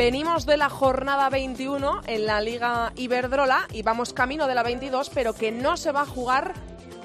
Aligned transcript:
Venimos 0.00 0.46
de 0.46 0.56
la 0.56 0.70
jornada 0.70 1.28
21 1.28 2.00
en 2.06 2.24
la 2.24 2.40
Liga 2.40 2.90
Iberdrola 2.96 3.68
y 3.70 3.82
vamos 3.82 4.14
camino 4.14 4.46
de 4.46 4.54
la 4.54 4.62
22, 4.62 5.10
pero 5.10 5.34
que 5.34 5.52
no 5.52 5.76
se 5.76 5.92
va 5.92 6.00
a 6.00 6.06
jugar 6.06 6.54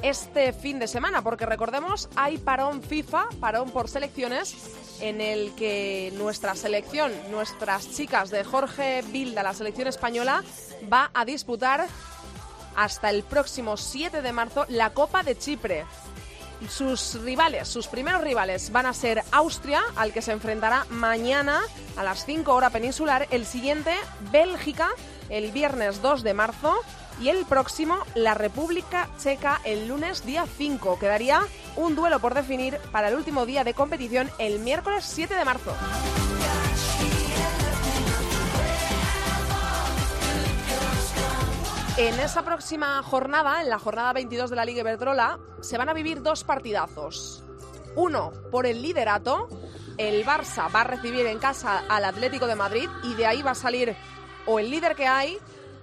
este 0.02 0.54
fin 0.54 0.80
de 0.80 0.88
semana, 0.88 1.22
porque 1.22 1.46
recordemos, 1.46 2.08
hay 2.16 2.38
parón 2.38 2.82
FIFA, 2.82 3.26
parón 3.42 3.72
por 3.72 3.90
selecciones, 3.90 4.56
en 5.02 5.20
el 5.20 5.54
que 5.56 6.14
nuestra 6.16 6.56
selección, 6.56 7.12
nuestras 7.32 7.92
chicas 7.92 8.30
de 8.30 8.46
Jorge 8.46 9.04
Bilda, 9.12 9.44
la 9.44 9.54
selección 9.54 9.90
española, 9.90 10.42
va 10.92 11.12
a 11.14 11.26
disputar 11.26 11.88
hasta 12.78 13.10
el 13.10 13.24
próximo 13.24 13.76
7 13.76 14.22
de 14.22 14.32
marzo 14.32 14.66
la 14.70 14.92
Copa 14.92 15.22
de 15.22 15.38
Chipre. 15.38 15.84
Sus 16.70 17.22
rivales, 17.22 17.68
sus 17.68 17.88
primeros 17.88 18.22
rivales 18.22 18.72
van 18.72 18.86
a 18.86 18.94
ser 18.94 19.24
Austria, 19.32 19.84
al 19.96 20.14
que 20.14 20.22
se 20.22 20.32
enfrentará 20.32 20.86
mañana 20.90 21.62
a 21.96 22.04
las 22.04 22.26
5 22.26 22.54
horas 22.54 22.72
peninsular. 22.72 23.28
El 23.32 23.46
siguiente, 23.46 23.94
Bélgica, 24.32 24.90
el 25.30 25.52
viernes 25.52 26.02
2 26.02 26.24
de 26.24 26.34
marzo. 26.34 26.76
Y 27.22 27.30
el 27.30 27.46
próximo, 27.46 27.98
la 28.14 28.34
República 28.34 29.08
Checa, 29.18 29.62
el 29.64 29.88
lunes 29.88 30.26
día 30.26 30.46
5. 30.58 31.00
Quedaría 31.00 31.42
un 31.78 31.96
duelo 31.96 32.20
por 32.20 32.34
definir 32.34 32.78
para 32.92 33.08
el 33.08 33.16
último 33.16 33.46
día 33.46 33.64
de 33.64 33.74
competición, 33.74 34.30
el 34.38 34.60
miércoles 34.60 35.06
7 35.08 35.34
de 35.34 35.46
marzo. 35.46 35.72
En 41.98 42.20
esa 42.20 42.44
próxima 42.44 43.02
jornada, 43.04 43.62
en 43.62 43.70
la 43.70 43.80
jornada 43.80 44.12
22 44.12 44.50
de 44.50 44.56
la 44.58 44.66
Liga 44.66 44.82
Iberdrola, 44.82 45.40
se 45.62 45.78
van 45.78 45.88
a 45.88 45.94
vivir 45.94 46.22
dos 46.22 46.44
partidazos. 46.44 47.42
Uno 47.96 48.34
por 48.52 48.66
el 48.66 48.82
liderato. 48.82 49.48
El 49.98 50.26
Barça 50.26 50.70
va 50.76 50.82
a 50.82 50.84
recibir 50.84 51.26
en 51.26 51.40
casa 51.40 51.86
al 51.88 52.04
Atlético 52.04 52.48
de 52.48 52.56
Madrid 52.56 52.90
y 53.04 53.14
de 53.14 53.26
ahí 53.26 53.42
va 53.42 53.52
a 53.52 53.56
salir 53.56 53.96
o 54.46 54.60
el 54.60 54.70
líder 54.70 54.98
que 54.98 55.08
hay 55.08 55.38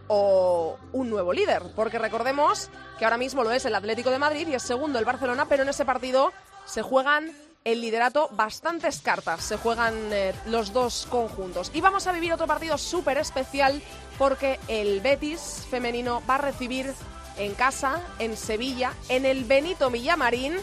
o 0.08 0.76
un 0.92 1.08
nuevo 1.08 1.32
líder. 1.32 1.62
Porque 1.74 1.98
recordemos 1.98 2.68
que 2.98 3.06
ahora 3.06 3.16
mismo 3.16 3.42
lo 3.42 3.50
es 3.50 3.64
el 3.64 3.74
Atlético 3.74 4.10
de 4.10 4.18
Madrid 4.18 4.46
y 4.48 4.54
es 4.54 4.62
segundo 4.62 4.98
el 4.98 5.06
Barcelona, 5.06 5.46
pero 5.48 5.62
en 5.62 5.70
ese 5.70 5.86
partido 5.86 6.30
se 6.66 6.82
juegan 6.82 7.32
el 7.64 7.80
liderato 7.80 8.28
bastantes 8.32 9.00
cartas. 9.00 9.44
Se 9.44 9.56
juegan 9.56 9.94
eh, 10.12 10.34
los 10.46 10.72
dos 10.72 11.06
conjuntos. 11.10 11.70
Y 11.74 11.80
vamos 11.80 12.06
a 12.06 12.12
vivir 12.12 12.32
otro 12.32 12.46
partido 12.46 12.78
súper 12.78 13.18
especial 13.18 13.82
porque 14.18 14.58
el 14.68 15.00
Betis 15.00 15.66
femenino 15.70 16.22
va 16.28 16.36
a 16.36 16.38
recibir 16.38 16.92
en 17.36 17.54
casa, 17.54 18.00
en 18.18 18.36
Sevilla, 18.36 18.92
en 19.08 19.24
el 19.24 19.44
Benito 19.44 19.90
Villamarín, 19.90 20.56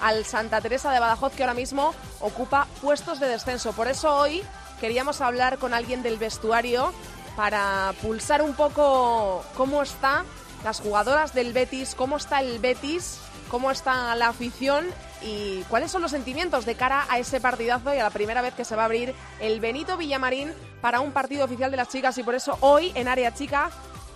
al 0.00 0.24
Santa 0.24 0.60
Teresa 0.60 0.92
de 0.92 1.00
Badajoz, 1.00 1.32
que 1.34 1.42
ahora 1.42 1.54
mismo 1.54 1.94
ocupa 2.20 2.66
puestos 2.82 3.20
de 3.20 3.28
descenso. 3.28 3.72
Por 3.72 3.88
eso 3.88 4.14
hoy 4.14 4.42
queríamos 4.80 5.20
hablar 5.20 5.58
con 5.58 5.74
alguien 5.74 6.02
del 6.02 6.18
vestuario 6.18 6.92
para 7.36 7.92
pulsar 8.02 8.42
un 8.42 8.54
poco 8.54 9.44
cómo 9.56 9.82
está 9.82 10.24
las 10.64 10.80
jugadoras 10.80 11.34
del 11.34 11.52
Betis, 11.52 11.94
cómo 11.94 12.16
está 12.16 12.40
el 12.40 12.58
Betis, 12.58 13.18
cómo 13.50 13.70
está 13.70 14.14
la 14.16 14.28
afición 14.28 14.86
y 15.22 15.62
cuáles 15.68 15.90
son 15.90 16.02
los 16.02 16.10
sentimientos 16.10 16.66
de 16.66 16.74
cara 16.74 17.06
a 17.08 17.18
ese 17.18 17.40
partidazo 17.40 17.94
y 17.94 17.98
a 17.98 18.04
la 18.04 18.10
primera 18.10 18.42
vez 18.42 18.54
que 18.54 18.64
se 18.64 18.76
va 18.76 18.82
a 18.82 18.84
abrir 18.86 19.14
el 19.40 19.60
Benito 19.60 19.96
Villamarín 19.96 20.52
para 20.80 21.00
un 21.00 21.12
partido 21.12 21.44
oficial 21.44 21.70
de 21.70 21.76
las 21.76 21.88
chicas 21.88 22.16
y 22.18 22.22
por 22.22 22.34
eso 22.34 22.58
hoy 22.60 22.92
en 22.94 23.08
Área 23.08 23.34
Chica 23.34 23.70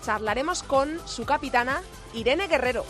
charlaremos 0.04 0.62
con 0.62 1.00
su 1.06 1.24
capitana 1.24 1.82
Irene 2.14 2.48
Guerrero. 2.48 2.84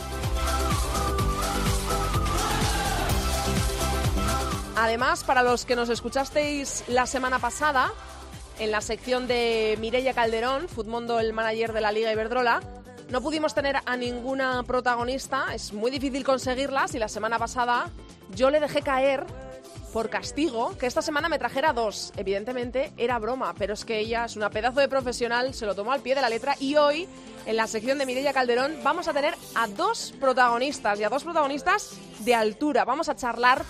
Además, 4.77 5.23
para 5.23 5.43
los 5.43 5.65
que 5.65 5.75
nos 5.75 5.89
escuchasteis 5.89 6.83
la 6.87 7.05
semana 7.05 7.39
pasada, 7.39 7.91
en 8.57 8.71
la 8.71 8.81
sección 8.81 9.27
de 9.27 9.77
Mireia 9.79 10.13
Calderón, 10.13 10.67
Futmundo, 10.67 11.19
el 11.19 11.33
manager 11.33 11.73
de 11.73 11.81
la 11.81 11.91
Liga 11.91 12.11
Iberdrola, 12.11 12.61
no 13.11 13.21
pudimos 13.21 13.53
tener 13.53 13.75
a 13.85 13.97
ninguna 13.97 14.63
protagonista, 14.63 15.53
es 15.53 15.73
muy 15.73 15.91
difícil 15.91 16.23
conseguirlas 16.23 16.95
y 16.95 16.99
la 16.99 17.09
semana 17.09 17.37
pasada 17.37 17.89
yo 18.33 18.49
le 18.49 18.61
dejé 18.61 18.81
caer 18.81 19.25
por 19.91 20.09
castigo 20.09 20.77
que 20.77 20.85
esta 20.85 21.01
semana 21.01 21.27
me 21.27 21.37
trajera 21.37 21.73
dos. 21.73 22.13
Evidentemente 22.15 22.93
era 22.95 23.19
broma, 23.19 23.53
pero 23.57 23.73
es 23.73 23.83
que 23.83 23.99
ella 23.99 24.23
es 24.23 24.37
una 24.37 24.49
pedazo 24.49 24.79
de 24.79 24.87
profesional, 24.87 25.53
se 25.53 25.65
lo 25.65 25.75
tomó 25.75 25.91
al 25.91 25.99
pie 25.99 26.15
de 26.15 26.21
la 26.21 26.29
letra 26.29 26.55
y 26.57 26.77
hoy 26.77 27.05
en 27.45 27.57
la 27.57 27.67
sección 27.67 27.97
de 27.97 28.05
Mireia 28.05 28.31
Calderón 28.31 28.77
vamos 28.81 29.09
a 29.09 29.13
tener 29.13 29.35
a 29.55 29.67
dos 29.67 30.13
protagonistas 30.17 30.97
y 30.97 31.03
a 31.03 31.09
dos 31.09 31.25
protagonistas 31.25 31.91
de 32.19 32.33
altura. 32.33 32.85
Vamos 32.85 33.09
a 33.09 33.15
charlar 33.17 33.65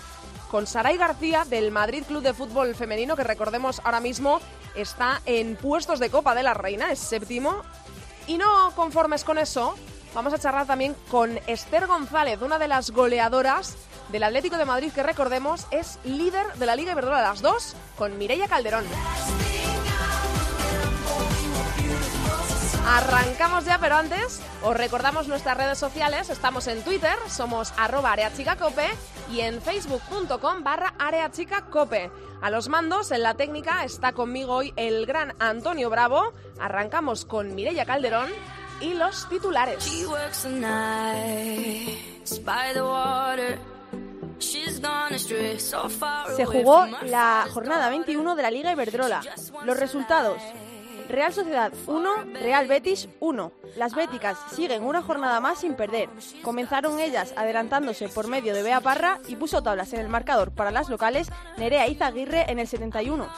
con 0.52 0.68
Saray 0.68 0.96
García 0.98 1.44
del 1.44 1.72
Madrid 1.72 2.04
Club 2.06 2.22
de 2.22 2.32
Fútbol 2.32 2.76
Femenino, 2.76 3.16
que 3.16 3.24
recordemos 3.24 3.80
ahora 3.82 4.00
mismo 4.00 4.40
está 4.76 5.20
en 5.26 5.56
puestos 5.56 5.98
de 5.98 6.10
Copa 6.10 6.34
de 6.36 6.44
la 6.44 6.54
Reina, 6.54 6.92
es 6.92 7.00
séptimo. 7.00 7.62
Y 8.26 8.38
no 8.38 8.72
conformes 8.74 9.24
con 9.24 9.38
eso, 9.38 9.74
vamos 10.14 10.32
a 10.32 10.38
charlar 10.38 10.66
también 10.66 10.94
con 11.10 11.38
Esther 11.46 11.86
González, 11.86 12.40
una 12.40 12.58
de 12.58 12.68
las 12.68 12.90
goleadoras 12.90 13.76
del 14.10 14.22
Atlético 14.22 14.56
de 14.58 14.64
Madrid, 14.64 14.92
que 14.92 15.02
recordemos 15.02 15.66
es 15.70 15.98
líder 16.04 16.46
de 16.54 16.66
la 16.66 16.76
Liga 16.76 16.92
Iberdrola, 16.92 17.22
las 17.22 17.42
dos, 17.42 17.74
con 17.96 18.18
Mireia 18.18 18.48
Calderón. 18.48 18.84
Arrancamos 22.86 23.64
ya, 23.64 23.78
pero 23.78 23.94
antes 23.96 24.40
os 24.62 24.76
recordamos 24.76 25.28
nuestras 25.28 25.56
redes 25.56 25.78
sociales. 25.78 26.30
Estamos 26.30 26.66
en 26.66 26.82
Twitter, 26.82 27.14
somos 27.28 27.72
arroba 27.76 28.12
areachicacope 28.12 28.88
y 29.30 29.40
en 29.40 29.62
facebook.com 29.62 30.64
barra 30.64 30.94
areachicacope. 30.98 32.10
A 32.40 32.50
los 32.50 32.68
mandos, 32.68 33.12
en 33.12 33.22
la 33.22 33.34
técnica, 33.34 33.84
está 33.84 34.12
conmigo 34.12 34.54
hoy 34.54 34.72
el 34.76 35.06
gran 35.06 35.34
Antonio 35.38 35.90
Bravo. 35.90 36.32
Arrancamos 36.58 37.24
con 37.24 37.54
Mireia 37.54 37.84
Calderón 37.84 38.30
y 38.80 38.94
los 38.94 39.28
titulares. 39.28 39.84
Se 46.36 46.44
jugó 46.44 46.86
la 47.02 47.46
jornada 47.48 47.88
21 47.90 48.34
de 48.34 48.42
la 48.42 48.50
Liga 48.50 48.72
Iberdrola. 48.72 49.22
Los 49.64 49.78
resultados. 49.78 50.42
Real 51.12 51.30
Sociedad 51.30 51.70
1, 51.86 52.08
Real 52.40 52.66
Betis 52.66 53.06
1. 53.20 53.52
Las 53.76 53.94
béticas 53.94 54.38
siguen 54.56 54.82
una 54.82 55.02
jornada 55.02 55.40
más 55.40 55.60
sin 55.60 55.74
perder. 55.74 56.08
Comenzaron 56.40 56.98
ellas 57.00 57.34
adelantándose 57.36 58.08
por 58.08 58.28
medio 58.28 58.54
de 58.54 58.62
Bea 58.62 58.80
Parra 58.80 59.18
y 59.28 59.36
puso 59.36 59.62
tablas 59.62 59.92
en 59.92 60.00
el 60.00 60.08
marcador 60.08 60.52
para 60.52 60.70
las 60.70 60.88
locales 60.88 61.28
Nerea 61.58 61.86
Izaguirre 61.86 62.50
en 62.50 62.58
el 62.58 62.66
71. 62.66 63.28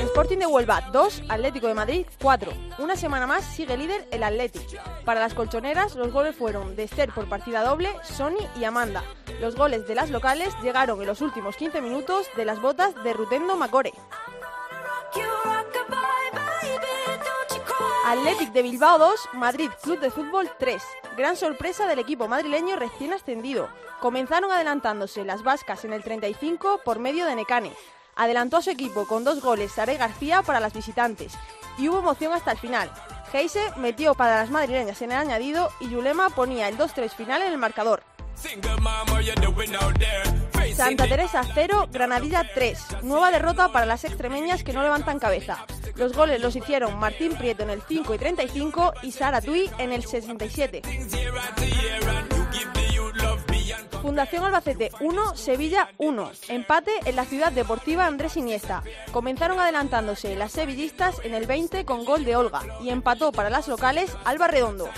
Sporting 0.00 0.38
de 0.38 0.46
Huelva 0.46 0.88
2, 0.90 1.24
Atlético 1.28 1.66
de 1.66 1.74
Madrid 1.74 2.06
4. 2.22 2.52
Una 2.78 2.96
semana 2.96 3.26
más 3.26 3.44
sigue 3.44 3.76
líder 3.76 4.08
el 4.12 4.22
Atlético. 4.22 4.64
Para 5.04 5.20
las 5.20 5.34
colchoneras 5.34 5.94
los 5.94 6.10
goles 6.10 6.34
fueron 6.34 6.74
de 6.74 6.84
Esther 6.84 7.10
por 7.12 7.28
partida 7.28 7.62
doble, 7.62 7.90
Sony 8.02 8.48
y 8.58 8.64
Amanda. 8.64 9.04
Los 9.42 9.56
goles 9.56 9.88
de 9.88 9.96
las 9.96 10.08
locales 10.10 10.54
llegaron 10.62 11.00
en 11.00 11.08
los 11.08 11.20
últimos 11.20 11.56
15 11.56 11.80
minutos 11.80 12.28
de 12.36 12.44
las 12.44 12.62
botas 12.62 12.94
de 13.02 13.12
Rutendo 13.12 13.56
Macore. 13.56 13.92
Athletic 18.06 18.52
de 18.52 18.62
Bilbao 18.62 19.00
2, 19.00 19.30
Madrid 19.32 19.68
Club 19.82 19.98
de 19.98 20.12
Fútbol 20.12 20.48
3. 20.60 20.80
Gran 21.16 21.36
sorpresa 21.36 21.88
del 21.88 21.98
equipo 21.98 22.28
madrileño 22.28 22.76
recién 22.76 23.12
ascendido. 23.12 23.68
Comenzaron 24.00 24.52
adelantándose 24.52 25.24
las 25.24 25.42
vascas 25.42 25.84
en 25.84 25.92
el 25.92 26.04
35 26.04 26.82
por 26.84 27.00
medio 27.00 27.26
de 27.26 27.34
Necane. 27.34 27.72
Adelantó 28.14 28.58
a 28.58 28.62
su 28.62 28.70
equipo 28.70 29.08
con 29.08 29.24
dos 29.24 29.42
goles 29.42 29.72
Sare 29.72 29.96
García 29.96 30.42
para 30.42 30.60
las 30.60 30.72
visitantes 30.72 31.32
y 31.78 31.88
hubo 31.88 31.98
emoción 31.98 32.32
hasta 32.32 32.52
el 32.52 32.58
final. 32.58 32.92
Heise 33.32 33.72
metió 33.76 34.14
para 34.14 34.36
las 34.36 34.50
madrileñas 34.50 35.02
en 35.02 35.10
el 35.10 35.18
añadido 35.18 35.70
y 35.80 35.90
Yulema 35.90 36.30
ponía 36.30 36.68
el 36.68 36.78
2-3 36.78 37.10
final 37.10 37.42
en 37.42 37.50
el 37.50 37.58
marcador. 37.58 38.04
Santa 40.74 41.06
Teresa 41.06 41.42
0, 41.54 41.88
Granadilla 41.92 42.42
3. 42.54 43.02
Nueva 43.02 43.30
derrota 43.30 43.70
para 43.70 43.86
las 43.86 44.04
extremeñas 44.04 44.64
que 44.64 44.72
no 44.72 44.82
levantan 44.82 45.18
cabeza. 45.18 45.64
Los 45.96 46.14
goles 46.14 46.40
los 46.40 46.56
hicieron 46.56 46.98
Martín 46.98 47.36
Prieto 47.36 47.62
en 47.62 47.70
el 47.70 47.82
5 47.82 48.14
y 48.14 48.18
35 48.18 48.94
y 49.02 49.12
Sara 49.12 49.40
Tui 49.40 49.70
en 49.78 49.92
el 49.92 50.04
67. 50.04 50.82
Fundación 54.02 54.42
Albacete 54.42 54.90
1, 54.98 55.36
Sevilla 55.36 55.88
1. 55.98 56.32
Empate 56.48 56.90
en 57.04 57.14
la 57.14 57.24
ciudad 57.24 57.52
deportiva 57.52 58.04
Andrés 58.04 58.36
Iniesta. 58.36 58.82
Comenzaron 59.12 59.60
adelantándose 59.60 60.34
las 60.34 60.50
sevillistas 60.50 61.20
en 61.22 61.34
el 61.34 61.46
20 61.46 61.84
con 61.84 62.04
gol 62.04 62.24
de 62.24 62.34
Olga 62.34 62.62
y 62.82 62.90
empató 62.90 63.30
para 63.30 63.48
las 63.48 63.68
locales 63.68 64.10
Alba 64.24 64.48
Redondo. 64.48 64.88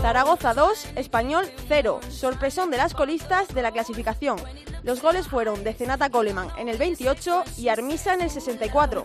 Zaragoza 0.00 0.54
2, 0.54 0.88
Español 0.94 1.50
0. 1.66 2.00
Sorpresón 2.08 2.70
de 2.70 2.76
las 2.76 2.94
colistas 2.94 3.48
de 3.48 3.62
la 3.62 3.72
clasificación. 3.72 4.38
Los 4.84 5.02
goles 5.02 5.26
fueron 5.26 5.64
de 5.64 5.74
Zenata 5.74 6.08
Coleman 6.08 6.50
en 6.56 6.68
el 6.68 6.78
28 6.78 7.42
y 7.56 7.68
Armisa 7.68 8.14
en 8.14 8.20
el 8.20 8.30
64. 8.30 9.02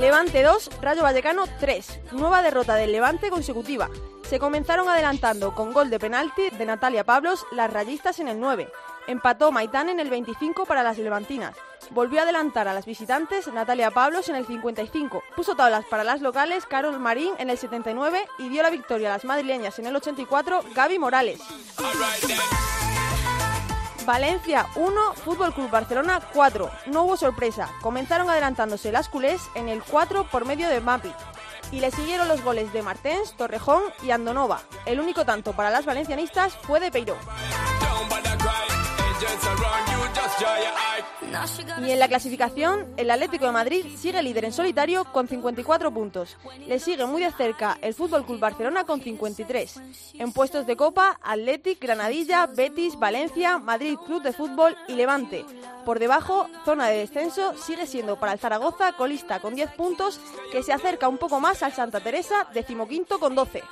Levante 0.00 0.42
2, 0.42 0.70
Rayo 0.80 1.02
Vallecano 1.02 1.44
3. 1.60 2.00
Nueva 2.12 2.40
derrota 2.40 2.76
del 2.76 2.92
Levante 2.92 3.28
consecutiva. 3.28 3.90
Se 4.28 4.38
comenzaron 4.38 4.86
adelantando 4.90 5.54
con 5.54 5.72
gol 5.72 5.88
de 5.88 5.98
penalti 5.98 6.50
de 6.50 6.66
Natalia 6.66 7.02
Pablos 7.02 7.46
las 7.50 7.72
rayistas 7.72 8.20
en 8.20 8.28
el 8.28 8.38
9. 8.38 8.70
Empató 9.06 9.50
Maitán 9.50 9.88
en 9.88 10.00
el 10.00 10.10
25 10.10 10.66
para 10.66 10.82
las 10.82 10.98
levantinas. 10.98 11.56
Volvió 11.92 12.20
a 12.20 12.24
adelantar 12.24 12.68
a 12.68 12.74
las 12.74 12.84
visitantes 12.84 13.48
Natalia 13.48 13.90
Pablos 13.90 14.28
en 14.28 14.34
el 14.36 14.46
55. 14.46 15.22
Puso 15.34 15.56
tablas 15.56 15.86
para 15.86 16.04
las 16.04 16.20
locales 16.20 16.66
Carol 16.66 16.98
Marín 16.98 17.32
en 17.38 17.48
el 17.48 17.56
79 17.56 18.26
y 18.38 18.50
dio 18.50 18.62
la 18.62 18.68
victoria 18.68 19.08
a 19.08 19.14
las 19.14 19.24
madrileñas 19.24 19.78
en 19.78 19.86
el 19.86 19.96
84 19.96 20.62
Gaby 20.74 20.98
Morales. 20.98 21.40
Valencia 24.04 24.66
1, 24.76 25.14
Fútbol 25.24 25.54
Club 25.54 25.70
Barcelona 25.70 26.20
4. 26.34 26.70
No 26.88 27.04
hubo 27.04 27.16
sorpresa. 27.16 27.70
Comenzaron 27.80 28.28
adelantándose 28.28 28.92
las 28.92 29.08
culés 29.08 29.40
en 29.54 29.70
el 29.70 29.82
4 29.82 30.24
por 30.30 30.44
medio 30.44 30.68
de 30.68 30.80
Mapi. 30.82 31.12
Y 31.70 31.80
le 31.80 31.90
siguieron 31.90 32.28
los 32.28 32.42
goles 32.42 32.72
de 32.72 32.82
Martens, 32.82 33.36
Torrejón 33.36 33.82
y 34.02 34.10
Andonova. 34.10 34.62
El 34.86 35.00
único 35.00 35.24
tanto 35.24 35.52
para 35.52 35.70
las 35.70 35.84
valencianistas 35.84 36.54
fue 36.62 36.80
de 36.80 36.90
Peiró. 36.90 37.16
Y 41.82 41.90
en 41.90 41.98
la 41.98 42.08
clasificación, 42.08 42.86
el 42.96 43.10
Atlético 43.10 43.46
de 43.46 43.52
Madrid 43.52 43.84
sigue 43.96 44.22
líder 44.22 44.46
en 44.46 44.52
solitario 44.52 45.04
con 45.04 45.28
54 45.28 45.92
puntos. 45.92 46.36
Le 46.66 46.78
sigue 46.78 47.06
muy 47.06 47.22
de 47.22 47.32
cerca 47.32 47.78
el 47.82 47.94
Fútbol 47.94 48.24
Club 48.24 48.38
Barcelona 48.38 48.84
con 48.84 49.00
53. 49.00 49.80
En 50.14 50.32
puestos 50.32 50.66
de 50.66 50.76
Copa, 50.76 51.18
Atlético, 51.22 51.80
Granadilla, 51.80 52.46
Betis, 52.46 52.98
Valencia, 52.98 53.58
Madrid 53.58 53.96
Club 54.06 54.22
de 54.22 54.32
Fútbol 54.32 54.76
y 54.88 54.94
Levante. 54.94 55.44
Por 55.84 55.98
debajo, 55.98 56.48
zona 56.64 56.88
de 56.88 56.98
descenso 56.98 57.54
sigue 57.56 57.86
siendo 57.86 58.16
para 58.16 58.32
el 58.32 58.38
Zaragoza 58.38 58.92
colista 58.92 59.40
con 59.40 59.54
10 59.54 59.72
puntos, 59.72 60.20
que 60.52 60.62
se 60.62 60.72
acerca 60.72 61.08
un 61.08 61.18
poco 61.18 61.40
más 61.40 61.62
al 61.62 61.72
Santa 61.72 62.00
Teresa, 62.00 62.46
decimoquinto 62.52 63.18
con 63.18 63.34
12. 63.34 63.62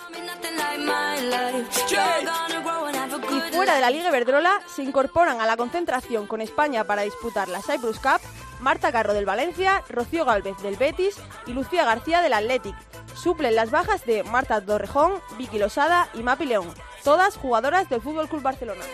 Y 3.31 3.55
fuera 3.55 3.75
de 3.75 3.81
la 3.81 3.91
Liga 3.91 4.09
Iberdrola 4.09 4.61
se 4.67 4.83
incorporan 4.83 5.41
a 5.41 5.47
la 5.47 5.57
concentración 5.57 6.27
con 6.27 6.41
España 6.41 6.85
para 6.85 7.03
disputar 7.03 7.46
la 7.49 7.63
Cyprus 7.63 7.99
Cup 7.99 8.21
Marta 8.61 8.93
Carro 8.93 9.15
del 9.15 9.25
Valencia, 9.25 9.83
Rocío 9.89 10.25
Galvez 10.25 10.57
del 10.63 10.77
Betis 10.77 11.17
y 11.47 11.53
Lucía 11.53 11.85
García 11.85 12.23
del 12.23 12.33
Athletic. 12.33 12.75
Suplen 13.15 13.55
las 13.55 13.71
bajas 13.71 14.05
de 14.05 14.23
Marta 14.25 14.61
Torrejón, 14.61 15.15
Vicky 15.39 15.59
Losada 15.59 16.09
y 16.15 16.23
Mapi 16.23 16.47
León, 16.47 16.73
todas 17.05 17.37
jugadoras 17.37 17.89
del 17.89 18.01
Fútbol 18.01 18.29
Club 18.29 18.43
Barcelona. 18.43 18.85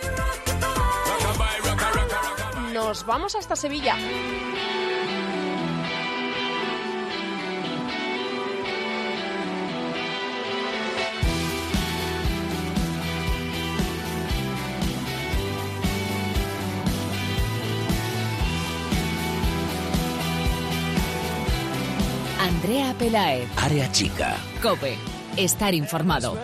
Nos 2.72 3.04
vamos 3.06 3.34
hasta 3.34 3.56
Sevilla. 3.56 3.96
Andrea 22.72 22.94
Pelaez. 22.98 23.48
Área 23.58 23.92
chica. 23.92 24.34
Cope. 24.62 24.96
Estar 25.36 25.74
informado. 25.74 26.38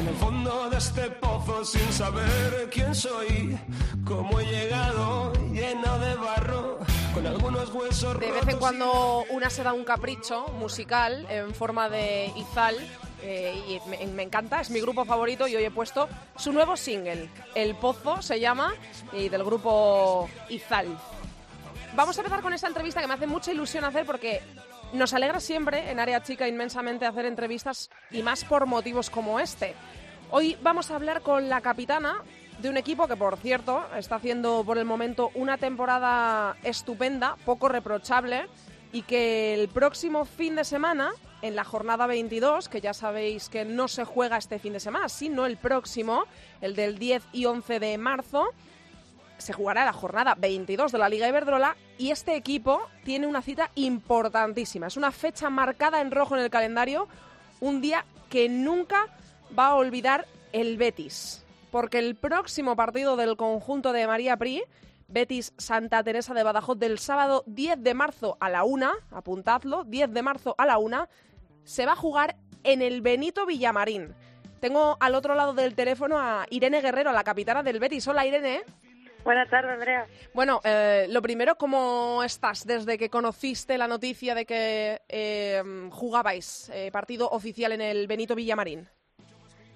En 0.00 0.08
el 0.08 0.14
fondo 0.16 0.68
de 0.68 0.76
este 0.76 1.08
pozo 1.08 1.64
sin 1.64 1.92
saber 1.92 2.68
quién 2.72 2.92
soy, 2.92 3.56
cómo 4.04 4.40
he 4.40 4.44
llegado 4.46 5.32
lleno 5.52 5.98
de 6.00 6.16
barro, 6.16 6.80
con 7.14 7.24
algunos 7.28 7.72
huesos 7.72 8.18
De 8.18 8.32
vez 8.32 8.48
en 8.48 8.58
cuando 8.58 9.24
una 9.30 9.50
se 9.50 9.62
da 9.62 9.72
un 9.72 9.84
capricho 9.84 10.48
musical 10.58 11.24
en 11.30 11.54
forma 11.54 11.88
de 11.88 12.32
Izal. 12.36 12.74
eh, 13.22 13.54
y 13.68 13.88
me, 13.88 14.04
me 14.06 14.24
encanta, 14.24 14.60
es 14.60 14.70
mi 14.70 14.80
grupo 14.80 15.04
favorito 15.04 15.46
y 15.46 15.54
hoy 15.54 15.62
he 15.62 15.70
puesto 15.70 16.08
su 16.36 16.52
nuevo 16.52 16.76
single, 16.76 17.30
El 17.54 17.76
Pozo 17.76 18.20
se 18.20 18.40
llama, 18.40 18.74
y 19.12 19.28
del 19.28 19.44
grupo 19.44 20.28
Izal. 20.48 20.88
Vamos 21.94 22.16
a 22.18 22.20
empezar 22.20 22.42
con 22.42 22.52
esta 22.52 22.66
entrevista 22.66 23.00
que 23.00 23.06
me 23.06 23.14
hace 23.14 23.28
mucha 23.28 23.52
ilusión 23.52 23.84
hacer 23.84 24.04
porque 24.04 24.42
nos 24.92 25.14
alegra 25.14 25.40
siempre 25.40 25.90
en 25.90 26.00
Área 26.00 26.22
Chica 26.22 26.48
inmensamente 26.48 27.06
hacer 27.06 27.24
entrevistas 27.24 27.90
y 28.10 28.22
más 28.22 28.44
por 28.44 28.66
motivos 28.66 29.10
como 29.10 29.40
este. 29.40 29.74
Hoy 30.30 30.56
vamos 30.62 30.90
a 30.90 30.96
hablar 30.96 31.22
con 31.22 31.48
la 31.48 31.60
capitana 31.60 32.22
de 32.60 32.68
un 32.68 32.76
equipo 32.76 33.08
que, 33.08 33.16
por 33.16 33.36
cierto, 33.36 33.84
está 33.96 34.16
haciendo 34.16 34.62
por 34.64 34.78
el 34.78 34.84
momento 34.84 35.30
una 35.34 35.58
temporada 35.58 36.56
estupenda, 36.62 37.36
poco 37.44 37.68
reprochable, 37.68 38.46
y 38.92 39.02
que 39.02 39.54
el 39.54 39.68
próximo 39.68 40.24
fin 40.24 40.56
de 40.56 40.64
semana, 40.64 41.10
en 41.42 41.56
la 41.56 41.64
jornada 41.64 42.06
22, 42.06 42.68
que 42.68 42.80
ya 42.80 42.92
sabéis 42.92 43.48
que 43.48 43.64
no 43.64 43.88
se 43.88 44.04
juega 44.04 44.36
este 44.36 44.58
fin 44.58 44.72
de 44.72 44.80
semana, 44.80 45.08
sino 45.08 45.46
el 45.46 45.56
próximo, 45.56 46.24
el 46.60 46.74
del 46.74 46.98
10 46.98 47.22
y 47.32 47.46
11 47.46 47.80
de 47.80 47.98
marzo, 47.98 48.48
se 49.40 49.52
jugará 49.52 49.84
la 49.84 49.92
jornada 49.92 50.34
22 50.34 50.92
de 50.92 50.98
la 50.98 51.08
Liga 51.08 51.28
Iberdrola 51.28 51.76
y 51.98 52.10
este 52.10 52.36
equipo 52.36 52.80
tiene 53.04 53.26
una 53.26 53.42
cita 53.42 53.70
importantísima. 53.74 54.86
Es 54.86 54.96
una 54.96 55.12
fecha 55.12 55.50
marcada 55.50 56.00
en 56.00 56.10
rojo 56.10 56.36
en 56.36 56.42
el 56.42 56.50
calendario, 56.50 57.08
un 57.60 57.80
día 57.80 58.04
que 58.28 58.48
nunca 58.48 59.06
va 59.58 59.68
a 59.68 59.74
olvidar 59.74 60.26
el 60.52 60.76
Betis, 60.76 61.44
porque 61.70 61.98
el 61.98 62.16
próximo 62.16 62.76
partido 62.76 63.16
del 63.16 63.36
conjunto 63.36 63.92
de 63.92 64.06
María 64.06 64.36
Pri, 64.36 64.62
Betis 65.08 65.52
Santa 65.58 66.02
Teresa 66.04 66.34
de 66.34 66.42
Badajoz 66.42 66.78
del 66.78 66.98
sábado 66.98 67.42
10 67.46 67.82
de 67.82 67.94
marzo 67.94 68.36
a 68.40 68.48
la 68.48 68.64
una, 68.64 68.92
apuntadlo, 69.10 69.84
10 69.84 70.12
de 70.12 70.22
marzo 70.22 70.54
a 70.56 70.66
la 70.66 70.78
una, 70.78 71.08
se 71.64 71.86
va 71.86 71.92
a 71.92 71.96
jugar 71.96 72.36
en 72.62 72.82
el 72.82 73.02
Benito 73.02 73.46
Villamarín. 73.46 74.14
Tengo 74.60 74.96
al 75.00 75.14
otro 75.14 75.34
lado 75.34 75.54
del 75.54 75.74
teléfono 75.74 76.18
a 76.18 76.46
Irene 76.50 76.82
Guerrero, 76.82 77.12
la 77.12 77.24
capitana 77.24 77.62
del 77.62 77.80
Betis. 77.80 78.06
Hola 78.06 78.26
Irene. 78.26 78.62
Buenas 79.24 79.50
tardes, 79.50 79.72
Andrea. 79.72 80.06
Bueno, 80.32 80.60
eh, 80.64 81.06
lo 81.10 81.22
primero, 81.22 81.56
¿cómo 81.56 82.22
estás 82.24 82.66
desde 82.66 82.98
que 82.98 83.10
conociste 83.10 83.76
la 83.78 83.86
noticia 83.86 84.34
de 84.34 84.46
que 84.46 85.00
eh, 85.08 85.62
jugabais 85.90 86.70
eh, 86.74 86.90
partido 86.90 87.28
oficial 87.28 87.72
en 87.72 87.80
el 87.80 88.06
Benito 88.06 88.34
Villamarín? 88.34 88.88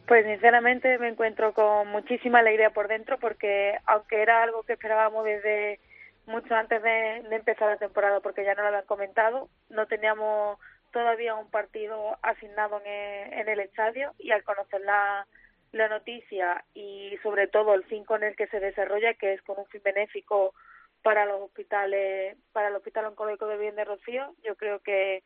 Pues 0.07 0.27
sinceramente 0.27 0.99
me 0.99 1.09
encuentro 1.09 1.55
con 1.55 1.89
muchísima 1.89 2.41
alegría 2.41 2.71
por 2.71 2.89
dentro 2.89 3.19
porque 3.19 3.79
aunque 3.87 4.23
era 4.23 4.43
algo 4.43 4.63
que 4.63 4.75
esperábamos 4.75 5.25
desde 5.25 5.81
mucho 6.27 6.55
antes 6.55 6.83
de, 6.83 7.23
de 7.29 7.37
empezar 7.37 7.69
la 7.69 7.77
temporada 7.77 8.21
porque 8.21 8.45
ya 8.45 8.55
no 8.55 8.63
lo 8.63 8.69
habían 8.69 8.87
comentado, 8.87 9.49
no 9.71 9.87
teníamos 9.87 10.59
todavía 10.93 11.35
un 11.35 11.51
partido 11.51 12.17
asignado 12.23 12.81
en 12.85 12.87
el, 12.87 13.41
en 13.41 13.49
el 13.49 13.61
estadio 13.61 14.13
y 14.19 14.31
al 14.31 14.45
conocer 14.45 14.81
la, 14.83 15.27
la 15.75 15.89
noticia 15.89 16.65
y 16.73 17.19
sobre 17.23 17.49
todo 17.49 17.75
el 17.75 17.85
fin 17.85 18.05
con 18.05 18.23
el 18.23 18.37
que 18.37 18.47
se 18.47 18.61
desarrolla, 18.61 19.15
que 19.15 19.35
es 19.35 19.43
con 19.43 19.59
un 19.59 19.67
fin 19.67 19.83
benéfico 19.85 20.55
para 21.03 21.27
los 21.27 21.43
hospitales, 21.43 22.37
para 22.53 22.69
el 22.69 22.77
Hospital 22.77 23.07
Oncológico 23.07 23.47
de 23.47 23.59
Bien 23.59 23.77
de 23.77 23.85
Rocío, 23.85 24.35
yo 24.43 24.57
creo 24.57 24.81
que 24.81 25.23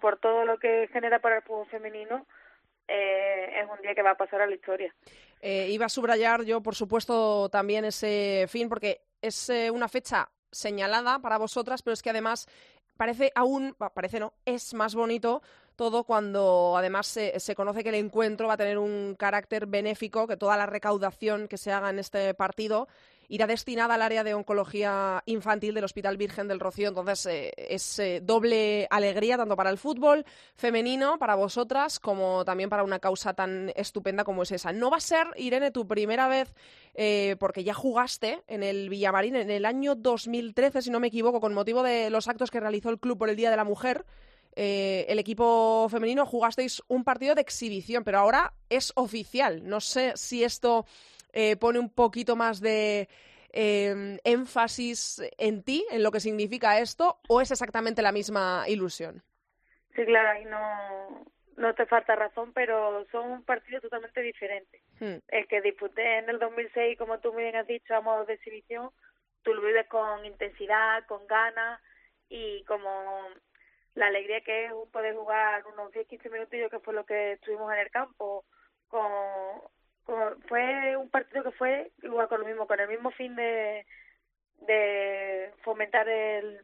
por 0.00 0.18
todo 0.18 0.44
lo 0.44 0.58
que 0.58 0.88
genera 0.92 1.20
para 1.20 1.36
el 1.36 1.42
fútbol 1.42 1.66
femenino, 1.66 2.26
eh, 2.88 3.60
es 3.60 3.68
un 3.70 3.80
día 3.82 3.94
que 3.94 4.02
va 4.02 4.10
a 4.10 4.16
pasar 4.16 4.42
a 4.42 4.46
la 4.46 4.54
historia. 4.54 4.94
Eh, 5.40 5.68
iba 5.70 5.86
a 5.86 5.90
subrayar 5.90 6.42
yo, 6.44 6.62
por 6.62 6.74
supuesto, 6.74 7.48
también 7.48 7.84
ese 7.84 8.46
fin, 8.48 8.68
porque 8.68 9.02
es 9.22 9.48
eh, 9.50 9.70
una 9.70 9.88
fecha 9.88 10.30
señalada 10.50 11.18
para 11.20 11.38
vosotras, 11.38 11.82
pero 11.82 11.94
es 11.94 12.02
que 12.02 12.10
además 12.10 12.46
parece 12.96 13.32
aún, 13.34 13.74
parece 13.94 14.20
no, 14.20 14.34
es 14.44 14.74
más 14.74 14.94
bonito 14.94 15.42
todo 15.76 16.04
cuando 16.04 16.74
además 16.76 17.06
se, 17.06 17.38
se 17.40 17.54
conoce 17.54 17.82
que 17.82 17.88
el 17.90 17.96
encuentro 17.96 18.48
va 18.48 18.54
a 18.54 18.58
tener 18.58 18.78
un 18.78 19.14
carácter 19.18 19.66
benéfico, 19.66 20.26
que 20.26 20.36
toda 20.36 20.56
la 20.56 20.66
recaudación 20.66 21.48
que 21.48 21.58
se 21.58 21.72
haga 21.72 21.90
en 21.90 21.98
este 21.98 22.34
partido 22.34 22.88
irá 23.28 23.46
destinada 23.46 23.94
al 23.94 24.02
área 24.02 24.24
de 24.24 24.34
oncología 24.34 25.22
infantil 25.26 25.74
del 25.74 25.84
Hospital 25.84 26.16
Virgen 26.16 26.48
del 26.48 26.60
Rocío. 26.60 26.88
Entonces 26.88 27.26
eh, 27.26 27.52
es 27.56 27.98
eh, 27.98 28.20
doble 28.22 28.86
alegría 28.90 29.36
tanto 29.36 29.56
para 29.56 29.70
el 29.70 29.78
fútbol 29.78 30.24
femenino, 30.54 31.18
para 31.18 31.34
vosotras, 31.34 31.98
como 31.98 32.44
también 32.44 32.70
para 32.70 32.84
una 32.84 32.98
causa 32.98 33.34
tan 33.34 33.72
estupenda 33.76 34.24
como 34.24 34.42
es 34.42 34.52
esa. 34.52 34.72
No 34.72 34.90
va 34.90 34.98
a 34.98 35.00
ser, 35.00 35.28
Irene, 35.36 35.70
tu 35.70 35.86
primera 35.86 36.28
vez, 36.28 36.54
eh, 36.94 37.36
porque 37.38 37.64
ya 37.64 37.74
jugaste 37.74 38.42
en 38.46 38.62
el 38.62 38.88
Villamarín 38.88 39.36
en 39.36 39.50
el 39.50 39.64
año 39.64 39.94
2013, 39.94 40.82
si 40.82 40.90
no 40.90 41.00
me 41.00 41.08
equivoco, 41.08 41.40
con 41.40 41.54
motivo 41.54 41.82
de 41.82 42.10
los 42.10 42.28
actos 42.28 42.50
que 42.50 42.60
realizó 42.60 42.90
el 42.90 42.98
club 42.98 43.18
por 43.18 43.30
el 43.30 43.36
Día 43.36 43.50
de 43.50 43.56
la 43.56 43.64
Mujer. 43.64 44.04
Eh, 44.56 45.06
el 45.08 45.18
equipo 45.18 45.88
femenino 45.90 46.26
jugasteis 46.26 46.82
un 46.88 47.04
partido 47.04 47.34
de 47.34 47.40
exhibición, 47.40 48.04
pero 48.04 48.18
ahora 48.18 48.52
es 48.70 48.92
oficial. 48.96 49.66
No 49.68 49.80
sé 49.80 50.16
si 50.16 50.44
esto 50.44 50.86
eh, 51.32 51.56
pone 51.56 51.78
un 51.78 51.90
poquito 51.90 52.36
más 52.36 52.60
de 52.60 53.08
em, 53.52 54.18
énfasis 54.24 55.22
en 55.38 55.62
ti, 55.62 55.84
en 55.90 56.02
lo 56.02 56.12
que 56.12 56.20
significa 56.20 56.78
esto, 56.78 57.18
o 57.28 57.40
es 57.40 57.50
exactamente 57.50 58.02
la 58.02 58.12
misma 58.12 58.64
ilusión. 58.68 59.22
Sí, 59.96 60.04
claro, 60.04 60.30
ahí 60.30 60.44
no, 60.44 61.24
no 61.56 61.74
te 61.74 61.86
falta 61.86 62.16
razón, 62.16 62.52
pero 62.52 63.04
son 63.10 63.42
partidos 63.44 63.82
totalmente 63.82 64.20
diferentes. 64.22 64.80
Hmm. 65.00 65.16
El 65.28 65.46
que 65.48 65.60
disputé 65.60 66.18
en 66.18 66.30
el 66.30 66.38
2006, 66.38 66.98
como 66.98 67.18
tú 67.18 67.32
muy 67.32 67.42
bien 67.42 67.56
has 67.56 67.66
dicho, 67.66 67.94
a 67.94 68.00
modo 68.00 68.24
de 68.24 68.34
exhibición, 68.34 68.90
tú 69.42 69.54
lo 69.54 69.62
vives 69.62 69.86
con 69.88 70.24
intensidad, 70.24 71.04
con 71.06 71.26
ganas 71.26 71.80
y 72.28 72.64
como 72.64 73.28
la 73.94 74.06
alegría 74.06 74.40
que 74.40 74.66
es 74.66 74.72
poder 74.92 75.14
jugar 75.14 75.64
unos 75.66 75.92
10-15 75.92 76.30
minutillos, 76.30 76.70
que 76.70 76.80
fue 76.80 76.94
lo 76.94 77.04
que 77.04 77.32
estuvimos 77.32 77.72
en 77.72 77.78
el 77.78 77.90
campo, 77.90 78.44
con, 78.88 79.10
fue 80.48 80.96
un 80.96 81.08
partido 81.10 81.44
que 81.44 81.52
fue 81.52 81.92
igual 82.02 82.28
con 82.28 82.40
lo 82.40 82.46
mismo, 82.46 82.66
con 82.66 82.80
el 82.80 82.88
mismo 82.88 83.10
fin 83.12 83.34
de, 83.36 83.86
de 84.66 85.52
fomentar 85.62 86.08
el, 86.08 86.60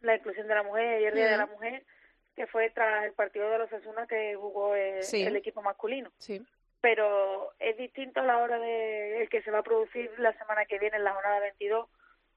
la 0.00 0.16
inclusión 0.16 0.46
de 0.46 0.54
la 0.54 0.62
mujer 0.62 1.00
y 1.00 1.04
el 1.06 1.14
Día 1.14 1.30
de 1.30 1.36
la 1.36 1.46
Mujer, 1.46 1.84
que 2.36 2.46
fue 2.46 2.70
tras 2.70 3.04
el 3.04 3.12
partido 3.12 3.50
de 3.50 3.58
los 3.58 3.72
Asuna 3.72 4.06
que 4.06 4.34
jugó 4.36 4.74
el, 4.74 5.36
equipo 5.36 5.62
masculino. 5.62 6.10
Sí. 6.18 6.44
Pero 6.80 7.52
es 7.58 7.76
distinto 7.76 8.20
a 8.20 8.24
la 8.24 8.38
hora 8.38 8.58
de 8.58 9.22
el 9.22 9.28
que 9.28 9.42
se 9.42 9.50
va 9.50 9.60
a 9.60 9.64
producir 9.64 10.10
la 10.18 10.32
semana 10.34 10.66
que 10.66 10.78
viene 10.78 10.98
en 10.98 11.04
la 11.04 11.14
jornada 11.14 11.40
22, 11.40 11.88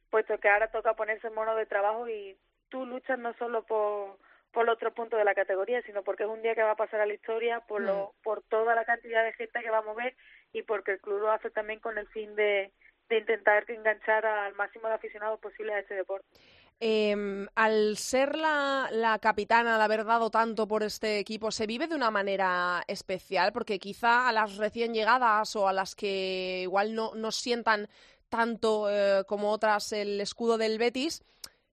puesto 0.10 0.38
que 0.40 0.50
ahora 0.50 0.72
toca 0.72 0.96
ponerse 0.96 1.28
en 1.28 1.34
mono 1.34 1.56
de 1.56 1.66
trabajo 1.66 2.08
y 2.08 2.38
tú 2.70 2.86
luchas 2.86 3.20
no 3.20 3.34
solo 3.34 3.64
por 3.64 4.18
por 4.52 4.66
los 4.66 4.76
otros 4.76 4.94
puntos 4.94 5.20
de 5.20 5.26
la 5.26 5.36
categoría, 5.36 5.84
sino 5.84 6.02
porque 6.02 6.24
es 6.24 6.30
un 6.30 6.42
día 6.42 6.56
que 6.56 6.64
va 6.64 6.72
a 6.72 6.76
pasar 6.76 7.00
a 7.02 7.06
la 7.06 7.14
historia 7.14 7.60
por 7.68 7.80
lo, 7.80 8.08
mm. 8.08 8.24
por 8.24 8.42
toda 8.44 8.74
la 8.74 8.86
cantidad 8.86 9.24
de 9.24 9.34
gente 9.34 9.62
que 9.62 9.70
va 9.70 9.80
a 9.80 9.84
mover 9.84 10.16
y 10.52 10.64
porque 10.64 10.94
el 10.94 11.00
club 11.00 11.20
lo 11.20 11.32
hace 11.32 11.52
también 11.52 11.80
con 11.80 11.98
el 12.00 12.08
fin 12.08 12.34
de, 12.36 12.72
de 13.08 13.20
intentar 13.20 13.70
enganchar 13.70 14.26
al 14.26 14.56
máximo 14.56 14.88
de 14.88 14.96
aficionados 14.96 15.40
posible 15.40 15.74
a 15.74 15.80
este 15.80 15.94
deporte. 15.94 16.26
Eh, 16.80 17.48
al 17.56 17.98
ser 17.98 18.36
la, 18.36 18.88
la, 18.92 19.18
capitana, 19.20 19.78
de 19.78 19.84
haber 19.84 20.06
dado 20.06 20.30
tanto 20.30 20.68
por 20.68 20.84
este 20.84 21.18
equipo, 21.18 21.52
¿se 21.52 21.66
vive 21.66 21.88
de 21.88 21.96
una 21.96 22.12
manera 22.12 22.84
especial? 22.88 23.52
Porque 23.52 23.80
quizá 23.80 24.30
a 24.30 24.32
las 24.32 24.58
recién 24.58 24.94
llegadas 24.94 25.56
o 25.56 25.68
a 25.68 25.74
las 25.74 25.96
que 25.96 26.62
igual 26.62 26.94
no, 26.94 27.16
no 27.16 27.32
sientan 27.32 27.90
tanto 28.30 28.90
eh, 28.92 29.24
como 29.28 29.52
otras 29.52 29.92
el 29.92 30.22
escudo 30.22 30.58
del 30.58 30.78
Betis, 30.78 31.24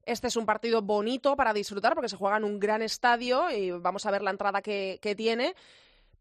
este 0.07 0.29
es 0.29 0.37
un 0.37 0.47
partido 0.47 0.83
bonito 0.83 1.37
para 1.37 1.53
disfrutar 1.53 1.95
porque 1.95 2.09
se 2.09 2.17
juega 2.17 2.37
en 2.37 2.45
un 2.45 2.59
gran 2.59 2.83
estadio 2.83 3.51
y 3.51 3.71
vamos 3.71 4.07
a 4.07 4.11
ver 4.11 4.23
la 4.23 4.31
entrada 4.31 4.63
que, 4.63 4.99
que 5.03 5.15
tiene 5.15 5.55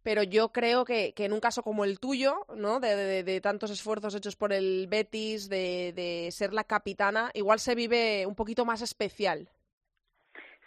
pero 0.04 0.22
yo 0.22 0.50
creo 0.50 0.84
que, 0.84 1.14
que, 1.14 1.26
en 1.26 1.34
un 1.34 1.40
caso 1.40 1.64
como 1.64 1.86
el 1.86 2.00
tuyo, 2.00 2.46
¿no? 2.56 2.80
De, 2.80 3.24
de, 3.24 3.42
tantos 3.42 3.72
esfuerzos 3.72 4.14
hechos 4.14 4.36
por 4.36 4.52
el 4.52 4.88
Betis, 4.88 5.50
de, 5.50 5.94
de, 5.96 6.30
ser 6.32 6.54
la 6.54 6.66
capitana, 6.66 7.32
igual 7.34 7.60
se 7.60 7.74
vive 7.74 8.26
un 8.26 8.36
poquito 8.36 8.66
más 8.66 8.82
especial. 8.82 9.48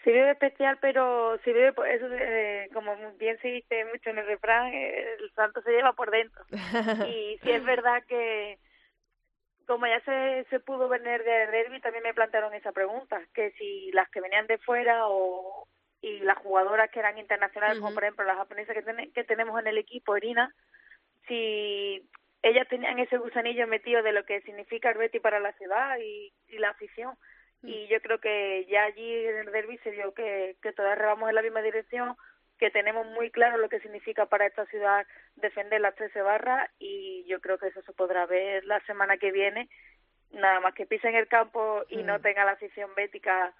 Se 0.02 0.10
vive 0.10 0.30
especial, 0.30 0.78
pero 0.80 1.36
se 1.44 1.52
vive, 1.52 1.68
eso, 1.68 2.06
eh, 2.12 2.70
como 2.72 2.94
bien 3.18 3.38
se 3.42 3.48
dice 3.48 3.84
mucho 3.92 4.10
en 4.10 4.18
el 4.18 4.26
refrán, 4.26 4.72
el 4.72 5.30
santo 5.34 5.60
se 5.62 5.70
lleva 5.70 5.92
por 5.92 6.10
dentro. 6.10 6.44
y 7.08 7.38
sí 7.42 7.50
es 7.50 7.64
verdad 7.64 8.02
que, 8.08 8.58
como 9.66 9.86
ya 9.86 10.00
se, 10.00 10.46
se 10.50 10.60
pudo 10.60 10.88
venir 10.88 11.22
de 11.24 11.46
derby, 11.48 11.80
también 11.80 12.04
me 12.04 12.14
plantearon 12.14 12.54
esa 12.54 12.72
pregunta, 12.72 13.20
que 13.34 13.50
si 13.52 13.90
las 13.92 14.08
que 14.10 14.20
venían 14.20 14.46
de 14.46 14.58
fuera 14.58 15.08
o, 15.08 15.66
y 16.00 16.20
las 16.20 16.38
jugadoras 16.38 16.90
que 16.90 17.00
eran 17.00 17.18
internacionales, 17.18 17.78
como 17.78 17.94
por 17.94 18.04
ejemplo 18.04 18.24
las 18.24 18.36
japonesas 18.36 18.76
que, 18.76 19.10
que 19.12 19.24
tenemos 19.24 19.58
en 19.60 19.66
el 19.66 19.78
equipo, 19.78 20.16
Irina, 20.16 20.54
si 21.26 22.08
ellas 22.42 22.68
tenían 22.68 22.98
ese 22.98 23.18
gusanillo 23.18 23.66
metido 23.66 24.02
de 24.02 24.12
lo 24.12 24.24
que 24.24 24.40
significa 24.42 24.90
el 24.90 24.98
Betty 24.98 25.18
para 25.18 25.40
la 25.40 25.52
ciudad 25.54 25.98
y, 25.98 26.32
y 26.48 26.58
la 26.58 26.70
afición. 26.70 27.14
Mm. 27.62 27.68
Y 27.68 27.88
yo 27.88 28.00
creo 28.00 28.20
que 28.20 28.66
ya 28.70 28.84
allí 28.84 29.26
en 29.26 29.38
el 29.38 29.52
derby 29.52 29.78
se 29.78 29.90
vio 29.90 30.14
que, 30.14 30.56
que 30.62 30.72
todas 30.72 30.96
revamos 30.96 31.28
en 31.28 31.34
la 31.34 31.42
misma 31.42 31.62
dirección, 31.62 32.16
que 32.58 32.70
tenemos 32.70 33.06
muy 33.06 33.30
claro 33.30 33.58
lo 33.58 33.68
que 33.68 33.80
significa 33.80 34.26
para 34.26 34.46
esta 34.46 34.66
ciudad 34.66 35.06
defender 35.36 35.80
las 35.80 35.94
13 35.94 36.22
barras 36.22 36.70
y 36.78 37.24
yo 37.28 37.40
creo 37.40 37.58
que 37.58 37.68
eso 37.68 37.82
se 37.82 37.92
podrá 37.92 38.26
ver 38.26 38.64
la 38.64 38.80
semana 38.86 39.18
que 39.18 39.32
viene. 39.32 39.68
Nada 40.32 40.60
más 40.60 40.74
que 40.74 40.86
pisen 40.86 41.14
el 41.14 41.28
campo 41.28 41.82
y 41.88 42.02
no 42.02 42.18
mm. 42.18 42.22
tenga 42.22 42.44
la 42.44 42.52
afición 42.52 42.90
bética 42.96 43.54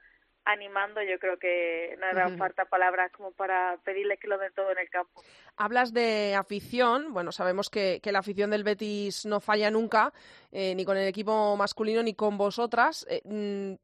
animando, 0.47 1.03
yo 1.03 1.19
creo 1.19 1.39
que 1.39 1.97
no 1.99 2.07
harán 2.07 2.39
falta 2.39 2.65
palabras 2.65 3.11
como 3.13 3.33
para 3.33 3.77
pedirles 3.85 4.19
que 4.21 4.29
lo 4.29 4.39
den 4.39 4.53
todo 4.55 4.71
en 4.71 4.79
el 4.79 4.89
campo. 4.89 5.21
Hablas 5.57 5.93
de 5.93 6.35
afición, 6.37 7.13
bueno, 7.13 7.33
sabemos 7.33 7.69
que, 7.69 8.01
que 8.01 8.13
la 8.13 8.21
afición 8.21 8.51
del 8.51 8.63
Betis 8.63 9.27
no 9.27 9.41
falla 9.41 9.71
nunca, 9.71 10.13
eh, 10.53 10.75
ni 10.77 10.85
con 10.85 10.97
el 10.97 11.09
equipo 11.09 11.57
masculino 11.57 12.03
ni 12.03 12.15
con 12.15 12.39
vosotras. 12.39 13.05
Eh, 13.11 13.23
mm, 13.25 13.75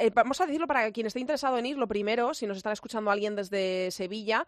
eh, 0.00 0.10
vamos 0.14 0.40
a 0.40 0.46
decirlo 0.46 0.66
para 0.66 0.90
quien 0.92 1.06
esté 1.06 1.20
interesado 1.20 1.58
en 1.58 1.66
ir, 1.66 1.76
lo 1.76 1.88
primero, 1.88 2.34
si 2.34 2.46
nos 2.46 2.56
está 2.56 2.72
escuchando 2.72 3.10
alguien 3.10 3.36
desde 3.36 3.90
Sevilla, 3.90 4.46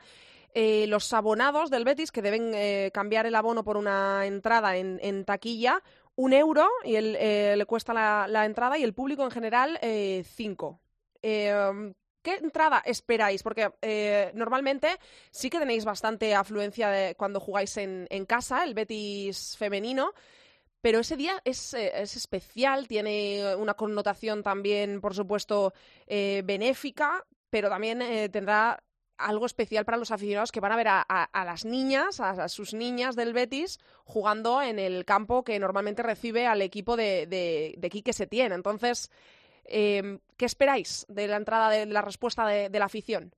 los 0.54 1.12
abonados 1.12 1.68
del 1.68 1.84
Betis 1.84 2.10
que 2.10 2.22
deben 2.22 2.90
cambiar 2.90 3.26
el 3.26 3.34
abono 3.34 3.62
por 3.62 3.76
una 3.76 4.24
entrada 4.24 4.78
en, 4.78 5.24
taquilla, 5.26 5.82
un 6.14 6.32
euro 6.32 6.66
y 6.82 6.96
el, 6.96 7.12
le 7.12 7.66
cuesta 7.66 7.92
la, 7.92 8.46
entrada 8.46 8.78
y 8.78 8.82
el 8.82 8.94
público 8.94 9.22
en 9.22 9.30
general 9.30 9.78
cinco. 10.24 10.80
Em, 11.20 11.92
¿Qué 12.26 12.34
entrada 12.42 12.82
esperáis? 12.84 13.44
Porque 13.44 13.70
eh, 13.82 14.32
normalmente 14.34 14.98
sí 15.30 15.48
que 15.48 15.60
tenéis 15.60 15.84
bastante 15.84 16.34
afluencia 16.34 17.14
cuando 17.14 17.38
jugáis 17.38 17.76
en, 17.76 18.26
casa, 18.26 18.64
el 18.64 18.74
Betis 18.74 19.56
femenino, 19.56 20.12
pero 20.86 21.00
ese 21.00 21.16
día 21.16 21.40
es, 21.44 21.74
eh, 21.74 21.90
es 21.96 22.14
especial, 22.14 22.86
tiene 22.86 23.56
una 23.56 23.74
connotación 23.74 24.44
también, 24.44 25.00
por 25.00 25.14
supuesto, 25.14 25.72
eh, 26.06 26.42
benéfica, 26.44 27.24
pero 27.50 27.68
también 27.68 27.98
tendrá 28.30 28.78
algo 29.18 29.46
especial 29.46 29.84
para 29.84 29.96
los 29.96 30.12
aficionados 30.12 30.52
que 30.52 30.60
van 30.60 30.70
a 30.70 30.76
ver 30.76 30.86
a, 30.88 31.44
las 31.44 31.64
niñas, 31.64 32.20
a, 32.20 32.48
sus 32.48 32.74
niñas 32.74 33.16
del 33.16 33.32
Betis, 33.32 33.78
jugando 34.04 34.62
en 34.62 34.78
el 34.78 35.04
campo 35.04 35.42
que 35.42 35.58
normalmente 35.58 36.02
recibe 36.02 36.46
al 36.46 36.62
equipo 36.62 36.96
de, 36.96 37.26
de, 37.26 37.74
de 37.78 37.90
Quique 37.90 38.12
Setién. 38.12 38.52
Entonces, 38.52 39.10
eh, 39.68 40.18
¿Qué 40.36 40.44
esperáis 40.44 41.06
de 41.08 41.28
la 41.28 41.36
entrada 41.36 41.70
de 41.70 41.86
la 41.86 42.02
respuesta 42.02 42.46
de, 42.46 42.78
la 42.78 42.84
afición? 42.84 43.32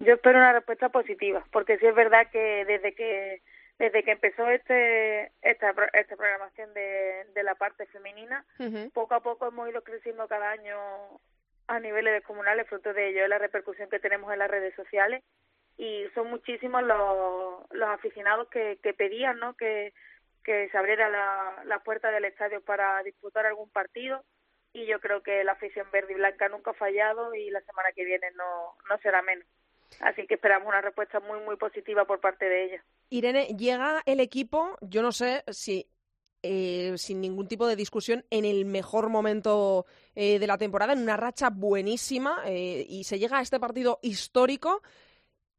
Yo 0.00 0.14
espero 0.14 0.38
una 0.38 0.52
respuesta 0.52 0.90
positiva, 0.90 1.44
porque 1.50 1.78
sí 1.78 1.86
es 1.86 1.94
verdad 1.94 2.28
que 2.30 2.64
desde 2.66 2.94
que 2.94 3.42
desde 3.78 4.04
que 4.04 4.12
empezó 4.12 4.48
este 4.48 5.32
esta, 5.42 5.74
esta 5.92 6.16
programación 6.16 6.72
de, 6.74 7.26
de 7.34 7.42
la 7.42 7.54
parte 7.54 7.86
femenina, 7.86 8.44
poco 8.92 9.14
a 9.14 9.20
poco 9.20 9.48
hemos 9.48 9.68
ido 9.68 9.82
creciendo 9.82 10.28
cada 10.28 10.50
año 10.50 10.76
a 11.66 11.80
niveles 11.80 12.22
comunales, 12.24 12.68
fruto 12.68 12.92
de 12.92 13.08
ello 13.08 13.26
la 13.26 13.38
repercusión 13.38 13.88
que 13.88 13.98
tenemos 13.98 14.32
en 14.32 14.38
las 14.38 14.50
redes 14.50 14.74
sociales 14.74 15.22
y 15.76 16.06
son 16.14 16.30
muchísimos 16.30 16.82
los, 16.82 17.64
los 17.70 17.88
aficionados 17.88 18.48
que, 18.48 18.78
que 18.82 18.94
pedían 18.94 19.38
¿no? 19.38 19.56
que, 19.56 19.92
que 20.44 20.68
se 20.70 20.78
abriera 20.78 21.08
la, 21.08 21.62
la 21.64 21.80
puerta 21.80 22.10
del 22.10 22.26
estadio 22.26 22.62
para 22.62 23.02
disputar 23.02 23.46
algún 23.46 23.70
partido 23.70 24.22
y 24.72 24.86
yo 24.86 25.00
creo 25.00 25.22
que 25.22 25.42
la 25.44 25.52
afición 25.52 25.90
verde 25.92 26.12
y 26.12 26.16
blanca 26.16 26.48
nunca 26.48 26.72
ha 26.72 26.74
fallado 26.74 27.34
y 27.34 27.50
la 27.50 27.60
semana 27.62 27.90
que 27.92 28.04
viene 28.04 28.30
no, 28.32 28.76
no 28.88 28.98
será 28.98 29.22
menos. 29.22 29.46
Así 30.00 30.26
que 30.26 30.34
esperamos 30.34 30.68
una 30.68 30.80
respuesta 30.80 31.20
muy, 31.20 31.40
muy 31.40 31.56
positiva 31.56 32.04
por 32.04 32.20
parte 32.20 32.44
de 32.46 32.64
ella. 32.64 32.84
Irene, 33.10 33.46
llega 33.56 34.02
el 34.06 34.20
equipo, 34.20 34.76
yo 34.80 35.02
no 35.02 35.12
sé 35.12 35.44
si 35.48 35.88
eh, 36.46 36.92
sin 36.98 37.22
ningún 37.22 37.48
tipo 37.48 37.66
de 37.66 37.74
discusión, 37.74 38.26
en 38.28 38.44
el 38.44 38.66
mejor 38.66 39.08
momento 39.08 39.86
eh, 40.14 40.38
de 40.38 40.46
la 40.46 40.58
temporada, 40.58 40.92
en 40.92 40.98
una 40.98 41.16
racha 41.16 41.48
buenísima, 41.48 42.42
eh, 42.44 42.84
y 42.86 43.04
se 43.04 43.18
llega 43.18 43.38
a 43.38 43.40
este 43.40 43.58
partido 43.58 43.98
histórico 44.02 44.82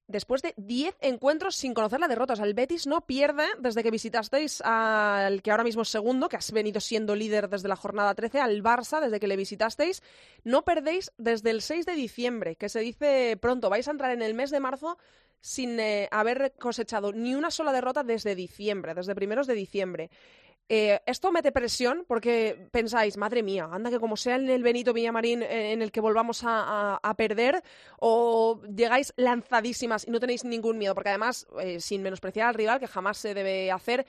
después 0.07 0.41
de 0.41 0.53
10 0.57 0.95
encuentros 1.01 1.55
sin 1.55 1.73
conocer 1.73 1.99
la 1.99 2.07
derrota. 2.07 2.33
O 2.33 2.35
sea, 2.35 2.45
el 2.45 2.53
Betis 2.53 2.87
no 2.87 3.05
pierde 3.05 3.45
desde 3.59 3.83
que 3.83 3.91
visitasteis 3.91 4.61
al 4.61 5.41
que 5.41 5.51
ahora 5.51 5.63
mismo 5.63 5.81
es 5.81 5.89
segundo, 5.89 6.29
que 6.29 6.37
has 6.37 6.51
venido 6.51 6.79
siendo 6.79 7.15
líder 7.15 7.49
desde 7.49 7.67
la 7.67 7.75
jornada 7.75 8.13
13, 8.13 8.39
al 8.39 8.63
Barça 8.63 9.01
desde 9.01 9.19
que 9.19 9.27
le 9.27 9.37
visitasteis. 9.37 10.01
No 10.43 10.63
perdéis 10.63 11.11
desde 11.17 11.51
el 11.51 11.61
6 11.61 11.85
de 11.85 11.93
diciembre, 11.93 12.55
que 12.55 12.69
se 12.69 12.79
dice 12.79 13.37
pronto. 13.41 13.69
Vais 13.69 13.87
a 13.87 13.91
entrar 13.91 14.11
en 14.11 14.21
el 14.21 14.33
mes 14.33 14.51
de 14.51 14.59
marzo 14.59 14.97
sin 15.41 15.79
eh, 15.79 16.07
haber 16.11 16.53
cosechado 16.59 17.11
ni 17.13 17.35
una 17.35 17.51
sola 17.51 17.71
derrota 17.71 18.03
desde 18.03 18.33
diciembre, 18.33 18.95
desde 18.95 19.13
primeros 19.13 19.45
de 19.45 19.53
diciembre. 19.53 20.09
Eh, 20.67 20.99
esto 21.05 21.31
mete 21.31 21.51
presión 21.51 22.05
porque 22.07 22.67
pensáis, 22.71 23.17
madre 23.17 23.43
mía, 23.43 23.69
anda 23.71 23.91
que 23.91 23.99
como 23.99 24.17
sea 24.17 24.35
en 24.35 24.49
el 24.49 24.63
Benito 24.63 24.93
Villamarín 24.93 25.43
eh, 25.43 25.73
en 25.73 25.83
el 25.83 25.91
que 25.91 26.01
volvamos 26.01 26.41
a, 26.43 26.99
perder, 27.15 27.61
o 27.99 28.59
llegáis 28.63 29.13
lanzadísimas 29.15 30.07
y 30.07 30.11
no 30.11 30.19
tenéis 30.19 30.43
ningún 30.43 30.79
miedo, 30.79 30.95
porque 30.95 31.09
además, 31.09 31.47
eh, 31.61 31.79
sin 31.79 32.01
menospreciar 32.01 32.47
al 32.47 32.55
rival, 32.55 32.79
que 32.79 32.87
jamás 32.87 33.17
se 33.17 33.35
debe 33.35 33.71
hacer, 33.71 34.05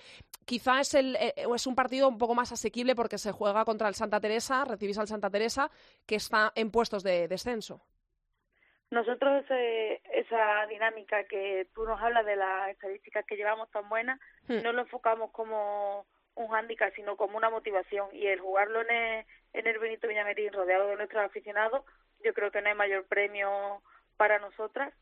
quizá 0.46 0.80
es, 0.80 0.94
el, 0.94 1.16
es 1.16 1.66
un 1.66 1.74
partido 1.74 2.08
un 2.08 2.16
poco 2.16 2.34
más 2.34 2.52
asequible 2.52 2.94
porque 2.94 3.18
se 3.18 3.32
juega 3.32 3.66
contra 3.66 3.88
el 3.88 3.94
Santa 3.94 4.18
Teresa, 4.18 4.64
recibís 4.64 4.98
al 4.98 5.08
Santa 5.08 5.28
Teresa, 5.28 5.70
que 6.06 6.16
está 6.16 6.52
en 6.54 6.70
puestos 6.70 7.02
de 7.02 7.28
descenso. 7.28 7.82
Nosotros 8.90 9.44
esa 9.50 10.66
dinámica 10.68 11.24
que 11.24 11.68
tú 11.74 11.84
nos 11.84 12.00
hablas 12.00 12.24
de 12.24 12.36
las 12.36 12.70
estadísticas 12.70 13.26
que 13.26 13.36
llevamos 13.36 13.68
tan 13.70 13.88
buenas, 13.88 14.20
Hmm. 14.48 14.62
no 14.62 14.72
lo 14.72 14.82
enfocamos 14.82 15.30
como 15.32 16.06
un 16.36 16.48
hándicap, 16.48 16.94
sino 16.94 17.16
como 17.16 17.36
una 17.36 17.50
motivación. 17.50 18.08
Y 18.12 18.26
el 18.28 18.40
jugarlo 18.40 18.82
en 18.82 18.90
el, 18.90 19.26
en 19.52 19.66
el 19.66 19.78
Benito 19.78 20.08
Villamarín 20.08 20.52
rodeado 20.52 20.88
de 20.88 20.96
nuestros 20.96 21.24
aficionados, 21.24 21.84
yo 22.24 22.32
creo 22.32 22.50
que 22.50 22.62
no 22.62 22.68
hay 22.68 22.74
mayor 22.74 23.04
premio 23.06 23.82
para 24.16 24.38
nosotras 24.38 24.94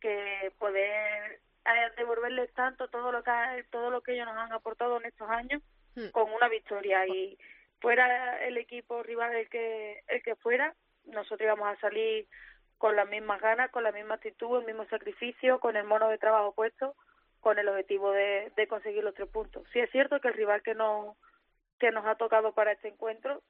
que 0.00 0.52
poder 0.58 1.40
eh, 1.64 1.92
devolverles 1.96 2.52
tanto 2.54 2.88
todo 2.88 3.12
lo 3.12 3.22
que 3.22 3.30
todo 3.70 3.90
lo 3.90 4.00
que 4.02 4.12
ellos 4.14 4.26
nos 4.26 4.36
han 4.36 4.52
aportado 4.52 4.98
en 4.98 5.06
estos 5.06 5.28
años 5.30 5.62
Hmm. 5.98 6.10
con 6.12 6.30
una 6.30 6.48
victoria 6.48 7.06
y 7.06 7.36
fuera 7.80 8.38
el 8.46 8.56
equipo 8.56 9.02
rival 9.02 9.34
el 9.34 9.48
que 9.48 10.02
el 10.06 10.22
que 10.22 10.36
fuera 10.36 10.74
nosotros 11.06 11.40
íbamos 11.40 11.68
a 11.68 11.80
salir 11.80 12.28
con 12.76 12.94
las 12.94 13.08
mismas 13.08 13.40
ganas 13.40 13.70
con 13.70 13.82
la 13.82 13.90
misma 13.90 14.14
actitud 14.14 14.60
el 14.60 14.66
mismo 14.66 14.84
sacrificio 14.86 15.58
con 15.58 15.76
el 15.76 15.84
mono 15.84 16.08
de 16.08 16.18
trabajo 16.18 16.52
puesto 16.52 16.94
con 17.40 17.58
el 17.58 17.68
objetivo 17.68 18.10
de, 18.12 18.52
de 18.56 18.66
conseguir 18.68 19.04
los 19.04 19.14
tres 19.14 19.28
puntos. 19.28 19.64
Sí 19.72 19.78
es 19.80 19.90
cierto 19.90 20.20
que 20.20 20.28
el 20.28 20.34
rival 20.34 20.62
que 20.62 20.74
nos 20.74 21.16
que 21.78 21.90
nos 21.92 22.04
ha 22.06 22.16
tocado 22.16 22.52
para 22.54 22.72
este 22.72 22.88
encuentro 22.88 23.40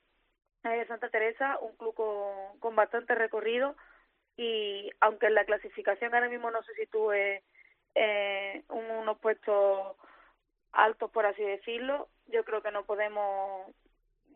es 0.65 0.87
Santa 0.89 1.09
Teresa 1.09 1.59
un 1.61 1.75
club 1.77 1.95
con, 1.95 2.59
con 2.61 2.77
bastante 2.77 3.15
recorrido. 3.15 3.75
Y 4.37 4.91
aunque 5.01 5.27
en 5.27 5.35
la 5.35 5.45
clasificación 5.45 6.15
ahora 6.15 6.29
mismo 6.29 6.51
no 6.51 6.63
se 6.63 6.75
sitúe 6.75 7.41
eh, 7.95 8.63
un- 8.69 8.91
unos 8.91 9.19
puestos 9.19 9.97
altos 10.73 11.11
por 11.11 11.25
así 11.27 11.43
decirlo 11.43 12.09
yo 12.27 12.45
creo 12.45 12.63
que 12.63 12.71
no 12.71 12.85
podemos 12.85 13.67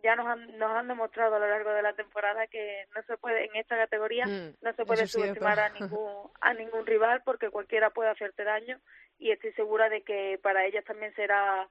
ya 0.02 0.16
nos 0.16 0.26
han, 0.26 0.58
nos 0.58 0.70
han 0.72 0.88
demostrado 0.88 1.36
a 1.36 1.38
lo 1.38 1.46
largo 1.48 1.70
de 1.70 1.82
la 1.82 1.92
temporada 1.92 2.46
que 2.48 2.86
no 2.96 3.02
se 3.02 3.16
puede 3.18 3.44
en 3.44 3.54
esta 3.56 3.76
categoría 3.76 4.26
Mm, 4.26 4.54
no 4.62 4.72
se 4.72 4.84
puede 4.86 5.02
subestimar 5.06 5.58
a 5.60 5.68
ningún 5.68 6.30
a 6.40 6.54
ningún 6.54 6.86
rival 6.86 7.22
porque 7.24 7.50
cualquiera 7.50 7.90
puede 7.90 8.10
hacerte 8.10 8.42
daño 8.42 8.80
y 9.22 9.30
estoy 9.30 9.52
segura 9.52 9.88
de 9.88 10.02
que 10.02 10.38
para 10.42 10.66
ellas 10.66 10.84
también 10.84 11.14
será 11.14 11.68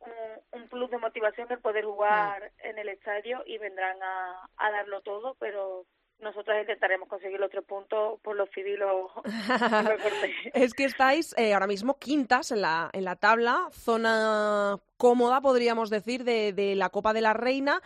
un, 0.00 0.60
un 0.60 0.68
plus 0.68 0.90
de 0.90 0.98
motivación 0.98 1.48
el 1.50 1.58
poder 1.58 1.84
jugar 1.84 2.52
en 2.58 2.78
el 2.78 2.88
estadio 2.88 3.42
y 3.46 3.58
vendrán 3.58 4.02
a, 4.02 4.48
a 4.56 4.70
darlo 4.70 5.00
todo 5.00 5.36
pero 5.40 5.86
nosotros 6.20 6.56
intentaremos 6.60 7.08
conseguir 7.08 7.40
los 7.40 7.50
tres 7.50 7.64
puntos 7.64 8.20
por 8.20 8.36
los 8.36 8.50
cortés. 10.02 10.34
Es 10.52 10.74
que 10.74 10.84
estáis 10.84 11.34
eh, 11.38 11.54
ahora 11.54 11.66
mismo 11.66 11.98
quintas 11.98 12.52
en 12.52 12.60
la, 12.60 12.90
en 12.92 13.04
la 13.04 13.16
tabla, 13.16 13.68
zona 13.72 14.76
cómoda, 14.98 15.40
podríamos 15.40 15.88
decir, 15.88 16.24
de, 16.24 16.52
de 16.52 16.74
la 16.74 16.90
Copa 16.90 17.12
de 17.14 17.22
la 17.22 17.32
Reina. 17.32 17.80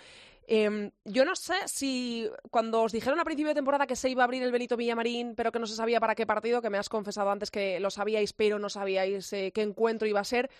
Em, 0.47 0.91
yo 1.05 1.25
no 1.25 1.35
sé 1.37 1.55
si 1.67 2.29
cuando 2.51 2.83
os 2.83 2.93
dijeron 2.93 3.19
a 3.19 3.25
principio 3.25 3.49
de 3.49 3.55
temporada 3.55 3.87
que 3.87 3.97
se 3.97 4.11
iba 4.11 4.23
a 4.23 4.25
abrir 4.25 4.43
el 4.43 4.53
Benito 4.53 4.77
Villamarín, 4.77 5.35
pero 5.35 5.51
que 5.51 5.59
no 5.59 5.67
se 5.67 5.75
sabía 5.75 6.01
para 6.01 6.15
qué 6.15 6.27
partido, 6.27 6.61
que 6.61 6.71
me 6.71 6.79
has 6.79 6.89
confesado 6.89 7.31
antes 7.31 7.51
que 7.51 7.81
lo 7.81 7.91
sabíais, 7.91 8.33
pero 8.33 8.59
no 8.59 8.69
sabíais 8.69 9.33
eh, 9.33 9.53
qué 9.55 9.63
encuentro 9.63 10.07
iba 10.07 10.21
a 10.21 10.25
ser. 10.25 10.51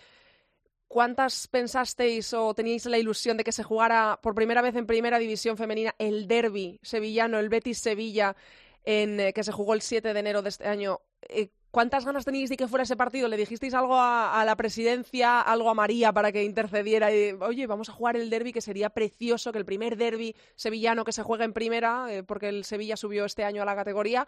¿Cuántas 0.87 1.47
pensasteis 1.47 2.33
o 2.33 2.53
teníais 2.53 2.85
la 2.85 2.97
ilusión 2.97 3.37
de 3.37 3.43
que 3.43 3.51
se 3.51 3.63
jugara 3.63 4.19
por 4.21 4.33
primera 4.33 4.61
vez 4.61 4.75
en 4.75 4.85
primera 4.85 5.19
división 5.19 5.57
femenina 5.57 5.93
el 5.99 6.27
derby 6.27 6.79
sevillano, 6.81 7.39
el 7.39 7.49
Betis 7.49 7.79
Sevilla, 7.79 8.35
en, 8.83 9.19
eh, 9.19 9.33
que 9.33 9.43
se 9.43 9.51
jugó 9.51 9.73
el 9.73 9.81
7 9.81 10.13
de 10.13 10.19
enero 10.19 10.41
de 10.41 10.49
este 10.49 10.67
año? 10.67 11.01
¿Cuántas 11.75 12.05
ganas 12.05 12.23
teníais 12.23 12.49
de 12.49 12.55
que 12.55 12.69
fuera 12.69 12.83
ese 12.83 12.95
partido? 12.95 13.27
¿Le 13.27 13.35
dijisteis 13.35 13.73
algo 13.73 13.97
a, 13.97 14.39
a 14.39 14.45
la 14.45 14.55
presidencia, 14.55 15.41
algo 15.41 15.69
a 15.69 15.73
María 15.73 16.13
para 16.13 16.31
que 16.31 16.41
intercediera? 16.45 17.13
Y, 17.13 17.33
Oye, 17.41 17.67
vamos 17.67 17.89
a 17.89 17.91
jugar 17.91 18.15
el 18.15 18.29
derby, 18.29 18.53
que 18.53 18.61
sería 18.61 18.89
precioso, 18.91 19.51
que 19.51 19.57
el 19.57 19.65
primer 19.65 19.97
derby 19.97 20.37
sevillano 20.55 21.03
que 21.03 21.11
se 21.11 21.21
juega 21.21 21.43
en 21.43 21.51
primera, 21.51 22.05
eh, 22.09 22.23
porque 22.23 22.47
el 22.47 22.63
Sevilla 22.63 22.95
subió 22.95 23.25
este 23.25 23.43
año 23.43 23.61
a 23.61 23.65
la 23.65 23.75
categoría, 23.75 24.25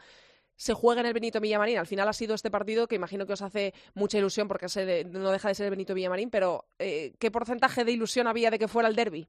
se 0.57 0.73
juega 0.73 0.99
en 0.99 1.07
el 1.07 1.13
Benito 1.13 1.39
Villamarín. 1.39 1.77
Al 1.77 1.87
final 1.87 2.09
ha 2.09 2.11
sido 2.11 2.35
este 2.35 2.51
partido 2.51 2.85
que 2.85 2.95
imagino 2.95 3.25
que 3.25 3.31
os 3.31 3.41
hace 3.41 3.73
mucha 3.93 4.17
ilusión 4.17 4.49
porque 4.49 4.67
se 4.67 4.85
de- 4.85 5.05
no 5.05 5.31
deja 5.31 5.47
de 5.47 5.55
ser 5.55 5.67
el 5.67 5.71
Benito 5.71 5.93
Villamarín, 5.93 6.29
pero 6.29 6.65
eh, 6.79 7.13
¿qué 7.17 7.31
porcentaje 7.31 7.85
de 7.85 7.93
ilusión 7.93 8.27
había 8.27 8.51
de 8.51 8.59
que 8.59 8.67
fuera 8.67 8.89
el 8.89 8.95
derby? 8.97 9.25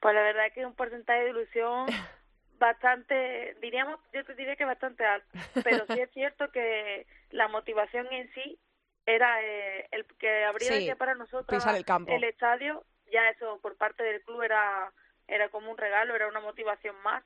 Pues 0.00 0.14
la 0.14 0.22
verdad 0.22 0.44
que 0.54 0.64
un 0.64 0.72
porcentaje 0.74 1.20
de 1.24 1.30
ilusión 1.32 1.86
bastante, 2.60 3.56
diríamos, 3.60 3.98
yo 4.12 4.24
te 4.24 4.34
diría 4.36 4.54
que 4.54 4.64
bastante 4.64 5.04
alto, 5.04 5.26
pero 5.64 5.86
sí 5.88 5.98
es 5.98 6.10
cierto 6.12 6.52
que 6.52 7.06
la 7.30 7.48
motivación 7.48 8.06
en 8.12 8.32
sí 8.34 8.60
era 9.06 9.42
eh, 9.42 9.88
el 9.90 10.04
que 10.18 10.44
abriera 10.44 10.76
Sí, 10.76 10.92
para 10.96 11.14
nosotros 11.16 11.46
pisar 11.58 11.74
el 11.74 11.84
campo. 11.84 12.12
el 12.12 12.22
estadio, 12.24 12.84
ya 13.12 13.28
eso 13.30 13.58
por 13.60 13.76
parte 13.76 14.04
del 14.04 14.22
club 14.22 14.42
era 14.42 14.92
era 15.26 15.48
como 15.48 15.70
un 15.70 15.78
regalo, 15.78 16.14
era 16.14 16.28
una 16.28 16.40
motivación 16.40 16.96
más 17.02 17.24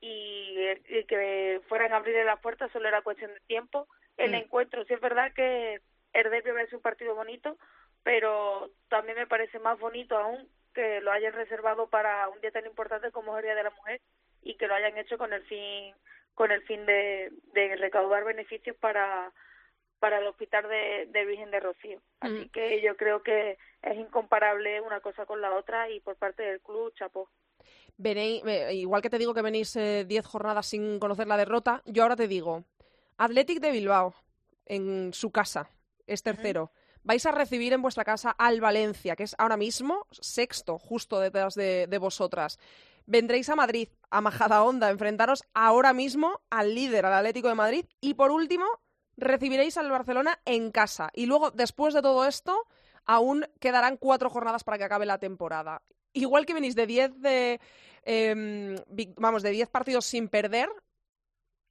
y, 0.00 0.56
y 0.88 1.04
que 1.04 1.60
fueran 1.68 1.92
a 1.92 1.96
abrirle 1.96 2.24
las 2.24 2.40
puertas 2.40 2.70
solo 2.70 2.86
era 2.88 3.02
cuestión 3.02 3.32
de 3.32 3.40
tiempo. 3.40 3.88
El 4.18 4.32
Mm. 4.32 4.34
encuentro, 4.34 4.84
sí 4.84 4.94
es 4.94 5.00
verdad 5.00 5.32
que 5.34 5.80
el 6.12 6.30
derbi 6.30 6.62
es 6.62 6.72
un 6.72 6.80
partido 6.82 7.14
bonito, 7.14 7.58
pero 8.02 8.70
también 8.88 9.18
me 9.18 9.26
parece 9.26 9.58
más 9.58 9.78
bonito 9.78 10.16
aún 10.16 10.48
que 10.74 11.00
lo 11.00 11.10
hayan 11.12 11.32
reservado 11.32 11.88
para 11.88 12.28
un 12.28 12.40
día 12.42 12.50
tan 12.50 12.66
importante 12.66 13.10
como 13.10 13.32
es 13.32 13.38
el 13.40 13.44
Día 13.46 13.54
de 13.54 13.62
la 13.64 13.70
Mujer 13.70 14.00
y 14.46 14.56
que 14.56 14.66
lo 14.66 14.74
hayan 14.74 14.96
hecho 14.98 15.18
con 15.18 15.32
el 15.32 15.42
fin 15.44 15.94
con 16.34 16.50
el 16.52 16.62
fin 16.62 16.84
de, 16.86 17.32
de 17.54 17.76
recaudar 17.76 18.24
beneficios 18.24 18.76
para 18.76 19.32
para 19.98 20.18
el 20.18 20.26
hospital 20.26 20.68
de, 20.68 21.06
de 21.10 21.24
Virgen 21.24 21.50
de 21.50 21.58
Rocío. 21.60 22.02
Así 22.20 22.34
Mm. 22.44 22.48
que 22.50 22.82
yo 22.82 22.96
creo 22.98 23.22
que 23.22 23.56
es 23.82 23.96
incomparable 23.96 24.80
una 24.82 25.00
cosa 25.00 25.24
con 25.24 25.40
la 25.40 25.54
otra 25.54 25.88
y 25.90 26.00
por 26.00 26.16
parte 26.16 26.42
del 26.42 26.60
club, 26.60 26.92
chapó. 26.94 27.30
Venéis, 27.96 28.42
eh, 28.46 28.74
igual 28.74 29.00
que 29.00 29.08
te 29.08 29.18
digo 29.18 29.32
que 29.32 29.40
venís 29.40 29.72
10 29.74 30.26
jornadas 30.26 30.66
sin 30.66 30.98
conocer 30.98 31.26
la 31.26 31.38
derrota, 31.38 31.82
yo 31.86 32.02
ahora 32.02 32.14
te 32.16 32.28
digo, 32.28 32.64
Athletic 33.16 33.58
de 33.60 33.70
Bilbao, 33.70 34.14
en 34.66 35.14
su 35.14 35.30
casa, 35.32 35.70
es 36.06 36.22
tercero. 36.22 36.70
Vais 37.02 37.24
a 37.24 37.32
recibir 37.32 37.72
en 37.72 37.80
vuestra 37.80 38.04
casa 38.04 38.32
al 38.32 38.60
Valencia, 38.60 39.16
que 39.16 39.22
es 39.22 39.34
ahora 39.38 39.56
mismo 39.56 40.06
sexto, 40.10 40.76
justo 40.78 41.20
detrás 41.20 41.54
de, 41.54 41.86
de 41.86 41.98
vosotras. 41.98 42.58
Vendréis 43.06 43.48
a 43.48 43.56
Madrid, 43.56 43.88
a 44.10 44.20
Majadahonda, 44.20 44.90
enfrentaros 44.90 45.44
ahora 45.54 45.92
mismo 45.92 46.40
al 46.50 46.74
líder, 46.74 47.06
al 47.06 47.14
Atlético 47.14 47.48
de 47.48 47.54
Madrid. 47.54 47.86
Y 48.00 48.14
por 48.14 48.30
último, 48.30 48.66
recibiréis 49.16 49.76
al 49.76 49.90
Barcelona 49.90 50.40
en 50.44 50.70
casa. 50.72 51.10
Y 51.14 51.26
luego, 51.26 51.50
después 51.50 51.94
de 51.94 52.02
todo 52.02 52.26
esto, 52.26 52.66
aún 53.04 53.46
quedarán 53.60 53.96
cuatro 53.96 54.28
jornadas 54.30 54.64
para 54.64 54.78
que 54.78 54.84
acabe 54.84 55.06
la 55.06 55.18
temporada. 55.18 55.82
Igual 56.12 56.46
que 56.46 56.54
venís 56.54 56.74
de 56.74 56.86
10 56.86 57.20
de, 57.20 57.60
em, 58.04 58.76
vamos, 59.16 59.42
de 59.42 59.50
10 59.50 59.68
partidos 59.68 60.04
sin 60.06 60.28
perder, 60.28 60.68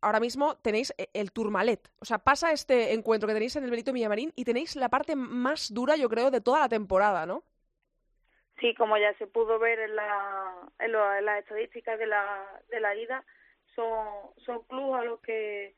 ahora 0.01 0.19
mismo 0.19 0.55
tenéis 0.57 0.93
e- 0.97 1.09
el 1.13 1.31
Tourmalet. 1.31 1.91
O 1.99 2.05
sea, 2.05 2.19
pasa 2.19 2.51
este 2.51 2.93
encuentro 2.93 3.27
que 3.27 3.33
tenéis 3.33 3.55
en 3.55 3.63
el 3.63 3.71
Benito 3.71 3.91
Villamarín 3.93 4.31
y 4.35 4.45
tenéis 4.45 4.75
la 4.75 4.89
parte 4.89 5.15
más 5.15 5.73
dura, 5.73 5.95
yo 5.95 6.09
creo, 6.09 6.31
de 6.31 6.41
toda 6.41 6.59
la 6.59 6.69
temporada, 6.69 7.25
¿no? 7.25 7.43
Sí, 8.59 8.73
como 8.75 8.97
ya 8.97 9.13
se 9.15 9.27
pudo 9.27 9.59
ver 9.59 9.79
en, 9.79 9.95
la, 9.95 10.53
en, 10.79 10.91
lo- 10.91 11.21
las 11.21 11.39
estadísticas 11.39 11.99
de 11.99 12.07
la, 12.07 12.45
de 12.69 12.79
la 12.79 12.95
ida, 12.95 13.23
son, 13.75 14.07
son 14.45 14.63
clubes 14.63 15.01
a 15.01 15.03
los 15.03 15.19
que 15.21 15.75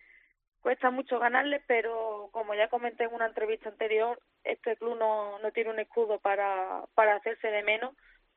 cuesta 0.61 0.91
mucho 0.91 1.17
ganarles, 1.19 1.63
pero 1.67 2.29
como 2.31 2.53
ya 2.53 2.67
comenté 2.69 3.05
en 3.05 3.13
una 3.13 3.25
entrevista 3.27 3.69
anterior, 3.69 4.19
este 4.43 4.75
club 4.77 4.97
no, 4.97 5.39
tiene 5.53 5.71
un 5.71 5.79
escudo 5.79 6.19
para, 6.19 6.83
para 6.93 7.15
hacerse 7.15 7.47
de 7.47 7.63
menos 7.63 7.95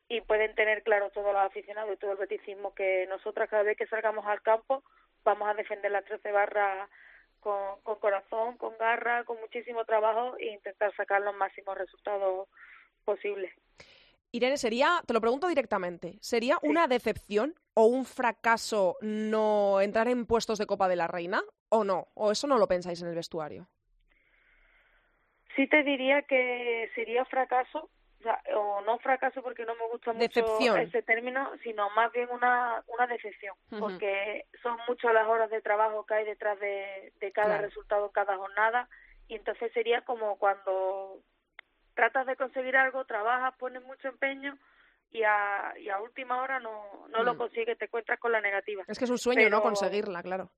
y 0.09 0.21
pueden 0.23 0.55
tener 0.55 0.83
claro 0.83 1.11
todos 1.11 1.33
los 1.33 1.43
aficionados 1.43 1.93
y 1.93 1.97
todo 1.99 2.13
el 2.13 2.19
beticismo 2.19 2.75
que 2.75 3.07
nosotras 3.09 3.49
cada 3.49 3.63
vez 3.63 3.77
que 3.77 3.87
salgamos 3.87 4.27
al 4.27 4.43
campo 4.43 4.83
vamos 5.25 5.49
a 5.49 5.55
defender 5.55 5.91
las 5.91 6.05
13 6.05 6.33
barras 6.33 6.89
con, 7.41 7.81
con 7.83 7.99
corazón, 7.99 8.57
con 8.57 8.77
garra, 8.79 9.25
con 9.25 9.39
muchísimo 9.41 9.85
trabajo 9.85 10.37
e 10.39 10.47
intentar 10.47 10.95
sacar 10.97 11.21
los 11.23 11.35
máximos 11.35 11.77
resultados 11.77 12.49
posibles. 13.05 13.53
Irene, 14.33 14.57
sería, 14.57 15.03
te 15.07 15.13
lo 15.13 15.21
pregunto 15.21 15.49
directamente, 15.49 16.19
¿sería 16.21 16.59
una 16.63 16.87
decepción 16.87 17.55
o 17.75 17.87
un 17.87 18.05
fracaso 18.05 18.97
no 19.01 19.81
entrar 19.81 20.07
en 20.09 20.27
puestos 20.27 20.59
de 20.59 20.67
Copa 20.67 20.89
de 20.89 20.97
la 20.97 21.09
Reina 21.09 21.43
o 21.69 21.83
no? 21.85 22.07
¿O 22.15 22.31
eso 22.31 22.47
no 22.47 22.59
lo 22.59 22.69
pensáis 22.69 23.03
en 23.03 23.09
el 23.09 23.15
vestuario? 23.17 23.69
Sí 25.57 25.67
te 25.67 25.83
diría 25.83 26.23
que 26.23 26.91
sería 26.95 27.25
fracaso, 27.25 27.91
o, 28.21 28.23
sea, 28.23 28.41
o 28.57 28.83
no 28.83 28.99
fracaso 29.01 29.43
porque 29.43 29.65
no 29.65 29.75
me 29.75 29.89
gusta 29.89 30.13
mucho 30.13 30.21
Decepción. 30.21 30.79
ese 30.79 31.03
término, 31.03 31.51
sino 31.65 31.91
más 31.91 32.13
bien 32.13 32.29
una, 32.31 32.85
una 32.87 33.07
decepción, 33.09 33.57
porque 33.81 34.47
son 34.63 34.77
muchas 34.87 35.13
las 35.13 35.27
horas 35.27 35.51
de 35.51 35.61
trabajo 35.61 36.07
que 36.07 36.15
hay 36.15 36.25
detrás 36.25 36.59
de, 36.61 37.13
de 37.21 37.33
cada 37.33 37.49
Claro. 37.57 37.67
resultado, 37.67 38.11
cada 38.13 38.37
jornada, 38.37 38.89
y 39.27 39.35
entonces 39.35 39.73
sería 39.73 40.03
como 40.03 40.39
cuando 40.39 41.19
tratas 42.01 42.27
de 42.27 42.37
conseguir 42.37 42.79
algo, 42.79 43.05
trabajas, 43.05 43.55
pones 43.59 43.83
mucho 43.83 44.09
empeño 44.09 44.57
y 45.11 45.23
a, 45.23 45.75
y 45.79 45.91
a 45.91 46.01
última 46.01 46.41
hora 46.43 46.59
no, 46.59 47.07
no 47.09 47.23
lo 47.23 47.35
Mm. 47.35 47.37
consigues, 47.37 47.77
te 47.77 47.85
encuentras 47.85 48.19
con 48.19 48.33
la 48.33 48.41
negativa. 48.41 48.85
Es 48.89 48.99
que 48.99 49.05
es 49.05 49.11
un 49.11 49.19
sueño, 49.19 49.51
¿no? 49.51 49.61
Conseguirla, 49.61 50.23
claro. 50.23 50.51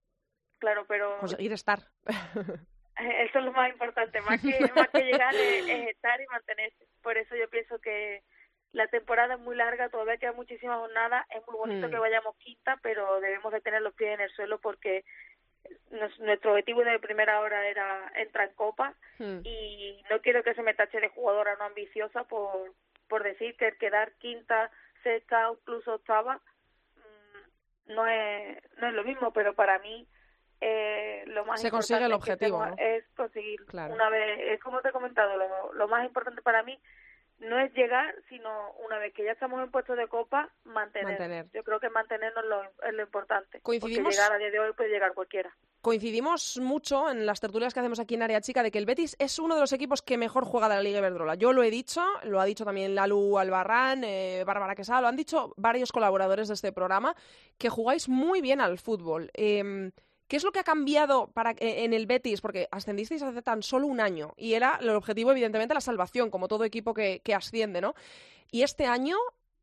Claro, 0.60 0.84
pero 0.86 1.18
Conseguir 1.18 1.52
estar. 1.52 1.80
Eso 2.96 3.38
es 3.40 3.44
lo 3.44 3.50
más 3.52 3.70
importante, 3.70 4.20
más 4.20 4.40
que, 4.40 4.70
más 4.76 4.88
que 4.90 5.02
llegar 5.04 5.34
es, 5.34 5.68
es 5.68 5.88
estar 5.88 6.20
y 6.20 6.26
mantenerse. 6.26 6.86
Por 7.02 7.18
eso 7.18 7.34
yo 7.34 7.48
pienso 7.50 7.80
que 7.80 8.22
la 8.70 8.86
temporada 8.86 9.34
es 9.34 9.40
muy 9.40 9.56
larga, 9.56 9.88
todavía 9.88 10.18
quedan 10.18 10.36
muchísimas 10.36 10.78
jornadas, 10.78 11.26
es 11.30 11.42
muy 11.48 11.56
bonito 11.56 11.88
Mm. 11.88 11.90
que 11.90 11.98
vayamos 11.98 12.36
quinta, 12.36 12.78
pero 12.84 13.20
debemos 13.20 13.52
de 13.52 13.60
tener 13.62 13.82
los 13.82 13.94
pies 13.94 14.14
en 14.14 14.20
el 14.20 14.30
suelo 14.30 14.60
porque 14.60 15.04
nos- 15.90 16.18
nuestro 16.20 16.52
objetivo 16.52 16.82
de 16.84 16.98
primera 16.98 17.40
hora 17.40 17.66
era 17.68 18.10
entrar 18.16 18.48
en 18.48 18.54
Copa 18.54 18.94
Hmm. 19.18 19.40
y 19.44 20.02
no 20.10 20.20
quiero 20.20 20.42
que 20.42 20.54
se 20.54 20.62
me 20.62 20.74
tache 20.74 21.00
de 21.00 21.08
jugadora 21.10 21.54
no 21.56 21.64
ambiciosa 21.64 22.24
por, 22.24 22.72
por 23.08 23.22
decir 23.22 23.56
que 23.56 23.68
el 23.68 23.78
quedar 23.78 24.12
quinta, 24.18 24.70
sexta 25.02 25.50
o 25.50 25.54
incluso 25.54 25.94
octava 25.94 26.40
mm, 26.96 27.92
no 27.94 28.06
es, 28.06 28.58
no 28.78 28.88
es 28.88 28.94
lo 28.94 29.04
mismo, 29.04 29.32
pero 29.32 29.54
para 29.54 29.78
mí 29.80 30.06
eh, 30.60 31.24
lo 31.26 31.44
más 31.44 31.60
Se 31.60 31.70
consigue 31.70 32.04
el 32.04 32.12
importante 32.12 32.46
que 32.46 32.52
objetivo, 32.52 32.76
es 32.78 33.04
conseguir 33.16 33.64
Claro. 33.66 33.94
una 33.94 34.08
vez, 34.10 34.38
es 34.52 34.60
como 34.60 34.80
te 34.80 34.88
he 34.90 34.92
comentado, 34.92 35.36
lo, 35.36 35.72
lo 35.72 35.88
más 35.88 36.04
importante 36.06 36.40
para 36.42 36.62
mí 36.62 36.78
no 37.42 37.58
es 37.58 37.72
llegar, 37.74 38.14
sino 38.28 38.50
una 38.86 38.98
vez 38.98 39.12
que 39.14 39.24
ya 39.24 39.32
estamos 39.32 39.62
en 39.62 39.70
puesto 39.70 39.94
de 39.94 40.08
copa, 40.08 40.48
mantener. 40.64 41.08
Mantener. 41.18 41.46
Yo 41.52 41.62
creo 41.62 41.78
que 41.80 41.90
mantenernos 41.90 42.44
lo, 42.46 42.62
es 42.62 42.94
lo 42.94 43.02
importante. 43.02 43.60
Coincidimos- 43.60 44.04
Porque 44.04 44.16
llegar 44.16 44.32
a 44.32 44.38
día 44.38 44.50
de 44.50 44.58
hoy 44.60 44.72
puede 44.74 44.90
llegar 44.90 45.12
cualquiera. 45.14 45.54
Coincidimos 45.80 46.58
mucho 46.62 47.10
en 47.10 47.26
las 47.26 47.40
tertulias 47.40 47.74
que 47.74 47.80
hacemos 47.80 47.98
aquí 47.98 48.14
en 48.14 48.22
Área 48.22 48.40
Chica 48.40 48.62
de 48.62 48.70
que 48.70 48.78
el 48.78 48.86
Betis 48.86 49.16
es 49.18 49.40
uno 49.40 49.56
de 49.56 49.60
los 49.60 49.72
equipos 49.72 50.00
que 50.00 50.16
mejor 50.16 50.44
juega 50.44 50.68
de 50.68 50.76
la 50.76 50.82
Liga 50.82 50.98
Iberdrola. 51.00 51.34
Yo 51.34 51.52
lo 51.52 51.64
he 51.64 51.70
dicho, 51.70 52.04
lo 52.22 52.40
ha 52.40 52.44
dicho 52.44 52.64
también 52.64 52.94
Lalu 52.94 53.36
Albarrán, 53.38 54.04
eh, 54.04 54.44
Bárbara 54.46 54.76
Quesada, 54.76 55.00
lo 55.00 55.08
han 55.08 55.16
dicho 55.16 55.52
varios 55.56 55.90
colaboradores 55.90 56.46
de 56.46 56.54
este 56.54 56.72
programa, 56.72 57.16
que 57.58 57.68
jugáis 57.68 58.08
muy 58.08 58.40
bien 58.40 58.60
al 58.60 58.78
fútbol. 58.78 59.30
Em, 59.34 59.90
¿Qué 60.28 60.36
es 60.36 60.44
lo 60.44 60.52
que 60.52 60.60
ha 60.60 60.64
cambiado 60.64 61.30
para, 61.32 61.50
eh, 61.52 61.84
en 61.84 61.92
el 61.92 62.06
Betis? 62.06 62.40
Porque 62.40 62.68
ascendisteis 62.70 63.22
hace 63.22 63.42
tan 63.42 63.62
solo 63.62 63.86
un 63.86 64.00
año 64.00 64.32
y 64.36 64.54
era 64.54 64.78
el 64.80 64.90
objetivo, 64.90 65.30
evidentemente, 65.30 65.74
la 65.74 65.80
salvación, 65.80 66.30
como 66.30 66.48
todo 66.48 66.64
equipo 66.64 66.94
que, 66.94 67.20
que 67.22 67.34
asciende, 67.34 67.80
¿no? 67.80 67.94
Y 68.50 68.62
este 68.62 68.86
año 68.86 69.16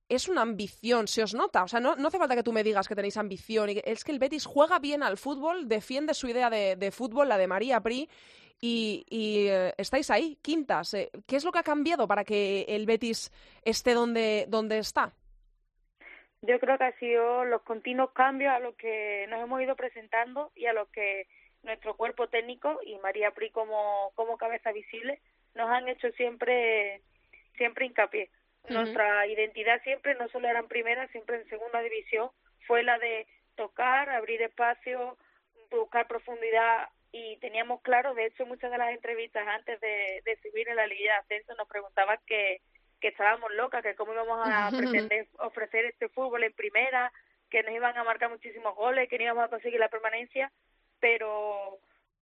es 0.09 0.27
una 0.27 0.41
ambición, 0.41 1.07
se 1.07 1.23
os 1.23 1.33
nota. 1.33 1.63
O 1.63 1.67
sea, 1.67 1.79
no, 1.79 1.91
hace 1.91 2.17
falta 2.17 2.35
que 2.35 2.43
tú 2.43 2.51
me 2.51 2.63
digas 2.63 2.87
que 2.87 2.95
tenéis 2.95 3.15
ambición. 3.15 3.69
Es 3.85 4.03
que 4.03 4.11
el 4.11 4.19
Betis 4.19 4.45
juega 4.45 4.79
bien 4.79 5.03
al 5.03 5.17
fútbol, 5.17 5.67
defiende 5.67 6.15
su 6.15 6.27
idea 6.27 6.49
de, 6.49 6.91
fútbol, 6.91 7.29
la 7.29 7.37
de 7.37 7.47
María 7.47 7.79
Pri, 7.79 8.09
y, 8.59 9.05
y, 9.09 9.47
eh, 9.47 9.73
estáis 9.77 10.09
ahí, 10.09 10.37
quintas. 10.41 10.95
Eh, 10.95 11.11
¿Qué 11.27 11.37
es 11.37 11.45
lo 11.45 11.51
que 11.51 11.59
ha 11.59 11.63
cambiado 11.63 12.07
para 12.07 12.25
que 12.25 12.65
el 12.67 12.85
Betis 12.85 13.31
esté 13.63 13.93
donde, 13.93 14.47
donde 14.49 14.79
está? 14.79 15.13
Yo 16.41 16.59
creo 16.59 16.77
que 16.77 16.83
ha 16.85 16.99
sido 16.99 17.45
los 17.45 17.61
continuos 17.63 18.11
cambios 18.11 18.53
a 18.53 18.59
los 18.59 18.75
que 18.75 19.25
nos 19.29 19.41
hemos 19.41 19.61
ido 19.61 19.75
presentando 19.75 20.51
y 20.55 20.67
a 20.67 20.73
los 20.73 20.87
que 20.89 21.27
nuestro 21.63 21.95
cuerpo 21.95 22.29
técnico 22.29 22.79
y 22.85 22.97
María 22.99 23.31
Pri 23.31 23.49
como, 23.49 24.11
como 24.15 24.37
cabeza 24.37 24.71
visible 24.71 25.19
nos 25.55 25.69
han 25.69 25.89
hecho 25.89 26.09
siempre 26.11 27.01
siempre 27.57 27.85
hincapié. 27.85 28.29
Nuestra 28.69 29.25
identidad 29.27 29.81
siempre, 29.83 30.15
no 30.15 30.27
solo 30.29 30.47
era 30.47 30.59
en 30.59 30.67
primera, 30.67 31.07
siempre 31.07 31.37
en 31.37 31.49
segunda 31.49 31.81
división, 31.81 32.29
fue 32.67 32.83
la 32.83 32.97
de 32.99 33.25
tocar, 33.55 34.09
abrir 34.09 34.41
espacio, 34.41 35.17
buscar 35.71 36.07
profundidad 36.07 36.87
y 37.11 37.37
teníamos 37.37 37.81
claro, 37.81 38.13
de 38.13 38.27
hecho 38.27 38.45
muchas 38.45 38.71
de 38.71 38.77
las 38.77 38.91
entrevistas 38.91 39.45
antes 39.47 39.79
de, 39.81 40.21
de 40.23 40.37
subir 40.41 40.69
en 40.69 40.75
la 40.75 40.87
Liga 40.87 41.13
de 41.13 41.19
Ascenso 41.19 41.55
nos 41.55 41.67
preguntaban 41.67 42.19
que, 42.27 42.61
que 42.99 43.09
estábamos 43.09 43.51
locas, 43.53 43.83
que 43.83 43.95
cómo 43.95 44.13
íbamos 44.13 44.39
a 44.47 44.69
pretender 44.77 45.27
ofrecer 45.39 45.85
este 45.85 46.09
fútbol 46.09 46.43
en 46.43 46.53
primera, 46.53 47.11
que 47.49 47.63
nos 47.63 47.73
iban 47.73 47.97
a 47.97 48.03
marcar 48.03 48.29
muchísimos 48.29 48.75
goles, 48.75 49.09
que 49.09 49.17
no 49.17 49.23
íbamos 49.25 49.45
a 49.45 49.49
conseguir 49.49 49.79
la 49.79 49.89
permanencia, 49.89 50.51
pero 50.99 51.79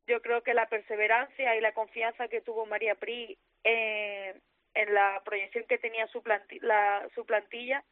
yo 0.08 0.22
creo 0.22 0.42
que 0.44 0.54
la 0.54 0.68
perseverancia 0.68 1.56
y 1.56 1.62
la 1.62 1.74
confianza 1.74 2.28
que 2.28 2.42
tuvo 2.42 2.66
María 2.66 2.96
Pri 2.96 3.38
eh, 3.64 4.40
en 4.74 4.94
la 4.94 5.22
proyección 5.26 5.66
que 5.66 5.78
tenía 5.80 6.08
su, 6.08 6.22
planti- 6.24 6.62
la, 6.62 7.08
su 7.16 7.26
plantilla 7.26 7.84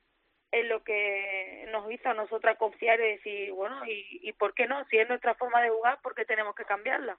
es 0.52 0.66
lo 0.66 0.84
que 0.84 1.68
nos 1.72 1.92
hizo 1.92 2.08
a 2.10 2.14
nosotras 2.14 2.58
confiar 2.58 3.00
y 3.02 3.08
decir, 3.18 3.52
bueno, 3.52 3.86
y, 3.86 4.20
y 4.22 4.32
por 4.34 4.54
qué 4.54 4.68
no? 4.68 4.86
Si 4.86 4.98
es 4.98 5.10
nuestra 5.10 5.36
forma 5.36 5.62
de 5.62 5.70
jugar, 5.70 6.00
¿por 6.02 6.16
qué 6.16 6.24
tenemos 6.24 6.56
que 6.56 6.64
cambiarla? 6.64 7.18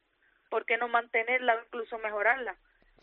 ¿Por 0.49 0.65
qué 0.65 0.79
no 0.79 0.89
mantenerla 0.89 1.57
o 1.57 1.61
incluso 1.65 1.99
mejorarla? 1.99 2.57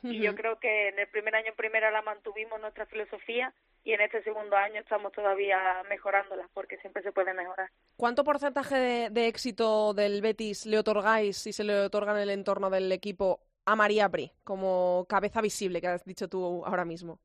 Y 0.03 0.21
yo 0.21 0.35
creo 0.35 0.59
que 0.59 0.89
en 0.89 0.99
el 0.99 1.07
primer 1.07 1.33
año 1.35 1.49
en 1.49 1.55
primera 1.55 1.89
la 1.89 2.01
mantuvimos 2.01 2.59
nuestra 2.59 2.85
filosofía 2.85 3.53
y 3.85 3.93
en 3.93 4.01
este 4.01 4.21
segundo 4.23 4.55
año 4.55 4.81
estamos 4.81 5.11
todavía 5.13 5.81
mejorándola 5.89 6.47
porque 6.53 6.77
siempre 6.77 7.03
se 7.03 7.11
puede 7.11 7.33
mejorar. 7.33 7.69
¿Cuánto 7.95 8.23
porcentaje 8.23 8.75
de, 8.75 9.09
de 9.09 9.27
éxito 9.27 9.93
del 9.93 10.21
Betis 10.21 10.65
le 10.65 10.77
otorgáis, 10.77 11.37
si 11.37 11.53
se 11.53 11.63
le 11.63 11.79
otorga 11.79 12.11
en 12.13 12.19
el 12.19 12.29
entorno 12.31 12.69
del 12.69 12.91
equipo, 12.91 13.39
a 13.65 13.75
María 13.75 14.09
Pri, 14.09 14.31
como 14.43 15.05
cabeza 15.07 15.41
visible, 15.41 15.79
que 15.79 15.87
has 15.87 16.03
dicho 16.03 16.27
tú 16.27 16.65
ahora 16.65 16.85
mismo? 16.85 17.19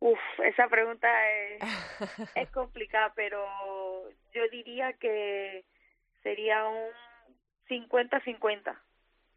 Uf, 0.00 0.18
esa 0.44 0.68
pregunta 0.68 1.08
es, 1.30 1.60
es 2.34 2.50
complicada, 2.50 3.12
pero 3.14 3.44
yo 4.32 4.48
diría 4.50 4.92
que 4.94 5.64
sería 6.22 6.66
un 6.66 6.88
50-50. 7.68 8.76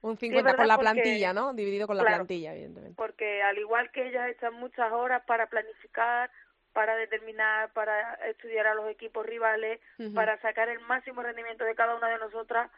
Un 0.02 0.14
es 0.14 0.20
50 0.20 0.44
verdad 0.44 0.58
con 0.58 0.68
la 0.68 0.76
porque- 0.76 0.92
plantilla, 0.92 1.34
¿no? 1.34 1.54
Dividido 1.54 1.88
con 1.88 1.98
la 1.98 2.04
Claro. 2.04 2.18
plantilla, 2.18 2.54
evidentemente. 2.54 2.96
porque 2.98 3.42
al 3.42 3.58
igual 3.58 3.92
que 3.92 4.08
ellas 4.08 4.30
echan 4.30 4.54
muchas 4.54 4.92
horas 4.92 5.24
para 5.26 5.48
planificar, 5.48 6.30
para 6.74 6.96
determinar, 6.96 7.72
para 7.74 8.14
estudiar 8.30 8.68
a 8.68 8.76
los 8.76 8.88
equipos 8.90 9.26
rivales, 9.26 9.80
Ujú. 9.98 10.14
para 10.14 10.40
sacar 10.42 10.70
el 10.70 10.80
máximo 10.82 11.24
rendimiento 11.24 11.64
de 11.66 11.74
cada 11.76 11.96
una 11.96 12.08
de 12.10 12.20
nosotras, 12.20 12.70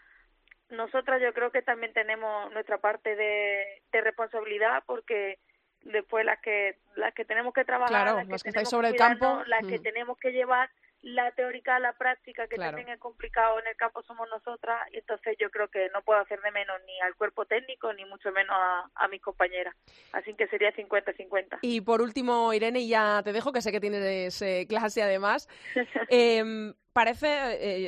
nosotras 0.69 1.21
yo 1.21 1.33
creo 1.33 1.51
que 1.51 1.61
también 1.61 1.91
tenemos 1.93 2.51
nuestra 2.53 2.77
parte 2.77 3.15
de, 3.15 3.81
de 3.91 4.01
responsabilidad 4.01 4.83
porque 4.85 5.39
después 5.81 6.25
las 6.25 6.39
que 6.39 6.77
las 6.95 7.13
que 7.13 7.25
tenemos 7.25 7.53
que 7.53 7.65
trabajar, 7.65 7.89
Claro, 7.89 8.17
las 8.17 8.25
que, 8.27 8.31
las 8.31 8.43
que 8.43 8.49
estáis 8.49 8.69
sobre 8.69 8.89
el 8.89 8.95
campo, 8.95 9.41
las 9.47 9.65
que 9.65 9.79
mm. 9.79 9.83
tenemos 9.83 10.17
que 10.19 10.31
llevar 10.31 10.69
la 11.01 11.31
teórica 11.31 11.77
a 11.77 11.79
la 11.79 11.93
práctica, 11.93 12.47
que 12.47 12.55
Claro. 12.55 12.71
también 12.75 12.89
es 12.95 12.99
complicado 12.99 13.59
en 13.59 13.67
el 13.67 13.75
campo 13.77 14.03
somos 14.03 14.27
nosotras, 14.29 14.81
y 14.91 14.97
entonces 14.97 15.35
yo 15.39 15.49
creo 15.49 15.69
que 15.69 15.89
no 15.93 16.01
puedo 16.01 16.19
hacer 16.19 16.41
de 16.41 16.51
menos 16.51 16.75
ni 16.85 16.99
al 17.01 17.15
cuerpo 17.15 17.45
técnico 17.45 17.93
ni 17.93 18.03
mucho 18.05 18.31
menos 18.31 18.55
a, 18.57 18.89
a 18.95 19.07
mis 19.07 19.21
compañeras. 19.21 19.75
Así 20.11 20.33
que 20.33 20.47
sería 20.47 20.73
50-50. 20.73 21.59
Y 21.61 21.81
por 21.81 22.01
último, 22.01 22.53
Irene, 22.53 22.81
y 22.81 22.89
ya 22.89 23.21
te 23.23 23.31
dejo, 23.31 23.53
que 23.53 23.61
sé 23.61 23.71
que 23.71 23.79
tienes 23.79 24.41
eh, 24.41 24.65
clase 24.67 25.01
además. 25.01 25.47
Em, 26.11 26.73
parece, 26.91 27.27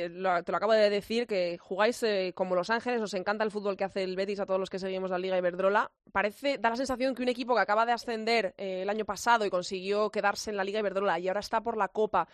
eh, 0.04 0.08
lo- 0.08 0.42
te 0.44 0.52
lo 0.52 0.56
acabo 0.56 0.72
de 0.72 0.88
decir, 0.88 1.26
que 1.26 1.58
jugáis 1.58 2.02
eh, 2.04 2.32
como 2.34 2.54
Los 2.54 2.70
Ángeles, 2.70 3.00
os 3.02 3.12
encanta 3.14 3.42
el 3.44 3.50
fútbol 3.50 3.76
que 3.76 3.84
hace 3.84 4.02
el 4.04 4.14
Betis 4.16 4.40
a 4.40 4.46
todos 4.46 4.60
los 4.60 4.70
que 4.70 4.78
seguimos 4.78 5.10
la 5.10 5.18
Liga 5.18 5.36
Iberdrola. 5.36 5.90
Parece, 6.12 6.56
da 6.58 6.70
la 6.70 6.76
sensación 6.76 7.14
que 7.14 7.22
un 7.22 7.28
equipo 7.28 7.54
que 7.54 7.60
acaba 7.62 7.84
de 7.84 7.92
ascender 7.92 8.54
eh, 8.56 8.82
el 8.82 8.88
año 8.90 9.04
pasado 9.04 9.44
y 9.44 9.50
consiguió 9.50 10.08
quedarse 10.10 10.50
en 10.50 10.56
la 10.56 10.64
Liga 10.64 10.78
Iberdrola 10.78 11.18
y 11.18 11.28
ahora 11.28 11.40
está 11.40 11.60
por 11.60 11.76
la 11.76 11.88
Copa. 11.88 12.26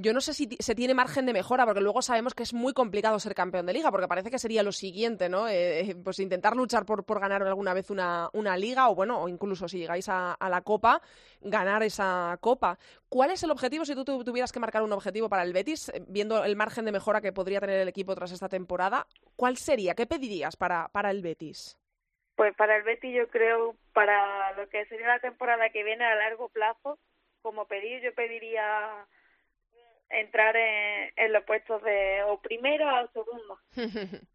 Yo 0.00 0.12
no 0.12 0.20
sé 0.20 0.32
si 0.32 0.48
se 0.60 0.76
tiene 0.76 0.94
margen 0.94 1.26
de 1.26 1.32
mejora, 1.32 1.64
porque 1.64 1.80
luego 1.80 2.02
sabemos 2.02 2.32
que 2.32 2.44
es 2.44 2.54
muy 2.54 2.72
complicado 2.72 3.18
ser 3.18 3.34
campeón 3.34 3.66
de 3.66 3.72
liga, 3.72 3.90
porque 3.90 4.06
parece 4.06 4.30
que 4.30 4.38
sería 4.38 4.62
lo 4.62 4.70
siguiente, 4.70 5.28
¿no? 5.28 5.48
Eh, 5.48 5.80
eh, 5.80 5.96
pues 5.96 6.20
intentar 6.20 6.54
luchar 6.54 6.86
por, 6.86 7.02
por 7.04 7.18
ganar 7.18 7.42
alguna 7.42 7.74
vez 7.74 7.90
una, 7.90 8.30
una 8.32 8.56
liga, 8.56 8.88
o 8.90 8.94
bueno, 8.94 9.20
o 9.20 9.28
incluso 9.28 9.66
si 9.66 9.78
llegáis 9.78 10.08
a, 10.08 10.34
a 10.34 10.48
la 10.48 10.60
copa, 10.60 11.02
ganar 11.40 11.82
esa 11.82 12.38
copa. 12.40 12.78
¿Cuál 13.08 13.32
es 13.32 13.42
el 13.42 13.50
objetivo, 13.50 13.84
si 13.84 13.96
tú 13.96 14.04
tu- 14.04 14.22
tuvieras 14.22 14.52
que 14.52 14.60
marcar 14.60 14.84
un 14.84 14.92
objetivo 14.92 15.28
para 15.28 15.42
el 15.42 15.52
Betis, 15.52 15.88
eh, 15.88 16.00
viendo 16.06 16.44
el 16.44 16.54
margen 16.54 16.84
de 16.84 16.92
mejora 16.92 17.20
que 17.20 17.32
podría 17.32 17.58
tener 17.58 17.80
el 17.80 17.88
equipo 17.88 18.14
tras 18.14 18.30
esta 18.30 18.48
temporada? 18.48 19.04
¿Cuál 19.34 19.56
sería? 19.56 19.96
¿Qué 19.96 20.06
pedirías 20.06 20.56
para, 20.56 20.86
para 20.92 21.10
el 21.10 21.22
Betis? 21.22 21.76
Pues 22.36 22.54
para 22.54 22.76
el 22.76 22.84
Betis 22.84 23.16
yo 23.16 23.26
creo, 23.26 23.74
para 23.92 24.52
lo 24.52 24.68
que 24.68 24.86
sería 24.86 25.08
la 25.08 25.18
temporada 25.18 25.70
que 25.70 25.82
viene 25.82 26.04
a 26.04 26.14
largo 26.14 26.48
plazo, 26.50 27.00
como 27.42 27.66
pedir, 27.66 28.00
yo 28.00 28.14
pediría 28.14 29.08
entrar 30.10 30.56
en, 30.56 31.12
en 31.16 31.32
los 31.32 31.44
puestos 31.44 31.82
de 31.82 32.22
o 32.24 32.40
primera 32.40 33.02
o 33.02 33.08
segunda, 33.08 33.54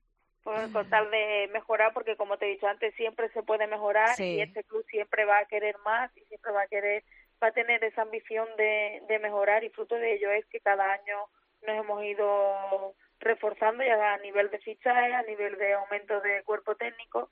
por, 0.43 0.71
con 0.71 0.89
tal 0.89 1.09
de 1.11 1.49
mejorar, 1.53 1.93
porque 1.93 2.15
como 2.17 2.37
te 2.37 2.45
he 2.45 2.49
dicho 2.49 2.67
antes, 2.67 2.93
siempre 2.95 3.29
se 3.29 3.43
puede 3.43 3.67
mejorar 3.67 4.15
Sí. 4.15 4.35
y 4.35 4.41
este 4.41 4.63
club 4.63 4.85
siempre 4.89 5.25
va 5.25 5.39
a 5.39 5.45
querer 5.45 5.77
más 5.79 6.15
y 6.17 6.21
siempre 6.25 6.51
va 6.51 6.63
a 6.63 6.67
querer, 6.67 7.03
va 7.41 7.47
a 7.47 7.51
tener 7.53 7.83
esa 7.83 8.03
ambición 8.03 8.47
de, 8.57 9.01
de 9.07 9.19
mejorar 9.19 9.63
y 9.63 9.69
fruto 9.69 9.95
de 9.95 10.13
ello 10.13 10.31
es 10.31 10.45
que 10.47 10.59
cada 10.59 10.91
año 10.93 11.17
nos 11.65 11.77
hemos 11.77 12.03
ido 12.03 12.93
reforzando 13.19 13.83
ya 13.83 14.13
a 14.13 14.17
nivel 14.17 14.49
de 14.51 14.59
fichaje, 14.59 15.13
a 15.13 15.23
nivel 15.23 15.57
de 15.57 15.73
aumento 15.73 16.19
de 16.21 16.43
cuerpo 16.43 16.75
técnico 16.75 17.29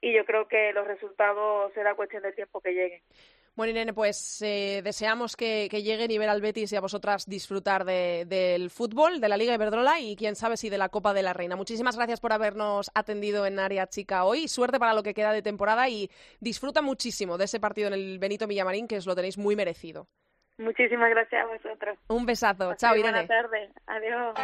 y 0.00 0.12
yo 0.14 0.24
creo 0.24 0.48
que 0.48 0.72
los 0.72 0.86
resultados 0.86 1.72
será 1.74 1.94
cuestión 1.94 2.22
de 2.22 2.32
tiempo 2.32 2.60
que 2.62 2.72
lleguen. 2.72 3.02
Bueno, 3.56 3.70
Irene, 3.70 3.92
pues 3.94 4.42
eh, 4.42 4.80
deseamos 4.82 5.36
que, 5.36 5.68
que 5.70 5.84
llegue 5.84 6.08
nivel 6.08 6.28
al 6.28 6.40
Betis 6.40 6.72
y 6.72 6.76
a 6.76 6.80
vosotras 6.80 7.24
disfrutar 7.26 7.84
de- 7.84 8.24
del 8.26 8.68
fútbol, 8.68 9.20
de 9.20 9.28
la 9.28 9.36
Liga 9.36 9.54
Iberdrola 9.54 10.00
y 10.00 10.16
quién 10.16 10.34
sabe 10.34 10.56
si 10.56 10.70
de 10.70 10.78
la 10.78 10.88
Copa 10.88 11.14
de 11.14 11.22
la 11.22 11.32
Reina. 11.32 11.54
Muchísimas 11.54 11.94
gracias 11.96 12.18
por 12.18 12.32
habernos 12.32 12.90
atendido 12.94 13.46
en 13.46 13.60
Área 13.60 13.86
Chica 13.86 14.24
hoy. 14.24 14.48
Suerte 14.48 14.80
para 14.80 14.92
lo 14.92 15.04
que 15.04 15.14
queda 15.14 15.32
de 15.32 15.40
temporada 15.42 15.88
y 15.88 16.10
disfruta 16.40 16.82
muchísimo 16.82 17.38
de 17.38 17.44
ese 17.44 17.60
partido 17.60 17.86
en 17.86 17.94
el 17.94 18.18
Benito 18.18 18.48
Villamarín, 18.48 18.88
que 18.88 18.96
os 18.96 19.06
lo 19.06 19.14
tenéis 19.14 19.38
muy 19.38 19.54
merecido. 19.54 20.08
Muchísimas 20.58 21.10
gracias 21.10 21.44
a 21.44 21.46
vosotros. 21.46 21.98
Un 22.08 22.26
besazo. 22.26 22.74
Chao, 22.74 22.94
Buenas 22.96 23.24
Irene. 23.24 23.28
tardes. 23.28 23.70
Adiós. 23.86 24.34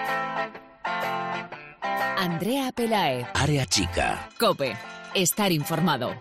Andrea 2.17 2.71
Pelaez, 2.73 3.27
Área 3.35 3.67
chica. 3.67 4.29
Cope, 4.39 4.77
estar 5.15 5.51
informado. 5.51 6.15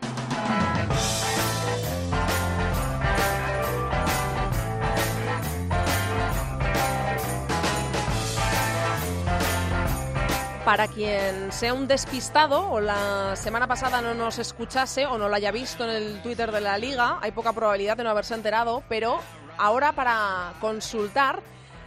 Para 10.69 10.85
quien 10.87 11.51
sea 11.51 11.73
un 11.73 11.87
despistado 11.87 12.69
o 12.69 12.79
la 12.79 13.35
semana 13.35 13.65
pasada 13.65 14.03
no 14.03 14.13
nos 14.13 14.37
escuchase 14.37 15.07
o 15.07 15.17
no 15.17 15.27
lo 15.27 15.33
haya 15.33 15.51
visto 15.51 15.83
en 15.83 15.89
el 15.89 16.21
Twitter 16.21 16.51
de 16.51 16.61
la 16.61 16.77
liga, 16.77 17.17
hay 17.23 17.31
poca 17.31 17.53
probabilidad 17.53 17.97
de 17.97 18.03
no 18.03 18.11
haberse 18.11 18.35
enterado, 18.35 18.83
pero 18.87 19.19
ahora 19.57 19.93
para 19.93 20.53
consultar 20.61 21.41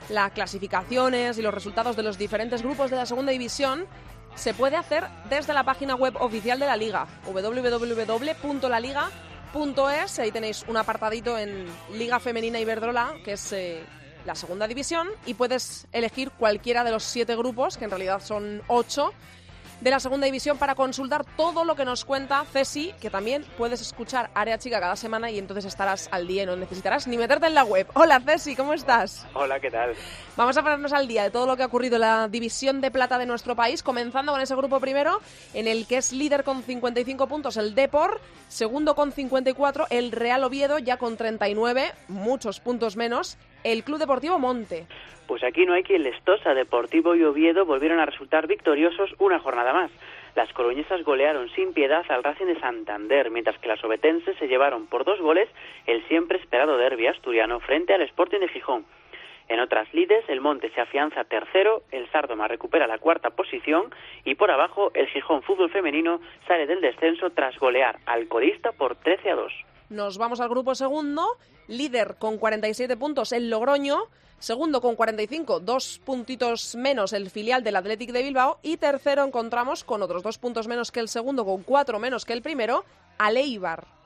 las 0.08 0.32
clasificaciones 0.32 1.38
y 1.38 1.42
los 1.42 1.54
resultados 1.54 1.94
de 1.94 2.02
los 2.02 2.18
diferentes 2.18 2.60
grupos 2.60 2.90
de 2.90 2.96
la 2.96 3.06
segunda 3.06 3.30
división 3.30 3.86
se 4.34 4.52
puede 4.52 4.74
hacer 4.74 5.06
desde 5.30 5.54
la 5.54 5.62
página 5.62 5.94
web 5.94 6.16
oficial 6.18 6.58
de 6.58 6.66
la 6.66 6.76
liga, 6.76 7.06
www.laliga.es. 7.24 10.18
Ahí 10.18 10.32
tenéis 10.32 10.64
un 10.66 10.76
apartadito 10.76 11.38
en 11.38 11.66
Liga 11.92 12.18
Femenina 12.18 12.58
Iberdrola, 12.58 13.14
que 13.24 13.34
es 13.34 13.52
la 14.24 14.34
segunda 14.34 14.66
división, 14.66 15.08
y 15.26 15.34
puedes 15.34 15.86
elegir 15.92 16.30
cualquiera 16.30 16.84
de 16.84 16.90
los 16.90 17.04
siete 17.04 17.36
grupos, 17.36 17.76
que 17.76 17.84
en 17.84 17.90
realidad 17.90 18.22
son 18.22 18.62
ocho, 18.68 19.12
de 19.82 19.90
la 19.90 19.98
segunda 19.98 20.26
división 20.26 20.58
para 20.58 20.76
consultar 20.76 21.24
todo 21.36 21.64
lo 21.64 21.74
que 21.74 21.84
nos 21.84 22.04
cuenta 22.04 22.44
Ceci, 22.52 22.94
que 23.00 23.10
también 23.10 23.44
puedes 23.58 23.80
escuchar 23.80 24.30
Área 24.32 24.56
Chica 24.56 24.78
cada 24.78 24.94
semana 24.94 25.28
y 25.28 25.40
entonces 25.40 25.64
estarás 25.64 26.08
al 26.12 26.28
día 26.28 26.44
y 26.44 26.46
no 26.46 26.54
necesitarás 26.54 27.08
ni 27.08 27.16
meterte 27.16 27.48
en 27.48 27.54
la 27.54 27.64
web. 27.64 27.88
Hola 27.94 28.20
Ceci, 28.20 28.54
¿cómo 28.54 28.74
estás? 28.74 29.26
Hola, 29.34 29.58
¿qué 29.58 29.72
tal? 29.72 29.94
Vamos 30.36 30.56
a 30.56 30.62
ponernos 30.62 30.92
al 30.92 31.08
día 31.08 31.24
de 31.24 31.30
todo 31.30 31.46
lo 31.46 31.56
que 31.56 31.64
ha 31.64 31.66
ocurrido 31.66 31.96
en 31.96 32.02
la 32.02 32.28
división 32.28 32.80
de 32.80 32.92
plata 32.92 33.18
de 33.18 33.26
nuestro 33.26 33.56
país, 33.56 33.82
comenzando 33.82 34.30
con 34.30 34.40
ese 34.40 34.54
grupo 34.54 34.78
primero, 34.78 35.20
en 35.52 35.66
el 35.66 35.88
que 35.88 35.96
es 35.96 36.12
líder 36.12 36.44
con 36.44 36.62
55 36.62 37.26
puntos 37.26 37.56
el 37.56 37.74
Depor, 37.74 38.20
segundo 38.48 38.94
con 38.94 39.10
54 39.10 39.88
el 39.90 40.12
Real 40.12 40.44
Oviedo, 40.44 40.78
ya 40.78 40.96
con 40.96 41.16
39, 41.16 41.92
muchos 42.06 42.60
puntos 42.60 42.96
menos, 42.96 43.36
el 43.64 43.84
Club 43.84 43.98
Deportivo 43.98 44.38
Monte. 44.38 44.86
Pues 45.26 45.44
aquí 45.44 45.64
no 45.64 45.72
hay 45.72 45.82
quien 45.82 46.02
les 46.02 46.20
tosa. 46.24 46.54
Deportivo 46.54 47.14
y 47.14 47.22
Oviedo 47.22 47.64
volvieron 47.64 48.00
a 48.00 48.06
resultar 48.06 48.46
victoriosos 48.46 49.14
una 49.18 49.38
jornada 49.38 49.72
más. 49.72 49.90
Las 50.34 50.52
coruñesas 50.52 51.02
golearon 51.04 51.48
sin 51.50 51.72
piedad 51.72 52.04
al 52.08 52.24
Racing 52.24 52.46
de 52.46 52.60
Santander, 52.60 53.30
mientras 53.30 53.58
que 53.58 53.68
las 53.68 53.82
obetenses 53.84 54.36
se 54.38 54.48
llevaron 54.48 54.86
por 54.86 55.04
dos 55.04 55.20
goles 55.20 55.48
el 55.86 56.06
siempre 56.08 56.38
esperado 56.38 56.76
derbi 56.76 57.06
asturiano 57.06 57.60
frente 57.60 57.94
al 57.94 58.02
Sporting 58.02 58.40
de 58.40 58.48
Gijón. 58.48 58.84
En 59.48 59.60
otras 59.60 59.92
lides, 59.92 60.24
el 60.28 60.40
Monte 60.40 60.70
se 60.70 60.80
afianza 60.80 61.24
tercero, 61.24 61.82
el 61.90 62.10
Sardoma 62.10 62.48
recupera 62.48 62.86
la 62.86 62.98
cuarta 62.98 63.30
posición 63.30 63.92
y 64.24 64.34
por 64.34 64.50
abajo 64.50 64.90
el 64.94 65.08
Gijón 65.08 65.42
Fútbol 65.42 65.70
Femenino 65.70 66.20
sale 66.46 66.66
del 66.66 66.80
descenso 66.80 67.30
tras 67.30 67.58
golear 67.58 67.98
al 68.06 68.28
colista 68.28 68.72
por 68.72 68.96
13 68.96 69.30
a 69.30 69.34
2. 69.34 69.52
Nos 69.92 70.16
vamos 70.16 70.40
al 70.40 70.48
grupo 70.48 70.74
segundo, 70.74 71.36
líder 71.68 72.16
con 72.18 72.38
47 72.38 72.96
puntos 72.96 73.30
el 73.32 73.50
Logroño, 73.50 74.04
segundo 74.38 74.80
con 74.80 74.96
45, 74.96 75.60
dos 75.60 76.00
puntitos 76.02 76.74
menos 76.76 77.12
el 77.12 77.28
filial 77.28 77.62
del 77.62 77.76
Athletic 77.76 78.10
de 78.10 78.22
Bilbao. 78.22 78.58
Y 78.62 78.78
tercero 78.78 79.22
encontramos 79.22 79.84
con 79.84 80.00
otros 80.02 80.22
dos 80.22 80.38
puntos 80.38 80.66
menos 80.66 80.90
que 80.92 81.00
el 81.00 81.10
segundo, 81.10 81.44
con 81.44 81.62
cuatro 81.62 81.98
menos 81.98 82.24
que 82.24 82.32
el 82.32 82.40
primero, 82.40 82.86
al 83.18 83.36
Eibar. 83.36 84.01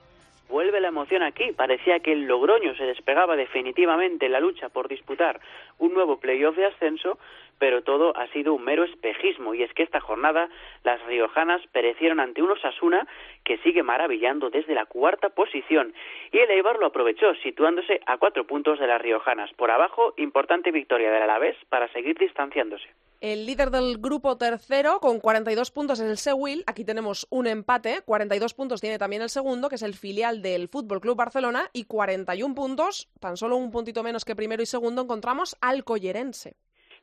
Vuelve 0.49 0.81
la 0.81 0.89
emoción 0.89 1.23
aquí. 1.23 1.53
Parecía 1.53 2.01
que 2.01 2.13
el 2.13 2.27
Logroño 2.27 2.75
se 2.77 2.85
despegaba 2.85 3.37
definitivamente 3.37 4.27
en 4.27 4.33
la 4.33 4.41
lucha 4.41 4.69
por 4.69 4.89
disputar 4.89 5.41
un 5.79 5.93
nuevo 5.93 6.19
playoff 6.19 6.57
de 6.57 6.67
ascenso, 6.67 7.19
pero 7.59 7.83
todo 7.83 8.17
ha 8.17 8.29
sido 8.29 8.55
un 8.55 8.65
mero 8.65 8.85
espejismo 8.85 9.55
y 9.55 9.63
es 9.63 9.73
que 9.73 9.83
esta 9.83 10.01
jornada 10.01 10.49
las 10.85 11.05
riojanas 11.07 11.61
perecieron 11.73 12.21
ante 12.21 12.43
un 12.43 12.51
Osasuna 12.51 13.09
que 13.45 13.59
sigue 13.59 13.83
maravillando 13.83 14.51
desde 14.51 14.75
la 14.75 14.87
cuarta 14.87 15.31
posición 15.31 15.95
y 16.31 16.39
el 16.39 16.51
Eibar 16.51 16.79
lo 16.79 16.87
aprovechó 16.87 17.35
situándose 17.37 18.01
a 18.07 18.19
cuatro 18.19 18.47
puntos 18.47 18.79
de 18.79 18.87
las 18.87 19.01
riojanas. 19.01 19.53
Por 19.55 19.71
abajo, 19.71 20.15
importante 20.17 20.71
victoria 20.71 21.11
del 21.11 21.23
Alavés 21.23 21.57
para 21.69 21.89
seguir 21.89 22.19
distanciándose. 22.19 22.89
El 23.23 23.47
líder 23.47 23.71
del 23.71 23.97
grupo 23.97 24.37
tercero 24.37 25.01
con 25.01 25.21
42 25.21 25.71
puntos 25.71 26.01
es 26.01 26.11
el 26.11 26.19
Sewil. 26.19 26.65
Aquí 26.67 26.85
tenemos 26.85 27.27
un 27.31 27.47
empate. 27.47 28.03
42 28.05 28.53
puntos 28.53 28.83
tiene 28.83 28.99
también 28.99 29.23
el 29.23 29.31
segundo, 29.31 29.71
que 29.71 29.77
es 29.77 29.83
el 29.83 29.95
filial 29.95 30.43
del 30.43 30.69
Fútbol 30.69 31.01
Club 31.01 31.17
Barcelona. 31.17 31.71
Y 31.73 31.85
41 31.85 32.55
puntos, 32.55 33.09
tan 33.19 33.39
solo 33.39 33.57
un 33.57 33.73
puntito 33.73 34.03
menos 34.03 34.27
que 34.27 34.37
primero 34.37 34.63
y 34.63 34.67
segundo, 34.67 35.01
encontramos 35.01 35.57
al 35.63 35.83
Collerense. 35.83 36.57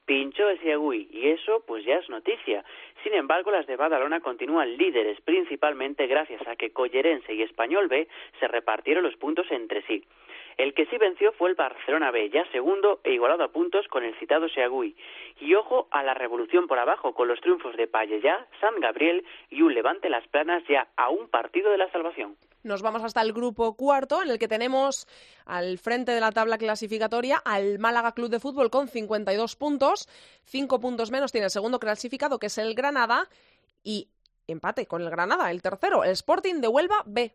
Pinchó 0.06 0.50
el 0.50 0.60
Ciagüí 0.60 1.10
y 1.12 1.30
eso 1.30 1.64
pues 1.66 1.84
ya 1.84 1.96
es 1.96 2.08
noticia. 2.10 2.64
Sin 3.04 3.14
embargo, 3.14 3.50
las 3.50 3.66
de 3.66 3.76
Badalona 3.76 4.20
continúan 4.20 4.78
líderes 4.78 5.20
principalmente 5.22 6.06
gracias 6.06 6.46
a 6.48 6.56
que 6.56 6.72
Collerense 6.72 7.34
y 7.34 7.42
Español 7.42 7.88
B 7.88 8.08
se 8.40 8.48
repartieron 8.48 9.04
los 9.04 9.16
puntos 9.16 9.48
entre 9.50 9.82
sí. 9.88 10.04
El 10.58 10.74
que 10.74 10.86
sí 10.86 10.98
venció 10.98 11.32
fue 11.34 11.50
el 11.50 11.56
Barcelona 11.56 12.12
B, 12.12 12.30
ya 12.30 12.46
segundo 12.52 13.00
e 13.04 13.14
igualado 13.14 13.44
a 13.44 13.52
puntos 13.52 13.88
con 13.88 14.04
el 14.04 14.18
citado 14.20 14.48
Seagüí. 14.50 14.96
Y 15.40 15.56
ojo 15.56 15.88
a 15.92 16.04
la 16.04 16.14
revolución 16.14 16.68
por 16.68 16.80
abajo 16.80 17.14
con 17.14 17.28
los 17.28 17.40
triunfos 17.42 17.76
de 17.76 17.88
Payellá, 17.88 18.48
San 18.62 18.80
Gabriel 18.80 19.26
y 19.50 19.62
un 19.62 19.74
Levante 19.74 20.10
Las 20.10 20.28
Planas 20.28 20.64
ya 20.68 20.88
a 20.96 21.10
un 21.10 21.28
partido 21.30 21.72
de 21.72 21.78
la 21.78 21.92
salvación. 21.92 22.36
Nos 22.64 22.82
vamos 22.82 23.04
hasta 23.04 23.22
el 23.22 23.34
grupo 23.34 23.76
cuarto, 23.76 24.22
en 24.22 24.30
el 24.30 24.40
que 24.40 24.48
tenemos 24.48 25.06
al 25.46 25.78
frente 25.78 26.14
de 26.14 26.22
la 26.22 26.32
tabla 26.32 26.58
clasificatoria 26.58 27.42
al 27.44 27.78
Málaga 27.78 28.14
Club 28.14 28.30
de 28.30 28.40
Fútbol 28.40 28.70
con 28.70 28.88
52 28.88 29.56
puntos. 29.58 30.08
Cinco 30.46 30.80
puntos 30.80 31.12
menos 31.12 31.32
tiene 31.32 31.46
el 31.46 31.52
segundo 31.52 31.80
clasificado, 31.80 32.40
que 32.40 32.48
es 32.48 32.58
el 32.58 32.74
Granada. 32.74 33.28
Y 33.84 34.08
empate 34.48 34.86
con 34.86 35.02
el 35.02 35.10
Granada, 35.10 35.52
el 35.52 35.62
tercero, 35.62 36.06
el 36.06 36.12
Sporting 36.12 36.62
de 36.62 36.70
Huelva 36.70 37.04
B. 37.06 37.34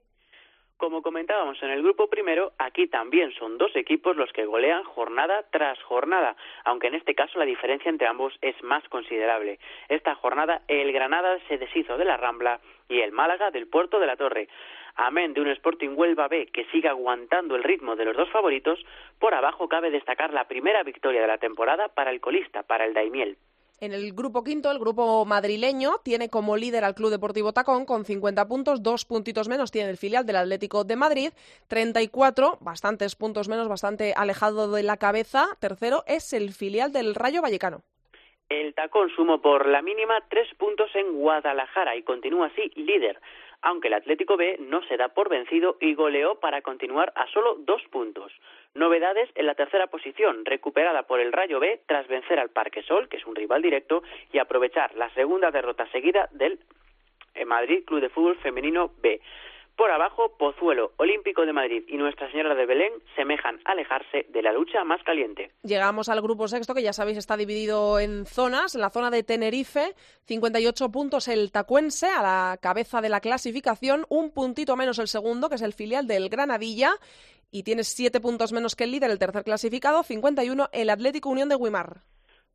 Como 0.78 1.02
comentábamos 1.02 1.60
en 1.64 1.70
el 1.70 1.82
grupo 1.82 2.06
primero, 2.06 2.52
aquí 2.56 2.86
también 2.86 3.32
son 3.32 3.58
dos 3.58 3.74
equipos 3.74 4.16
los 4.16 4.32
que 4.32 4.46
golean 4.46 4.84
jornada 4.84 5.44
tras 5.50 5.82
jornada, 5.82 6.36
aunque 6.64 6.86
en 6.86 6.94
este 6.94 7.16
caso 7.16 7.36
la 7.36 7.44
diferencia 7.44 7.88
entre 7.88 8.06
ambos 8.06 8.32
es 8.42 8.54
más 8.62 8.88
considerable. 8.88 9.58
Esta 9.88 10.14
jornada 10.14 10.62
el 10.68 10.92
Granada 10.92 11.36
se 11.48 11.58
deshizo 11.58 11.98
de 11.98 12.04
la 12.04 12.16
Rambla 12.16 12.60
y 12.88 13.00
el 13.00 13.10
Málaga 13.10 13.50
del 13.50 13.66
Puerto 13.66 13.98
de 13.98 14.06
la 14.06 14.16
Torre. 14.16 14.48
Amén 14.94 15.34
de 15.34 15.40
un 15.40 15.48
Sporting 15.48 15.96
Huelva 15.96 16.28
B 16.28 16.46
que 16.46 16.66
sigue 16.66 16.88
aguantando 16.88 17.56
el 17.56 17.64
ritmo 17.64 17.96
de 17.96 18.04
los 18.04 18.16
dos 18.16 18.30
favoritos, 18.30 18.78
por 19.18 19.34
abajo 19.34 19.68
cabe 19.68 19.90
destacar 19.90 20.32
la 20.32 20.46
primera 20.46 20.84
victoria 20.84 21.22
de 21.22 21.26
la 21.26 21.38
temporada 21.38 21.88
para 21.88 22.12
el 22.12 22.20
colista, 22.20 22.62
para 22.62 22.84
el 22.84 22.94
Daimiel. 22.94 23.36
En 23.80 23.92
el 23.92 24.12
grupo 24.12 24.42
quinto, 24.42 24.72
el 24.72 24.80
grupo 24.80 25.24
madrileño 25.24 26.00
tiene 26.02 26.28
como 26.28 26.56
líder 26.56 26.82
al 26.82 26.96
Club 26.96 27.10
Deportivo 27.10 27.52
Tacón 27.52 27.84
con 27.86 28.04
50 28.04 28.48
puntos, 28.48 28.82
dos 28.82 29.04
puntitos 29.04 29.48
menos 29.48 29.70
tiene 29.70 29.88
el 29.90 29.96
filial 29.96 30.26
del 30.26 30.34
Atlético 30.34 30.82
de 30.82 30.96
Madrid, 30.96 31.30
34, 31.68 32.58
bastantes 32.60 33.14
puntos 33.14 33.48
menos, 33.48 33.68
bastante 33.68 34.14
alejado 34.16 34.72
de 34.72 34.82
la 34.82 34.96
cabeza. 34.96 35.46
Tercero 35.60 36.02
es 36.08 36.32
el 36.32 36.52
filial 36.52 36.92
del 36.92 37.14
Rayo 37.14 37.40
Vallecano. 37.40 37.84
El 38.48 38.74
Tacón 38.74 39.11
sumó 39.11 39.40
por 39.40 39.66
la 39.66 39.82
mínima 39.82 40.18
tres 40.28 40.48
puntos 40.54 40.94
en 40.94 41.12
Guadalajara 41.12 41.96
y 41.96 42.02
continúa 42.02 42.46
así 42.46 42.70
líder 42.76 43.20
aunque 43.62 43.88
el 43.88 43.94
Atlético 43.94 44.37
B 44.37 44.56
no 44.61 44.82
se 44.84 44.96
da 44.96 45.08
por 45.08 45.28
vencido 45.28 45.76
y 45.80 45.94
goleó 45.94 46.37
para 46.37 46.62
continuar 46.62 47.12
a 47.16 47.26
solo 47.28 47.56
dos 47.61 47.82
puntos. 47.90 48.32
Novedades 48.74 49.28
en 49.34 49.46
la 49.46 49.54
tercera 49.54 49.88
posición, 49.88 50.44
recuperada 50.44 51.02
por 51.04 51.20
el 51.20 51.32
Rayo 51.32 51.58
B 51.58 51.80
tras 51.87 52.06
vencer 52.06 52.38
al 52.38 52.50
Parque 52.50 52.82
Sol, 52.82 53.08
que 53.08 53.16
es 53.16 53.26
un 53.26 53.34
rival 53.34 53.62
directo, 53.62 54.02
y 54.32 54.38
aprovechar 54.38 54.94
la 54.94 55.11
segunda 55.11 55.50
derrota 55.50 55.90
seguida 55.90 56.28
del 56.32 56.61
eh, 57.34 57.44
Madrid 57.44 57.84
Club 57.84 58.00
de 58.00 58.11
Fútbol 58.11 58.37
Femenino 58.37 58.92
B. 59.00 59.20
Por 59.78 59.92
abajo, 59.92 60.34
Pozuelo, 60.36 60.90
Olímpico 60.96 61.46
de 61.46 61.52
Madrid 61.52 61.84
y 61.86 61.96
Nuestra 61.98 62.28
Señora 62.32 62.56
de 62.56 62.66
Belén 62.66 62.92
semejan 63.14 63.60
alejarse 63.64 64.26
de 64.28 64.42
la 64.42 64.52
lucha 64.52 64.82
más 64.82 65.00
caliente. 65.04 65.52
Llegamos 65.62 66.08
al 66.08 66.20
grupo 66.20 66.48
sexto, 66.48 66.74
que 66.74 66.82
ya 66.82 66.92
sabéis 66.92 67.16
está 67.16 67.36
dividido 67.36 68.00
en 68.00 68.26
zonas. 68.26 68.74
En 68.74 68.80
la 68.80 68.90
zona 68.90 69.08
de 69.08 69.22
Tenerife, 69.22 69.94
58 70.24 70.88
puntos 70.90 71.28
el 71.28 71.52
Tacuense 71.52 72.08
a 72.08 72.22
la 72.22 72.58
cabeza 72.60 73.00
de 73.00 73.08
la 73.08 73.20
clasificación, 73.20 74.04
un 74.08 74.32
puntito 74.32 74.74
menos 74.74 74.98
el 74.98 75.06
segundo, 75.06 75.48
que 75.48 75.54
es 75.54 75.62
el 75.62 75.74
filial 75.74 76.08
del 76.08 76.28
Granadilla, 76.28 76.94
y 77.52 77.62
tiene 77.62 77.84
siete 77.84 78.20
puntos 78.20 78.52
menos 78.52 78.74
que 78.74 78.82
el 78.82 78.90
líder, 78.90 79.12
el 79.12 79.20
tercer 79.20 79.44
clasificado, 79.44 80.02
51 80.02 80.70
el 80.72 80.90
Atlético 80.90 81.28
Unión 81.28 81.48
de 81.48 81.54
Guimar 81.54 82.02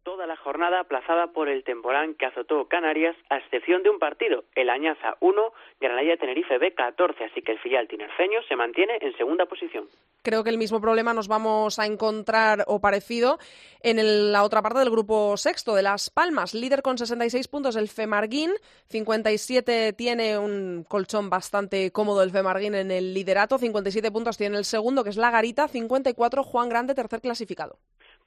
toda 0.03 0.27
la 0.27 0.35
jornada 0.37 0.81
aplazada 0.81 1.27
por 1.27 1.49
el 1.49 1.63
temporán 1.63 2.13
que 2.15 2.25
azotó 2.25 2.67
Canarias, 2.67 3.15
a 3.29 3.37
excepción 3.37 3.83
de 3.83 3.89
un 3.89 3.99
partido, 3.99 4.43
el 4.55 4.69
Añaza 4.69 5.15
1, 5.19 5.41
Granadilla 5.79 6.17
Tenerife 6.17 6.57
B 6.57 6.73
14, 6.73 7.23
así 7.25 7.41
que 7.41 7.53
el 7.53 7.59
filial 7.59 7.87
tinerfeño 7.87 8.41
se 8.47 8.55
mantiene 8.55 8.97
en 9.01 9.15
segunda 9.17 9.45
posición. 9.45 9.87
Creo 10.21 10.43
que 10.43 10.49
el 10.49 10.57
mismo 10.57 10.79
problema 10.79 11.13
nos 11.13 11.27
vamos 11.27 11.79
a 11.79 11.85
encontrar 11.85 12.63
o 12.67 12.79
parecido 12.79 13.39
en 13.81 14.31
la 14.31 14.43
otra 14.43 14.61
parte 14.61 14.79
del 14.79 14.89
grupo 14.89 15.35
sexto 15.37 15.75
de 15.75 15.83
Las 15.83 16.09
Palmas, 16.09 16.53
líder 16.53 16.81
con 16.81 16.97
66 16.97 17.47
puntos 17.47 17.75
el 17.75 17.89
Femarguín, 17.89 18.51
57 18.89 19.93
tiene 19.93 20.37
un 20.37 20.85
colchón 20.87 21.29
bastante 21.29 21.91
cómodo 21.91 22.23
el 22.23 22.31
Femarguín 22.31 22.75
en 22.75 22.91
el 22.91 23.13
liderato, 23.13 23.57
57 23.57 24.11
puntos 24.11 24.37
tiene 24.37 24.57
el 24.57 24.65
segundo 24.65 25.03
que 25.03 25.09
es 25.09 25.17
La 25.17 25.31
Garita, 25.31 25.67
54 25.67 26.43
Juan 26.43 26.69
Grande 26.69 26.95
tercer 26.95 27.21
clasificado 27.21 27.77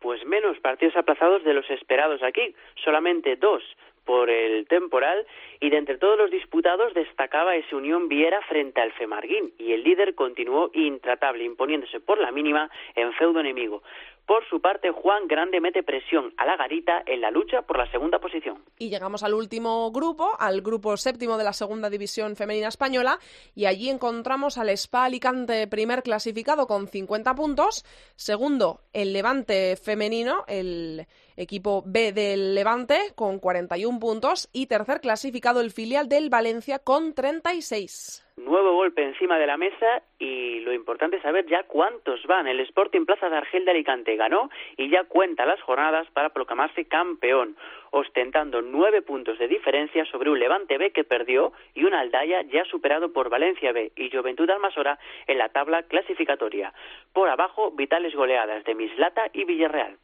pues 0.07 0.25
menos 0.25 0.57
partidos 0.61 0.95
aplazados 0.95 1.43
de 1.43 1.53
los 1.53 1.69
esperados 1.69 2.23
aquí, 2.23 2.55
solamente 2.85 3.35
dos 3.35 3.61
por 4.05 4.31
el 4.31 4.65
temporal. 4.69 5.27
Y 5.59 5.69
de 5.71 5.79
entre 5.79 5.99
todos 5.99 6.17
los 6.17 6.31
disputados 6.31 6.95
destacaba 6.95 7.57
ese 7.57 7.75
Unión 7.75 8.07
Viera 8.07 8.41
frente 8.43 8.81
al 8.81 8.93
Femarguín. 8.93 9.53
Y 9.59 9.73
el 9.73 9.83
líder 9.83 10.15
continuó 10.15 10.71
intratable 10.75 11.43
imponiéndose 11.43 11.99
por 11.99 12.19
la 12.19 12.31
mínima 12.31 12.71
en 12.95 13.13
feudo 13.15 13.41
enemigo. 13.41 13.83
Por 14.27 14.45
su 14.49 14.61
parte, 14.61 14.91
Juan 14.91 15.29
Grande 15.29 15.61
mete 15.61 15.85
presión 15.85 16.35
a 16.37 16.45
la 16.45 16.57
Garita 16.57 17.01
en 17.07 17.21
la 17.21 17.31
lucha 17.31 17.63
por 17.63 17.79
la 17.79 17.89
segunda 17.93 18.19
posición. 18.19 18.65
Y 18.77 18.91
llegamos 18.91 19.23
al 19.23 19.35
último 19.35 19.93
grupo, 19.93 20.33
al 20.41 20.63
grupo 20.63 20.97
séptimo 20.97 21.39
de 21.39 21.45
la 21.45 21.53
segunda 21.53 21.89
división 21.89 22.35
femenina 22.35 22.67
española, 22.67 23.21
y 23.55 23.67
allí 23.67 23.89
encontramos 23.89 24.59
al 24.59 24.71
Spa 24.71 25.05
Alicante 25.05 25.69
primer 25.69 26.03
clasificado 26.03 26.67
con 26.67 26.89
50 26.89 27.37
puntos, 27.37 27.85
segundo 28.17 28.81
el 28.93 29.13
Levante 29.13 29.77
femenino, 29.77 30.45
el 30.49 31.07
equipo 31.37 31.83
B 31.87 32.13
del 32.13 32.55
Levante 32.55 33.13
con 33.15 33.39
41 33.39 33.99
puntos 33.99 34.49
y 34.53 34.67
tercer 34.67 35.01
clasificado 35.01 35.61
el 35.61 35.71
filial 35.71 36.09
del 36.09 36.31
Valencia 36.31 36.79
con 36.79 37.15
36. 37.15 38.27
Nuevo 38.37 38.75
golpe 38.75 39.03
encima 39.03 39.39
de 39.39 39.47
la 39.47 39.57
mesa 39.57 40.03
y 40.19 40.61
lo 40.61 40.75
importante 40.75 41.17
es 41.17 41.23
saber 41.23 41.47
ya 41.47 41.63
cuántos 41.63 42.23
van. 42.27 42.47
El 42.47 42.61
Sporting 42.61 43.07
Plaza 43.07 43.31
de 43.31 43.37
Argel 43.37 43.65
de 43.65 43.71
Alicante 43.71 44.15
ganó 44.15 44.51
y 44.77 44.91
ya 44.91 45.05
cuenta 45.05 45.47
las 45.47 45.61
jornadas 45.63 46.07
para 46.13 46.29
proclamarse 46.29 46.85
campeón, 46.85 47.57
ostentando 47.93 48.61
nueve 48.61 49.01
puntos 49.01 49.39
de 49.39 49.49
diferencia 49.49 50.05
sobre 50.05 50.29
un 50.29 50.39
Levante 50.39 50.77
B 50.77 50.91
que 50.91 51.05
perdió 51.05 51.55
y 51.75 51.85
un 51.85 51.95
Aldaya 51.95 52.43
ya 52.43 52.67
superado 52.67 53.11
por 53.11 53.31
Valencia 53.31 53.73
B 53.73 53.93
y 53.97 54.11
Juventud 54.11 54.51
Almasora 54.51 54.99
en 55.27 55.39
la 55.39 55.49
tabla 55.49 55.85
clasificatoria. 55.85 56.75
Por 57.15 57.31
abajo, 57.31 57.71
vitales 57.71 58.15
goleadas 58.15 58.65
de 58.65 58.75
Mislata 58.75 59.31
y 59.33 59.45
Villarreal. 59.45 59.97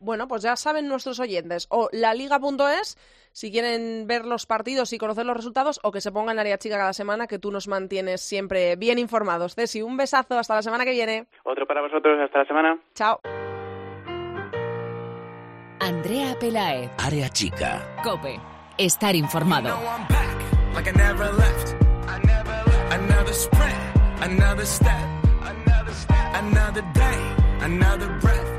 Bueno, 0.00 0.28
pues 0.28 0.42
ya 0.42 0.56
saben 0.56 0.88
nuestros 0.88 1.18
oyentes. 1.20 1.66
O 1.70 1.88
la 1.92 2.14
liga.es, 2.14 2.96
si 3.32 3.50
quieren 3.50 4.06
ver 4.06 4.24
los 4.24 4.46
partidos 4.46 4.92
y 4.92 4.98
conocer 4.98 5.26
los 5.26 5.36
resultados, 5.36 5.80
o 5.82 5.90
que 5.90 6.00
se 6.00 6.12
pongan 6.12 6.38
área 6.38 6.58
chica 6.58 6.76
cada 6.76 6.92
semana, 6.92 7.26
que 7.26 7.38
tú 7.38 7.50
nos 7.50 7.68
mantienes 7.68 8.20
siempre 8.20 8.76
bien 8.76 8.98
informados. 8.98 9.54
Ceci, 9.54 9.82
un 9.82 9.96
besazo, 9.96 10.38
hasta 10.38 10.54
la 10.54 10.62
semana 10.62 10.84
que 10.84 10.92
viene. 10.92 11.26
Otro 11.44 11.66
para 11.66 11.82
vosotros, 11.82 12.18
hasta 12.22 12.38
la 12.38 12.44
semana. 12.44 12.80
Chao. 12.94 13.20
Andrea 15.80 16.36
Pelaez. 16.38 16.90
Área 16.98 17.28
chica. 17.30 17.96
Cope. 18.02 18.38
Estar 18.76 19.14
informado. 19.16 19.74
Another 26.34 26.82
day, 26.92 27.36
another 27.62 28.08
breath. 28.20 28.57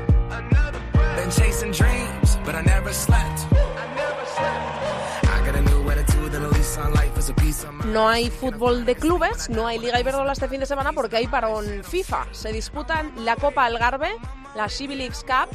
I 2.54 2.62
never 2.62 2.92
slept. 2.92 3.50
No 7.84 8.08
hay 8.08 8.30
fútbol 8.30 8.84
de 8.84 8.94
clubes, 8.94 9.50
no 9.50 9.66
hay 9.66 9.78
Liga 9.78 10.00
Iberdrola 10.00 10.32
este 10.32 10.48
fin 10.48 10.60
de 10.60 10.66
semana 10.66 10.92
porque 10.92 11.16
hay 11.16 11.26
parón 11.26 11.84
FIFA. 11.84 12.26
Se 12.32 12.52
disputan 12.52 13.12
la 13.24 13.36
Copa 13.36 13.66
Algarve, 13.66 14.10
la 14.54 14.68
Chibi 14.68 14.94
Leagues 14.94 15.24
Cup 15.24 15.54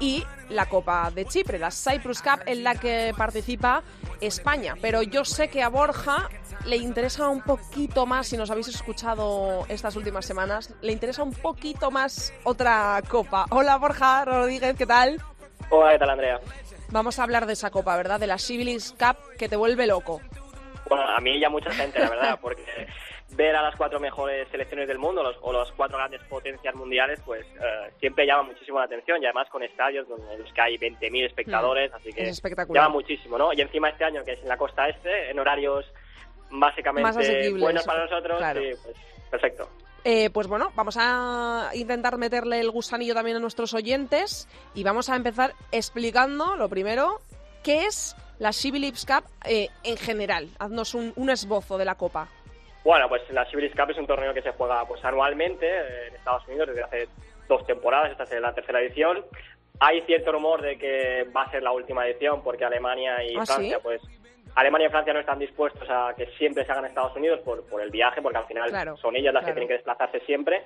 y 0.00 0.24
la 0.48 0.68
Copa 0.68 1.10
de 1.14 1.24
Chipre, 1.24 1.58
la 1.58 1.70
Cyprus 1.70 2.20
Cup 2.22 2.40
en 2.46 2.64
la 2.64 2.74
que 2.74 3.14
participa 3.16 3.82
España. 4.20 4.74
Pero 4.80 5.02
yo 5.02 5.24
sé 5.24 5.48
que 5.48 5.62
a 5.62 5.68
Borja 5.68 6.28
le 6.64 6.76
interesa 6.76 7.28
un 7.28 7.42
poquito 7.42 8.06
más, 8.06 8.26
si 8.26 8.36
nos 8.36 8.50
habéis 8.50 8.68
escuchado 8.68 9.64
estas 9.68 9.96
últimas 9.96 10.26
semanas, 10.26 10.74
le 10.82 10.92
interesa 10.92 11.22
un 11.22 11.32
poquito 11.32 11.90
más 11.90 12.32
otra 12.44 13.00
copa. 13.08 13.46
Hola 13.50 13.76
Borja 13.76 14.24
Rodríguez, 14.24 14.76
¿qué 14.76 14.86
tal? 14.86 15.22
Hola, 15.70 15.92
¿qué 15.92 15.98
tal, 15.98 16.10
Andrea? 16.10 16.40
Vamos 16.90 17.18
a 17.18 17.22
hablar 17.22 17.46
de 17.46 17.52
esa 17.52 17.70
copa, 17.70 17.96
¿verdad? 17.96 18.18
De 18.18 18.26
la 18.26 18.36
Leagues 18.48 18.94
Cup 18.98 19.16
que 19.38 19.48
te 19.48 19.56
vuelve 19.56 19.86
loco. 19.86 20.20
Bueno, 20.88 21.04
a 21.06 21.20
mí 21.20 21.36
y 21.36 21.44
a 21.44 21.48
mucha 21.48 21.70
gente, 21.70 22.00
la 22.00 22.10
verdad, 22.10 22.38
porque 22.42 22.88
ver 23.36 23.56
a 23.56 23.62
las 23.62 23.76
cuatro 23.76 24.00
mejores 24.00 24.48
selecciones 24.50 24.88
del 24.88 24.98
mundo 24.98 25.22
los, 25.22 25.36
o 25.42 25.52
las 25.52 25.70
cuatro 25.72 25.98
grandes 25.98 26.20
potencias 26.24 26.74
mundiales, 26.74 27.20
pues 27.24 27.46
eh, 27.46 27.90
siempre 27.98 28.26
llama 28.26 28.44
muchísimo 28.44 28.78
la 28.78 28.84
atención 28.86 29.22
y 29.22 29.26
además 29.26 29.48
con 29.50 29.62
estadios 29.62 30.08
donde 30.08 30.38
los 30.38 30.52
que 30.52 30.60
hay 30.60 30.76
20.000 30.78 31.26
espectadores, 31.26 31.92
así 31.92 32.12
que 32.12 32.20
Mm. 32.22 32.24
Es 32.24 32.30
espectacular. 32.30 32.82
llama 32.82 32.94
muchísimo, 32.94 33.38
¿no? 33.38 33.52
Y 33.52 33.60
encima 33.60 33.88
este 33.88 34.04
año, 34.04 34.22
que 34.24 34.32
es 34.32 34.42
en 34.42 34.48
la 34.48 34.56
costa 34.56 34.88
este, 34.88 35.30
en 35.30 35.38
horarios 35.38 35.86
básicamente 36.50 37.50
buenos 37.52 37.84
para 37.84 38.04
nosotros, 38.04 38.38
claro. 38.38 38.60
pues 38.82 38.96
perfecto. 39.30 39.68
Eh, 40.04 40.30
pues 40.30 40.46
bueno, 40.46 40.72
vamos 40.74 40.96
a 40.98 41.70
intentar 41.74 42.16
meterle 42.16 42.58
el 42.60 42.70
gusanillo 42.70 43.14
también 43.14 43.36
a 43.36 43.40
nuestros 43.40 43.74
oyentes 43.74 44.48
y 44.74 44.82
vamos 44.82 45.10
a 45.10 45.16
empezar 45.16 45.52
explicando, 45.72 46.56
lo 46.56 46.68
primero, 46.68 47.20
qué 47.62 47.84
es 47.84 48.16
la 48.38 48.50
Chibi 48.50 48.78
Leagues 48.78 49.04
Cup 49.04 49.24
eh, 49.44 49.68
en 49.84 49.96
general. 49.98 50.48
Haznos 50.58 50.94
un, 50.94 51.12
un 51.16 51.28
esbozo 51.30 51.76
de 51.76 51.84
la 51.84 51.96
copa. 51.96 52.28
Bueno, 52.84 53.08
pues 53.08 53.22
la 53.30 53.44
Civilis 53.46 53.74
Cup 53.74 53.90
es 53.90 53.98
un 53.98 54.06
torneo 54.06 54.32
que 54.32 54.42
se 54.42 54.52
juega 54.52 54.86
pues 54.86 55.04
anualmente 55.04 55.66
eh, 55.68 56.08
en 56.08 56.14
Estados 56.16 56.46
Unidos 56.48 56.68
desde 56.68 56.82
hace 56.82 57.08
dos 57.48 57.66
temporadas, 57.66 58.10
esta 58.12 58.24
es 58.24 58.40
la 58.40 58.54
tercera 58.54 58.80
edición. 58.80 59.24
Hay 59.80 60.02
cierto 60.02 60.32
rumor 60.32 60.62
de 60.62 60.78
que 60.78 61.26
va 61.34 61.42
a 61.42 61.50
ser 61.50 61.62
la 61.62 61.72
última 61.72 62.06
edición 62.06 62.42
porque 62.42 62.64
Alemania 62.64 63.22
y 63.24 63.36
¿Ah, 63.36 63.44
Francia, 63.44 63.76
sí? 63.76 63.82
pues 63.82 64.02
Alemania 64.54 64.88
y 64.88 64.90
Francia 64.90 65.12
no 65.12 65.20
están 65.20 65.38
dispuestos 65.38 65.88
a 65.88 66.12
que 66.16 66.26
siempre 66.38 66.64
se 66.64 66.72
haga 66.72 66.80
en 66.80 66.86
Estados 66.86 67.16
Unidos 67.16 67.40
por, 67.44 67.64
por 67.68 67.80
el 67.80 67.90
viaje, 67.90 68.20
porque 68.20 68.38
al 68.38 68.46
final 68.46 68.68
Claro, 68.68 68.96
son 68.96 69.14
ellas 69.16 69.32
las 69.32 69.42
claro. 69.42 69.46
que 69.46 69.52
tienen 69.52 69.68
que 69.68 69.74
desplazarse 69.74 70.20
siempre. 70.20 70.64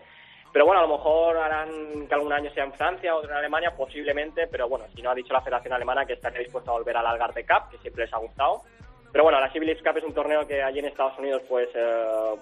Pero 0.53 0.67
bueno, 0.67 0.81
a 0.81 0.87
lo 0.87 0.97
mejor 0.97 1.37
harán 1.37 2.07
que 2.07 2.15
algún 2.15 2.33
año 2.33 2.49
sea 2.53 2.63
en 2.65 2.73
Francia, 2.75 3.15
otro 3.15 3.31
en 3.31 3.37
Alemania, 3.37 3.75
posiblemente, 3.77 4.47
pero 4.47 4.69
bueno, 4.69 4.87
si 4.95 5.03
no 5.03 5.11
ha 5.11 5.15
dicho 5.15 5.33
la 5.33 5.41
Federación 5.41 5.73
Alemana 5.75 6.07
que 6.07 6.13
estaría 6.13 6.39
dispuesta 6.39 6.71
a 6.71 6.75
volver 6.75 6.97
al 6.97 7.07
Algarve 7.07 7.45
Cup, 7.45 7.71
que 7.73 7.79
siempre 7.79 8.05
les 8.05 8.15
ha 8.15 8.19
gustado. 8.19 8.61
Pero 9.15 9.23
bueno, 9.23 9.39
la 9.39 9.49
Civil 9.53 9.81
Cup 9.81 9.97
es 9.97 10.03
un 10.03 10.13
torneo 10.13 10.45
que 10.45 10.61
allí 10.61 10.81
en 10.81 10.87
Estados 10.87 11.17
Unidos 11.21 11.41
pues 11.49 11.69
eh, 11.73 12.35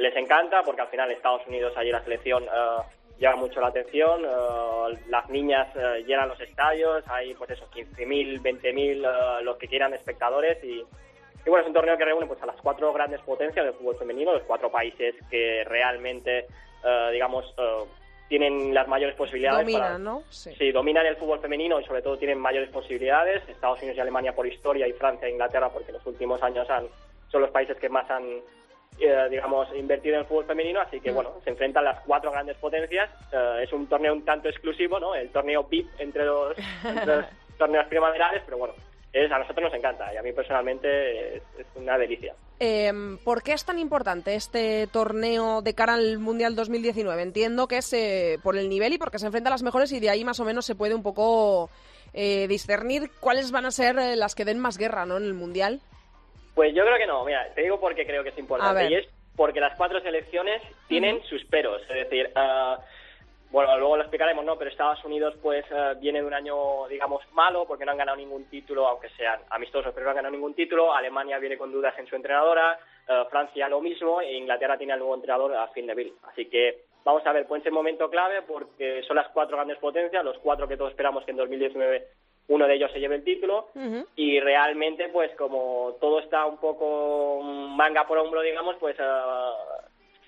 les 0.00 0.16
encanta 0.16 0.64
porque 0.64 0.80
al 0.80 0.88
final 0.88 1.08
Estados 1.12 1.46
Unidos 1.46 1.72
allí 1.76 1.92
la 1.92 2.02
selección 2.02 2.42
eh, 2.42 2.82
llama 3.20 3.36
mucho 3.36 3.60
la 3.60 3.68
atención, 3.68 4.24
eh, 4.24 4.98
las 5.06 5.30
niñas 5.30 5.68
eh, 5.76 6.02
llenan 6.04 6.28
los 6.28 6.40
estadios, 6.40 7.04
hay 7.06 7.32
pues 7.34 7.50
eso, 7.50 7.70
15.000, 7.70 8.42
20.000, 8.42 9.06
eh, 9.40 9.44
los 9.44 9.56
que 9.56 9.68
quieran 9.68 9.94
espectadores 9.94 10.58
y, 10.64 10.80
y 10.80 11.48
bueno, 11.48 11.62
es 11.62 11.68
un 11.68 11.74
torneo 11.74 11.96
que 11.96 12.04
reúne 12.04 12.26
pues 12.26 12.42
a 12.42 12.46
las 12.46 12.60
cuatro 12.60 12.92
grandes 12.92 13.20
potencias 13.20 13.64
del 13.64 13.74
fútbol 13.74 13.96
femenino, 13.96 14.32
los 14.32 14.42
cuatro 14.42 14.68
países 14.68 15.14
que 15.30 15.62
realmente, 15.62 16.46
eh, 16.84 17.08
digamos, 17.12 17.54
eh, 17.56 17.84
tienen 18.28 18.74
las 18.74 18.88
mayores 18.88 19.14
posibilidades 19.14 19.70
para, 19.72 19.92
Domina, 19.92 19.98
¿no? 19.98 20.22
Sí. 20.30 20.52
Sí, 20.58 20.72
dominan 20.72 21.06
el 21.06 21.16
fútbol 21.16 21.40
femenino 21.40 21.80
y 21.80 21.84
sobre 21.84 22.02
todo 22.02 22.16
tienen 22.16 22.38
mayores 22.38 22.70
posibilidades. 22.70 23.48
Estados 23.48 23.78
Unidos 23.78 23.96
y 23.96 24.00
Alemania 24.00 24.34
por 24.34 24.46
historia 24.46 24.86
y 24.88 24.92
Francia 24.92 25.28
e 25.28 25.32
Inglaterra 25.32 25.68
porque 25.70 25.88
en 25.90 25.94
los 25.98 26.06
últimos 26.06 26.42
años 26.42 26.68
han, 26.70 26.86
son 27.30 27.42
los 27.42 27.50
países 27.50 27.76
que 27.78 27.88
más 27.88 28.10
han, 28.10 28.24
eh, 28.98 29.26
digamos, 29.30 29.68
invertido 29.76 30.14
en 30.16 30.20
el 30.22 30.26
fútbol 30.26 30.46
femenino. 30.46 30.80
Así 30.80 31.00
que, 31.00 31.12
Mm. 31.12 31.14
bueno, 31.14 31.30
se 31.44 31.50
enfrentan 31.50 31.84
las 31.84 32.00
cuatro 32.00 32.30
grandes 32.32 32.56
potencias. 32.56 33.08
Eh, 33.32 33.60
es 33.62 33.72
un 33.72 33.86
torneo 33.86 34.12
un 34.12 34.24
tanto 34.24 34.48
exclusivo, 34.48 34.98
¿no? 34.98 35.14
El 35.14 35.30
torneo 35.30 35.64
VIP 35.64 35.86
entre 35.98 36.24
los, 36.24 36.56
entre 36.84 37.06
los 37.06 37.24
torneos 37.58 37.86
primaverales, 37.86 38.42
pero 38.44 38.58
bueno, 38.58 38.74
es, 39.12 39.30
a 39.30 39.38
nosotros 39.38 39.64
nos 39.70 39.74
encanta 39.74 40.12
y 40.12 40.16
a 40.16 40.22
mí 40.22 40.32
personalmente 40.32 41.36
es, 41.36 41.42
es 41.58 41.66
una 41.76 41.96
delicia. 41.96 42.34
Eh, 42.58 42.92
¿Por 43.24 43.42
qué 43.42 43.52
es 43.52 43.64
tan 43.64 43.78
importante 43.78 44.34
este 44.34 44.86
torneo 44.86 45.60
de 45.60 45.74
cara 45.74 45.94
al 45.94 46.18
Mundial 46.18 46.56
2019? 46.56 47.22
Entiendo 47.22 47.68
que 47.68 47.78
es 47.78 47.92
eh, 47.92 48.38
por 48.42 48.56
el 48.56 48.68
nivel 48.68 48.94
y 48.94 48.98
porque 48.98 49.18
se 49.18 49.26
enfrenta 49.26 49.50
a 49.50 49.52
las 49.52 49.62
mejores 49.62 49.92
y 49.92 50.00
de 50.00 50.08
ahí 50.08 50.24
más 50.24 50.40
o 50.40 50.44
menos 50.44 50.64
se 50.64 50.74
puede 50.74 50.94
un 50.94 51.02
poco 51.02 51.68
eh, 52.14 52.46
discernir 52.48 53.10
cuáles 53.20 53.52
van 53.52 53.66
a 53.66 53.70
ser 53.70 53.98
eh, 53.98 54.16
las 54.16 54.34
que 54.34 54.46
den 54.46 54.58
más 54.58 54.78
guerra 54.78 55.04
¿no? 55.04 55.18
en 55.18 55.24
el 55.24 55.34
Mundial. 55.34 55.80
Pues 56.54 56.74
yo 56.74 56.82
creo 56.82 56.96
que 56.96 57.06
no, 57.06 57.22
mira, 57.26 57.46
te 57.54 57.60
digo 57.60 57.78
porque 57.78 58.06
creo 58.06 58.22
que 58.22 58.30
es 58.30 58.38
importante. 58.38 58.88
Y 58.88 58.94
es 58.94 59.06
porque 59.36 59.60
las 59.60 59.76
cuatro 59.76 60.00
selecciones 60.00 60.62
tienen 60.88 61.22
sus 61.24 61.44
peros. 61.44 61.82
Es 61.82 62.08
decir, 62.08 62.30
ah, 62.34 62.78
bueno, 63.50 63.78
luego 63.78 63.96
lo 63.96 64.02
explicaremos, 64.02 64.44
¿no? 64.44 64.56
Pero 64.58 64.70
Estados 64.70 65.04
Unidos, 65.04 65.34
pues, 65.40 65.64
eh, 65.70 65.94
viene 66.00 66.20
de 66.20 66.26
un 66.26 66.34
año, 66.34 66.86
digamos, 66.88 67.22
malo 67.32 67.64
porque 67.66 67.84
no 67.84 67.92
han 67.92 67.98
ganado 67.98 68.16
ningún 68.16 68.44
título, 68.46 68.86
aunque 68.86 69.08
sean 69.10 69.40
amistosos, 69.50 69.92
pero 69.94 70.04
no 70.04 70.10
han 70.10 70.16
ganado 70.16 70.34
ningún 70.34 70.54
título. 70.54 70.92
Alemania 70.92 71.38
viene 71.38 71.56
con 71.56 71.72
dudas 71.72 71.94
en 71.98 72.06
su 72.06 72.16
entrenadora. 72.16 72.78
eh, 73.08 73.24
Francia 73.30 73.68
lo 73.68 73.80
mismo. 73.80 74.20
E 74.20 74.34
Inglaterra 74.34 74.76
tiene 74.76 74.92
al 74.92 74.98
nuevo 74.98 75.14
entrenador, 75.14 75.54
a 75.54 75.68
Phil 75.68 75.86
Neville. 75.86 76.14
Así 76.24 76.46
que 76.46 76.86
vamos 77.04 77.24
a 77.24 77.32
ver, 77.32 77.46
puede 77.46 77.62
ser 77.62 77.70
momento 77.72 78.10
clave 78.10 78.42
porque 78.42 79.02
son 79.04 79.14
las 79.16 79.28
cuatro 79.28 79.56
grandes 79.56 79.78
potencias, 79.78 80.24
los 80.24 80.38
cuatro 80.38 80.66
que 80.66 80.76
todos 80.76 80.90
esperamos 80.90 81.24
que 81.24 81.30
en 81.30 81.36
2019 81.36 82.08
uno 82.48 82.66
de 82.66 82.74
ellos 82.74 82.90
se 82.92 83.00
lleve 83.00 83.16
el 83.16 83.24
título 83.24 83.68
y 84.14 84.38
realmente 84.40 85.08
pues 85.08 85.32
como 85.36 85.96
todo 86.00 86.20
está 86.20 86.46
un 86.46 86.58
poco 86.58 87.42
manga 87.42 88.06
por 88.06 88.18
hombro 88.18 88.40
digamos 88.40 88.76
pues 88.78 88.96
eh, 88.98 89.02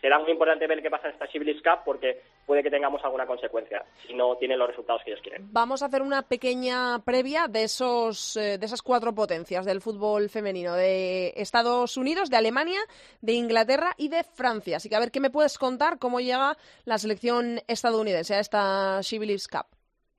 será 0.01 0.19
muy 0.19 0.31
importante 0.33 0.67
ver 0.67 0.81
qué 0.83 0.91
pasa 0.91 1.09
en 1.09 1.15
esta 1.15 1.27
Civilis 1.27 1.63
Cup 1.63 1.81
porque 1.85 2.21
puede 2.47 2.63
que 2.63 2.71
tengamos 2.71 3.03
alguna 3.05 3.27
consecuencia 3.27 3.85
si 4.07 4.15
no 4.15 4.37
tienen 4.37 4.59
los 4.59 4.69
resultados 4.69 5.03
que 5.05 5.11
ellos 5.11 5.23
quieren 5.23 5.49
Vamos 5.53 5.83
a 5.83 5.87
hacer 5.87 6.03
una 6.03 6.23
pequeña 6.23 6.99
previa 7.05 7.47
de 7.49 7.65
esos 7.65 8.37
eh, 8.37 8.59
de 8.59 8.67
esas 8.67 8.83
cuatro 8.83 9.15
potencias 9.15 9.65
del 9.67 9.81
fútbol 9.81 10.29
femenino 10.29 10.75
de 10.75 11.33
Estados 11.37 11.97
Unidos, 11.97 12.31
de 12.31 12.37
Alemania, 12.37 12.81
de 13.21 13.33
Inglaterra 13.33 13.93
y 13.97 14.09
de 14.09 14.23
Francia. 14.25 14.77
Así 14.77 14.89
que 14.89 14.97
a 14.97 15.01
ver 15.01 15.11
qué 15.11 15.21
me 15.21 15.31
puedes 15.31 15.59
contar 15.59 15.99
cómo 15.99 16.21
llega 16.21 16.57
la 16.85 16.99
selección 16.99 17.61
estadounidense 17.69 18.35
a 18.35 18.41
esta 18.41 19.01
She 19.03 19.19
Believes 19.19 19.49
Cup. 19.49 19.67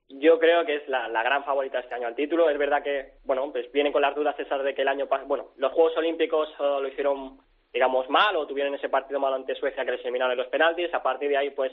yo 0.08 0.38
creo 0.38 0.64
que 0.66 0.76
es 0.76 0.88
la, 0.88 1.08
la 1.08 1.22
gran 1.22 1.44
favorita 1.44 1.78
este 1.78 1.94
año 1.94 2.06
al 2.08 2.16
título 2.16 2.50
es 2.50 2.58
verdad 2.58 2.82
que 2.82 3.14
bueno 3.24 3.50
pues 3.52 3.70
vienen 3.72 3.92
con 3.92 4.02
las 4.02 4.14
dudas 4.14 4.34
esas 4.38 4.62
de 4.64 4.74
que 4.74 4.82
el 4.82 4.88
año 4.88 5.06
pas- 5.06 5.26
bueno 5.26 5.50
los 5.56 5.72
Juegos 5.72 5.96
Olímpicos 5.96 6.48
eh, 6.58 6.62
lo 6.82 6.88
hicieron 6.88 7.38
digamos 7.72 8.08
mal 8.10 8.36
o 8.36 8.46
tuvieron 8.46 8.74
ese 8.74 8.88
partido 8.88 9.20
malo 9.20 9.36
ante 9.36 9.54
Suecia 9.54 9.84
que 9.84 9.92
les 9.92 10.00
eliminaron 10.02 10.32
en 10.32 10.38
los 10.38 10.48
penaltis 10.48 10.92
a 10.92 11.02
partir 11.02 11.28
de 11.28 11.36
ahí 11.36 11.50
pues 11.50 11.72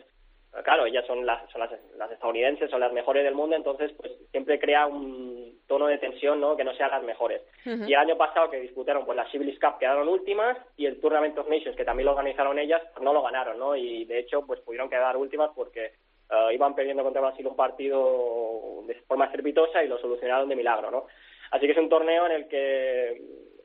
claro, 0.63 0.85
ellas 0.85 1.05
son 1.05 1.25
las, 1.25 1.49
son 1.51 1.61
las, 1.61 1.71
las 1.97 2.11
estadounidenses, 2.11 2.69
son 2.69 2.79
las 2.79 2.91
mejores 2.93 3.23
del 3.23 3.35
mundo, 3.35 3.55
entonces 3.55 3.91
pues 3.93 4.11
siempre 4.31 4.59
crea 4.59 4.87
un 4.87 5.59
tono 5.67 5.87
de 5.87 5.97
tensión, 5.97 6.39
¿no? 6.39 6.55
Que 6.55 6.63
no 6.63 6.73
sean 6.75 6.91
las 6.91 7.03
mejores. 7.03 7.41
Y 7.65 7.93
el 7.93 7.95
año 7.95 8.17
pasado 8.17 8.49
que 8.49 8.59
disputaron 8.59 9.05
pues 9.05 9.15
la 9.15 9.29
Civilis 9.29 9.59
Cup 9.59 9.77
quedaron 9.79 10.07
últimas 10.07 10.57
y 10.77 10.85
el 10.85 10.99
Tournament 10.99 11.37
of 11.37 11.49
Nations 11.49 11.75
que 11.75 11.83
también 11.83 12.05
lo 12.05 12.11
organizaron 12.11 12.57
ellas 12.57 12.81
pues, 12.93 13.03
no 13.03 13.13
lo 13.13 13.21
ganaron, 13.21 13.59
¿no? 13.59 13.75
Y 13.75 14.05
de 14.05 14.19
hecho 14.19 14.45
pues 14.45 14.61
pudieron 14.61 14.89
quedar 14.89 15.17
últimas 15.17 15.51
porque 15.53 15.93
eh, 16.29 16.53
iban 16.53 16.73
perdiendo 16.75 17.03
contra 17.03 17.21
Brasil 17.21 17.45
un 17.45 17.55
partido 17.55 18.83
de 18.87 18.95
forma 19.07 19.25
estrepitosa 19.25 19.83
y 19.83 19.87
lo 19.87 19.99
solucionaron 19.99 20.47
de 20.47 20.55
milagro, 20.55 20.89
¿no? 20.89 21.07
Así 21.51 21.65
que 21.65 21.73
es 21.73 21.77
un 21.77 21.89
torneo 21.89 22.25
en 22.25 22.31
el 22.31 22.47
que 22.47 23.21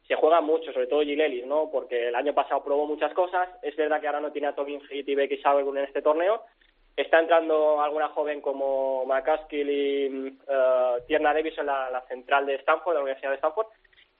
se 0.06 0.14
juega 0.16 0.40
mucho, 0.40 0.72
sobre 0.72 0.86
todo 0.88 1.02
Gilelis, 1.02 1.46
¿no? 1.46 1.70
Porque 1.70 2.08
el 2.08 2.14
año 2.14 2.34
pasado 2.34 2.62
probó 2.64 2.86
muchas 2.86 3.12
cosas. 3.14 3.48
Es 3.62 3.76
verdad 3.76 4.00
que 4.00 4.06
ahora 4.06 4.20
no 4.20 4.32
tiene 4.32 4.48
a 4.48 4.54
Tobin 4.54 4.80
Heath 4.90 5.08
y 5.08 5.14
Becky 5.14 5.40
en 5.44 5.78
este 5.78 6.02
torneo. 6.02 6.42
Está 6.96 7.20
entrando 7.20 7.80
alguna 7.80 8.08
joven 8.08 8.40
como 8.40 9.04
McCaskill 9.06 9.70
y 9.70 10.38
eh, 10.46 11.02
Tierna 11.06 11.32
Davis 11.32 11.56
en 11.56 11.66
la, 11.66 11.88
la 11.90 12.02
central 12.02 12.44
de 12.46 12.56
Stanford, 12.56 12.92
de 12.92 12.98
la 12.98 13.02
Universidad 13.04 13.30
de 13.30 13.36
Stanford. 13.36 13.66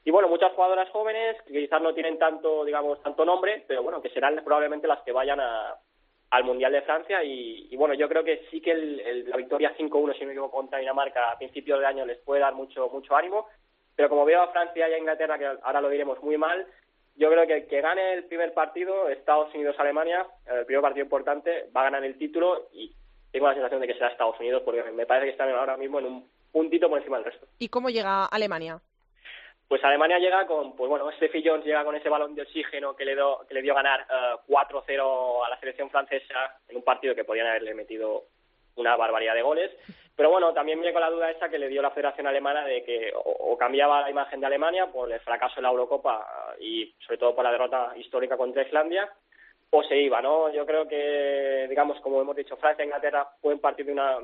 Y 0.05 0.11
bueno, 0.11 0.29
muchas 0.29 0.53
jugadoras 0.53 0.89
jóvenes 0.91 1.37
que 1.43 1.53
quizás 1.53 1.83
no 1.83 1.93
tienen 1.95 2.19
tanto, 2.19 2.65
digamos, 2.65 3.01
tanto 3.03 3.25
nombre, 3.25 3.65
pero 3.69 3.83
bueno, 3.83 4.01
que 4.01 4.09
serán 4.11 4.41
probablemente 4.43 4.89
las 4.89 5.03
que 5.03 5.13
vayan 5.13 5.39
a, 5.39 5.77
al 6.31 6.45
Mundial 6.45 6.73
de 6.73 6.83
Francia 6.83 7.23
y, 7.23 7.69
y 7.71 7.77
bueno, 7.77 7.95
yo 7.95 8.09
creo 8.09 8.25
que 8.25 8.47
sí 8.51 8.61
que 8.61 8.73
el- 8.73 9.29
la 9.29 9.37
victoria 9.37 9.75
5-1, 9.77 10.15
si 10.15 10.21
no 10.21 10.27
me 10.27 10.33
equivoco, 10.33 10.57
contra 10.57 10.79
Dinamarca 10.79 11.31
a 11.31 11.39
principios 11.39 11.79
de 11.79 11.87
año 11.87 12.07
les 12.07 12.19
puede 12.19 12.41
dar 12.41 12.55
mucho 12.55 12.89
mucho 12.89 13.15
ánimo, 13.15 13.47
pero 13.97 14.09
como 14.09 14.25
veo 14.25 14.43
a 14.43 14.49
Francia 14.53 14.89
y 14.89 14.93
a 14.95 14.99
Inglaterra, 14.99 15.39
que 15.39 15.47
ahora 15.63 15.81
lo 15.81 15.89
diremos 15.89 16.23
muy 16.23 16.37
mal, 16.39 16.67
yo 17.17 17.31
creo 17.31 17.47
que 17.47 17.55
el 17.55 17.67
que 17.69 17.81
gane 17.81 18.15
el 18.15 18.25
primer 18.25 18.55
partido, 18.55 19.09
Estados 19.09 19.55
Unidos-Alemania, 19.55 20.27
el 20.47 20.65
primer 20.65 20.83
partido 20.83 21.05
importante, 21.05 21.67
va 21.77 21.83
a 21.83 21.85
ganar 21.85 22.05
el 22.05 22.17
título 22.17 22.69
y 22.73 22.91
tengo 23.31 23.49
la 23.49 23.55
sensación 23.55 23.81
de 23.81 23.87
que 23.87 23.95
será 23.95 24.09
Estados 24.09 24.39
Unidos 24.41 24.63
porque 24.65 24.83
me 24.93 25.07
parece 25.07 25.27
que 25.27 25.33
están 25.33 25.51
ahora 25.51 25.77
mismo 25.77 25.99
en 25.99 26.07
un 26.07 26.29
puntito 26.51 26.89
por 26.89 26.99
encima 26.99 27.17
del 27.19 27.27
resto. 27.27 27.47
¿Y 27.59 27.69
cómo 27.69 27.91
llega 27.91 28.25
Alemania? 28.27 28.81
Pues 29.69 29.83
Alemania 29.85 30.19
llega 30.19 30.47
con, 30.47 30.77
pues 30.77 30.89
bueno, 30.91 31.11
Steffi 31.13 31.43
Jones 31.43 31.65
llega 31.65 31.83
con 31.85 31.95
ese 31.97 32.11
balón 32.11 32.35
de 32.35 32.43
oxígeno 32.43 32.95
que 32.95 33.07
le, 33.07 33.15
do- 33.15 33.47
que 33.49 33.55
le 33.55 33.63
dio 33.63 33.75
ganar 33.75 34.01
eh, 34.01 34.35
4-0 34.49 35.47
a 35.47 35.49
la 35.49 35.59
selección 35.61 35.89
francesa 35.89 36.59
en 36.69 36.77
un 36.77 36.83
partido 36.83 37.15
que 37.15 37.25
podían 37.25 37.47
haberle 37.47 37.73
metido 37.73 38.25
una 38.77 38.97
barbaridad 38.97 39.35
de 39.35 39.43
goles. 39.43 39.71
Pero 40.15 40.31
bueno, 40.31 40.53
también 40.53 40.79
viene 40.79 40.93
con 40.93 41.01
la 41.01 41.11
duda 41.11 41.31
esa 41.31 41.49
que 41.49 41.59
le 41.59 41.69
dio 41.69 41.81
la 41.81 41.91
Federación 41.91 42.27
Alemana 42.27 42.65
de 42.65 42.85
que 42.85 43.13
o, 43.15 43.57
cambiaba 43.57 44.03
la 44.03 44.11
imagen 44.11 44.41
de 44.41 44.47
Alemania 44.47 44.87
por 44.87 45.11
el 45.11 45.21
fracaso 45.21 45.55
en 45.57 45.63
la 45.63 45.71
Eurocopa 45.71 46.55
y 46.61 46.95
sobre 47.07 47.19
todo 47.19 47.35
por 47.35 47.45
la 47.45 47.53
derrota 47.53 47.93
histórica 47.97 48.37
contra 48.37 48.63
Islandia, 48.63 49.11
o 49.71 49.83
se 49.83 49.97
iba, 49.97 50.21
¿no? 50.21 50.53
Yo 50.53 50.67
creo 50.67 50.87
que, 50.87 51.67
digamos, 51.69 51.99
como 52.01 52.21
hemos 52.21 52.37
dicho, 52.37 52.57
Francia 52.57 52.83
e 52.83 52.87
Inglaterra 52.87 53.27
pueden 53.41 53.59
partir 53.59 53.87
de 53.87 53.93
una 53.93 54.19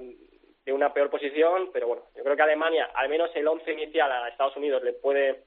de 0.64 0.72
una 0.74 0.92
peor 0.92 1.08
posición, 1.08 1.70
pero 1.72 1.86
bueno, 1.86 2.02
yo 2.14 2.22
creo 2.22 2.36
que 2.36 2.42
Alemania, 2.42 2.90
al 2.92 3.08
menos 3.08 3.30
el 3.34 3.48
once 3.48 3.72
inicial 3.72 4.12
a 4.12 4.28
Estados 4.28 4.54
Unidos 4.56 4.82
le 4.82 4.92
puede 4.92 5.44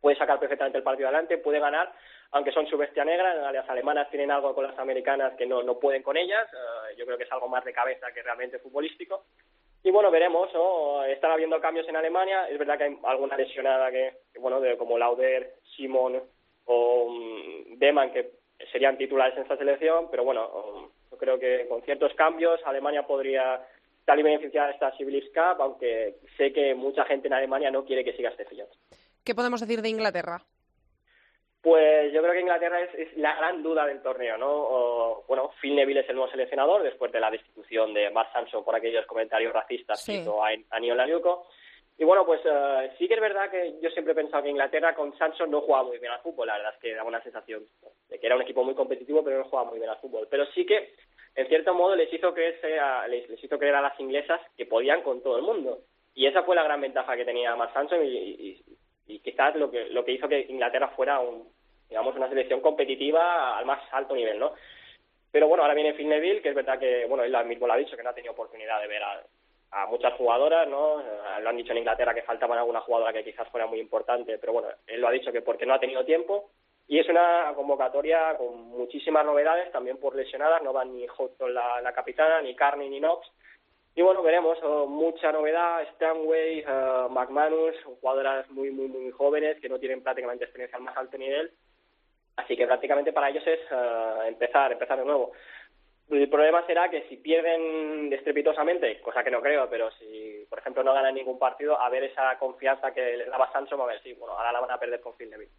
puede 0.00 0.16
sacar 0.16 0.38
perfectamente 0.38 0.78
el 0.78 0.84
partido 0.84 1.08
adelante, 1.08 1.38
puede 1.38 1.58
ganar, 1.58 1.90
aunque 2.34 2.50
son 2.50 2.66
su 2.66 2.76
bestia 2.76 3.04
negra, 3.04 3.52
las 3.52 3.70
alemanas 3.70 4.10
tienen 4.10 4.32
algo 4.32 4.56
con 4.56 4.64
las 4.64 4.76
americanas 4.76 5.34
que 5.38 5.46
no, 5.46 5.62
no 5.62 5.78
pueden 5.78 6.02
con 6.02 6.16
ellas, 6.16 6.48
eh, 6.52 6.96
yo 6.96 7.06
creo 7.06 7.16
que 7.16 7.22
es 7.22 7.32
algo 7.32 7.46
más 7.48 7.64
de 7.64 7.72
cabeza 7.72 8.12
que 8.12 8.24
realmente 8.24 8.58
futbolístico. 8.58 9.26
Y 9.84 9.92
bueno, 9.92 10.10
veremos, 10.10 10.52
¿no? 10.52 11.04
Están 11.04 11.30
habiendo 11.30 11.60
cambios 11.60 11.88
en 11.88 11.94
Alemania, 11.94 12.48
es 12.48 12.58
verdad 12.58 12.76
que 12.76 12.84
hay 12.84 12.98
alguna 13.04 13.36
lesionada 13.36 13.88
que, 13.92 14.14
que, 14.32 14.40
bueno, 14.40 14.60
como 14.76 14.98
Lauder, 14.98 15.54
Simon 15.76 16.20
o 16.64 17.08
mm, 17.08 17.78
Deman, 17.78 18.12
que 18.12 18.32
serían 18.72 18.98
titulares 18.98 19.36
en 19.36 19.42
esta 19.42 19.56
selección, 19.56 20.08
pero 20.10 20.24
bueno, 20.24 20.48
um, 20.48 20.90
yo 21.12 21.16
creo 21.16 21.38
que 21.38 21.68
con 21.68 21.82
ciertos 21.82 22.12
cambios 22.14 22.60
Alemania 22.64 23.06
podría 23.06 23.64
salir 24.04 24.24
beneficiada 24.24 24.68
de 24.68 24.72
esta 24.72 24.90
Civilis 24.96 25.30
Cup, 25.32 25.62
aunque 25.62 26.16
sé 26.36 26.52
que 26.52 26.74
mucha 26.74 27.04
gente 27.04 27.28
en 27.28 27.34
Alemania 27.34 27.70
no 27.70 27.84
quiere 27.84 28.04
que 28.04 28.14
siga 28.14 28.30
este 28.30 28.44
Jones. 28.50 28.76
¿Qué 29.22 29.36
podemos 29.36 29.60
decir 29.60 29.82
de 29.82 29.88
Inglaterra? 29.88 30.42
Pues 31.64 32.12
yo 32.12 32.20
creo 32.20 32.34
que 32.34 32.40
Inglaterra 32.42 32.78
es, 32.82 32.94
es 32.94 33.16
la 33.16 33.34
gran 33.36 33.62
duda 33.62 33.86
del 33.86 34.02
torneo, 34.02 34.36
¿no? 34.36 34.50
O, 34.52 35.24
bueno, 35.26 35.50
Phil 35.62 35.74
Neville 35.74 36.00
es 36.00 36.08
el 36.10 36.14
nuevo 36.16 36.30
seleccionador 36.30 36.82
después 36.82 37.10
de 37.10 37.20
la 37.20 37.30
destitución 37.30 37.94
de 37.94 38.10
Mark 38.10 38.28
Sanson 38.34 38.62
por 38.62 38.74
aquellos 38.76 39.06
comentarios 39.06 39.50
racistas 39.52 39.98
Sí. 40.04 40.12
que 40.12 40.18
hizo 40.18 40.44
a, 40.44 40.50
a 40.70 40.78
Neil. 40.80 41.00
Y 41.96 42.04
bueno, 42.04 42.26
pues 42.26 42.40
eh, 42.44 42.90
sí 42.98 43.08
que 43.08 43.14
es 43.14 43.20
verdad 43.20 43.50
que 43.50 43.76
yo 43.80 43.88
siempre 43.90 44.12
he 44.12 44.16
pensado 44.16 44.42
que 44.42 44.50
Inglaterra 44.50 44.94
con 44.94 45.16
Sanson 45.16 45.50
no 45.50 45.62
jugaba 45.62 45.84
muy 45.84 45.98
bien 45.98 46.12
al 46.12 46.20
fútbol, 46.20 46.48
la 46.48 46.56
verdad 46.58 46.74
es 46.74 46.80
que 46.80 46.92
daba 46.94 47.08
una 47.08 47.22
sensación 47.22 47.64
de 48.10 48.18
que 48.18 48.26
era 48.26 48.36
un 48.36 48.42
equipo 48.42 48.62
muy 48.62 48.74
competitivo, 48.74 49.24
pero 49.24 49.38
no 49.38 49.44
jugaba 49.44 49.70
muy 49.70 49.78
bien 49.78 49.88
al 49.90 49.96
fútbol. 50.00 50.26
Pero 50.30 50.44
sí 50.54 50.66
que, 50.66 50.92
en 51.34 51.46
cierto 51.48 51.72
modo, 51.72 51.96
les 51.96 52.12
hizo 52.12 52.34
creerse 52.34 52.78
a, 52.78 53.08
les, 53.08 53.26
les 53.30 53.42
hizo 53.42 53.58
creer 53.58 53.76
a 53.76 53.80
las 53.80 53.98
inglesas 53.98 54.38
que 54.56 54.66
podían 54.66 55.00
con 55.02 55.22
todo 55.22 55.36
el 55.38 55.42
mundo. 55.44 55.78
Y 56.14 56.26
esa 56.26 56.42
fue 56.42 56.56
la 56.56 56.62
gran 56.64 56.80
ventaja 56.82 57.16
que 57.16 57.24
tenía 57.24 57.56
Mark 57.56 57.72
Sanson 57.72 58.04
y, 58.04 58.08
y- 58.08 58.64
y 58.68 58.76
quizás 59.06 59.54
lo 59.56 59.70
que, 59.70 59.86
lo 59.86 60.04
que 60.04 60.12
hizo 60.12 60.28
que 60.28 60.46
Inglaterra 60.48 60.88
fuera 60.88 61.20
un, 61.20 61.48
digamos, 61.88 62.16
una 62.16 62.28
selección 62.28 62.60
competitiva 62.60 63.56
al 63.56 63.66
más 63.66 63.80
alto 63.92 64.14
nivel, 64.14 64.38
¿no? 64.38 64.52
Pero 65.30 65.48
bueno, 65.48 65.62
ahora 65.62 65.74
viene 65.74 65.94
Phil 65.94 66.08
Neville, 66.08 66.40
que 66.40 66.50
es 66.50 66.54
verdad 66.54 66.78
que, 66.78 67.06
bueno, 67.06 67.24
él 67.24 67.46
mismo 67.46 67.66
lo 67.66 67.72
ha 67.72 67.76
dicho, 67.76 67.96
que 67.96 68.02
no 68.02 68.10
ha 68.10 68.14
tenido 68.14 68.32
oportunidad 68.32 68.80
de 68.80 68.86
ver 68.86 69.02
a, 69.02 69.22
a 69.72 69.86
muchas 69.86 70.14
jugadoras, 70.14 70.68
¿no? 70.68 71.00
Eh, 71.00 71.42
Lo 71.42 71.48
han 71.50 71.56
dicho 71.56 71.72
en 71.72 71.78
Inglaterra 71.78 72.14
que 72.14 72.22
faltaban 72.22 72.58
alguna 72.58 72.80
jugadora 72.80 73.12
que 73.12 73.24
quizás 73.24 73.48
fuera 73.48 73.66
muy 73.66 73.80
importante, 73.80 74.38
pero 74.38 74.52
bueno, 74.52 74.68
él 74.86 75.00
lo 75.00 75.08
ha 75.08 75.12
dicho 75.12 75.32
que 75.32 75.42
porque 75.42 75.66
no 75.66 75.74
ha 75.74 75.80
tenido 75.80 76.04
tiempo. 76.04 76.50
Y 76.86 76.98
es 76.98 77.08
una 77.08 77.52
convocatoria 77.54 78.36
con 78.36 78.68
muchísimas 78.68 79.24
novedades, 79.24 79.72
también 79.72 79.96
por 79.96 80.14
lesionadas, 80.14 80.62
no 80.62 80.72
van 80.72 80.94
ni 80.94 81.06
Houghton 81.06 81.52
la, 81.52 81.80
la 81.80 81.92
capitana, 81.92 82.42
ni 82.42 82.54
Carney 82.54 82.88
ni 82.88 82.98
Knox. 83.00 83.26
Y 83.96 84.02
bueno, 84.02 84.22
veremos, 84.22 84.58
oh, 84.62 84.86
mucha 84.86 85.30
novedad, 85.30 85.86
Stanway, 85.94 86.60
eh, 86.60 87.06
McManus, 87.10 87.76
jugadoras 87.84 88.50
muy, 88.50 88.70
muy, 88.70 88.88
muy 88.88 89.10
jóvenes 89.12 89.60
que 89.60 89.68
no 89.68 89.78
tienen 89.78 90.02
prácticamente 90.02 90.44
experiencia 90.44 90.76
al 90.78 90.82
más 90.84 90.96
alto 90.96 91.16
nivel. 91.16 91.52
Así 92.36 92.56
que 92.56 92.66
prácticamente 92.66 93.12
para 93.12 93.30
ellos 93.30 93.46
es 93.46 93.60
eh, 93.70 94.18
empezar, 94.26 94.72
empezar 94.72 94.98
de 94.98 95.04
nuevo. 95.04 95.32
El 96.10 96.28
problema 96.28 96.66
será 96.66 96.90
que 96.90 97.08
si 97.08 97.16
pierden 97.16 98.12
estrepitosamente, 98.12 99.00
cosa 99.00 99.22
que 99.22 99.30
no 99.30 99.40
creo, 99.40 99.70
pero 99.70 99.90
si, 99.92 100.44
por 100.50 100.58
ejemplo, 100.58 100.82
no 100.82 100.92
ganan 100.92 101.14
ningún 101.14 101.38
partido, 101.38 101.80
a 101.80 101.88
ver 101.88 102.04
esa 102.04 102.36
confianza 102.38 102.92
que 102.92 103.16
le 103.16 103.26
daba 103.26 103.50
Sancho, 103.52 103.80
a 103.80 103.86
ver 103.86 104.02
si, 104.02 104.12
bueno, 104.14 104.36
ahora 104.36 104.52
la 104.52 104.60
van 104.60 104.72
a 104.72 104.78
perder 104.78 105.00
con 105.00 105.14
Phil 105.14 105.30
Neville. 105.30 105.52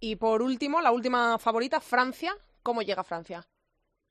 Y 0.00 0.16
por 0.16 0.40
último, 0.42 0.80
la 0.80 0.92
última 0.92 1.38
favorita, 1.38 1.80
Francia. 1.80 2.32
¿Cómo 2.62 2.82
llega 2.82 3.04
Francia? 3.04 3.42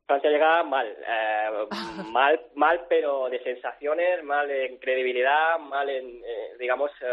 Francia 0.08 0.30
llega 0.30 0.64
mal, 0.64 0.88
eh, 1.08 1.50
mal, 2.12 2.40
mal, 2.56 2.86
pero 2.88 3.28
de 3.30 3.42
sensaciones, 3.44 4.24
mal 4.24 4.50
en 4.52 4.78
credibilidad, 4.78 5.58
mal 5.60 5.90
en, 5.90 6.22
eh, 6.24 6.52
digamos, 6.60 6.92
eh, 7.02 7.08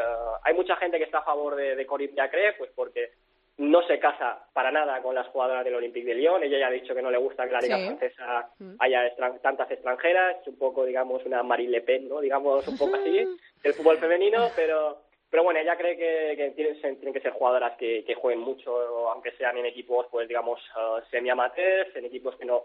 hay 0.45 0.55
mucha 0.55 0.76
gente 0.76 0.99
que 0.99 1.05
está 1.05 1.18
a 1.18 1.24
favor 1.24 1.55
de, 1.57 1.74
de 1.74 1.86
Corinne 1.86 2.12
Diacre, 2.12 2.53
pues 2.59 2.70
porque 2.74 3.12
no 3.59 3.82
se 3.86 3.99
casa 3.99 4.47
para 4.53 4.70
nada 4.70 5.01
con 5.03 5.14
las 5.14 5.26
jugadoras 5.28 5.64
del 5.64 5.74
Olympique 5.74 6.07
de 6.09 6.14
Lyon. 6.14 6.43
Ella 6.43 6.59
ya 6.59 6.66
ha 6.66 6.70
dicho 6.70 6.95
que 6.95 7.03
no 7.03 7.11
le 7.11 7.18
gusta 7.18 7.47
que 7.47 7.53
la 7.53 7.61
liga 7.61 7.76
Sí. 7.78 7.84
francesa 7.86 8.49
Mm. 8.59 8.74
haya 8.78 9.07
extran- 9.07 9.40
tantas 9.40 9.70
extranjeras, 9.70 10.38
es 10.40 10.49
un 10.49 10.59
poco, 10.59 10.84
digamos, 10.84 11.24
una 11.24 11.43
Marine 11.43 11.70
Le 11.72 11.80
Pen, 11.82 12.09
¿no? 12.09 12.20
Digamos, 12.20 12.66
un 12.68 12.76
poco 12.78 12.97
así, 12.97 13.24
del 13.62 13.74
fútbol 13.74 13.99
femenino, 13.99 14.49
pero 14.57 14.99
pero 15.30 15.45
bueno, 15.45 15.61
ella 15.61 15.78
cree 15.78 15.97
que, 15.97 16.34
que 16.36 16.51
tienen, 16.51 16.78
tienen 16.78 17.14
que 17.14 17.20
ser 17.22 17.32
jugadoras 17.32 17.74
que, 17.78 18.05
que 18.05 18.14
jueguen 18.14 18.40
mucho, 18.43 19.09
aunque 19.09 19.30
sean 19.32 19.57
en 19.57 19.64
equipos, 19.64 20.07
pues 20.11 20.28
digamos, 20.28 20.61
uh, 20.76 21.01
semi-amateurs, 21.11 21.97
en 21.97 22.05
equipos 22.05 22.36
que 22.36 22.45
no 22.45 22.64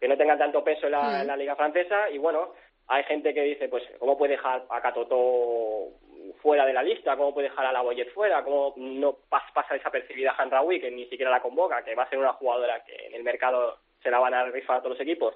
que 0.00 0.08
no 0.08 0.16
tengan 0.16 0.38
tanto 0.38 0.62
peso 0.64 0.86
en 0.86 0.92
la, 0.92 1.02
Mm. 1.02 1.20
en 1.22 1.26
la 1.26 1.36
liga 1.36 1.56
francesa. 1.56 2.10
Y 2.10 2.18
bueno, 2.18 2.52
hay 2.86 3.04
gente 3.04 3.34
que 3.34 3.42
dice, 3.42 3.68
pues, 3.68 3.82
¿cómo 3.98 4.16
puede 4.16 4.32
dejar 4.32 4.64
a 4.70 4.80
Catotó 4.80 5.88
fuera 6.40 6.64
de 6.64 6.72
la 6.72 6.82
lista? 6.82 7.16
¿Cómo 7.16 7.34
puede 7.34 7.48
dejar 7.48 7.66
a 7.66 7.72
la 7.72 7.82
Boyet 7.82 8.12
fuera? 8.12 8.42
¿Cómo 8.44 8.74
no 8.76 9.12
pas- 9.30 9.52
pasa 9.52 9.74
desapercibida 9.74 10.30
a 10.32 10.42
Hanraoui, 10.42 10.80
que 10.80 10.90
ni 10.90 11.06
siquiera 11.06 11.30
la 11.30 11.42
convoca, 11.42 11.82
que 11.84 11.94
va 11.94 12.04
a 12.04 12.08
ser 12.08 12.18
una 12.18 12.32
jugadora 12.34 12.82
que 12.84 13.06
en 13.06 13.14
el 13.14 13.22
mercado 13.24 13.78
se 14.02 14.10
la 14.10 14.18
van 14.18 14.34
a 14.34 14.44
rifar 14.46 14.76
a 14.76 14.80
todos 14.80 14.92
los 14.96 15.00
equipos? 15.00 15.34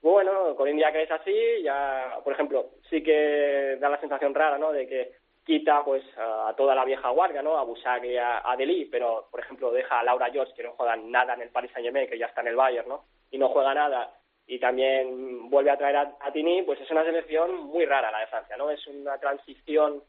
Bueno, 0.00 0.56
con 0.56 0.68
India 0.68 0.90
que 0.90 1.02
es 1.04 1.10
así, 1.10 1.62
ya, 1.62 2.18
por 2.24 2.32
ejemplo, 2.32 2.70
sí 2.90 3.02
que 3.04 3.76
da 3.78 3.88
la 3.88 4.00
sensación 4.00 4.34
rara, 4.34 4.58
¿no? 4.58 4.72
De 4.72 4.88
que 4.88 5.12
quita, 5.46 5.84
pues, 5.84 6.02
a 6.18 6.52
toda 6.56 6.74
la 6.74 6.84
vieja 6.84 7.08
guardia, 7.10 7.40
¿no? 7.42 7.56
A 7.56 7.62
Busagli, 7.62 8.16
a, 8.16 8.42
a 8.44 8.56
Deli, 8.56 8.86
pero, 8.86 9.28
por 9.30 9.40
ejemplo, 9.40 9.70
deja 9.70 10.00
a 10.00 10.02
Laura 10.04 10.28
George, 10.30 10.52
que 10.56 10.64
no 10.64 10.72
juega 10.72 10.96
nada 10.96 11.34
en 11.34 11.42
el 11.42 11.50
Paris 11.50 11.70
Saint-Germain, 11.72 12.08
que 12.08 12.18
ya 12.18 12.26
está 12.26 12.40
en 12.40 12.48
el 12.48 12.56
Bayern, 12.56 12.88
¿no? 12.88 13.04
Y 13.32 13.38
no 13.38 13.48
juega 13.48 13.74
nada, 13.74 14.14
y 14.46 14.58
también 14.58 15.50
vuelve 15.50 15.70
a 15.70 15.76
traer 15.76 15.96
a, 15.96 16.16
a 16.20 16.32
Tini, 16.32 16.62
pues 16.62 16.80
es 16.80 16.90
una 16.90 17.04
selección 17.04 17.66
muy 17.66 17.84
rara 17.86 18.10
la 18.10 18.20
de 18.20 18.26
Francia, 18.26 18.56
¿no? 18.56 18.70
Es 18.70 18.86
una 18.86 19.18
transición 19.18 20.02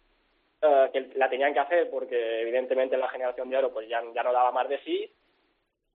eh, 0.62 0.90
que 0.94 1.12
la 1.16 1.30
tenían 1.30 1.54
que 1.54 1.60
hacer 1.60 1.90
porque, 1.90 2.42
evidentemente, 2.42 2.98
la 2.98 3.10
generación 3.10 3.50
de 3.50 3.58
oro, 3.58 3.74
pues 3.74 3.88
ya, 3.90 4.02
no 4.02 4.34
daba 4.34 4.52
más 4.52 4.70
de 4.70 4.80
sí, 4.80 5.12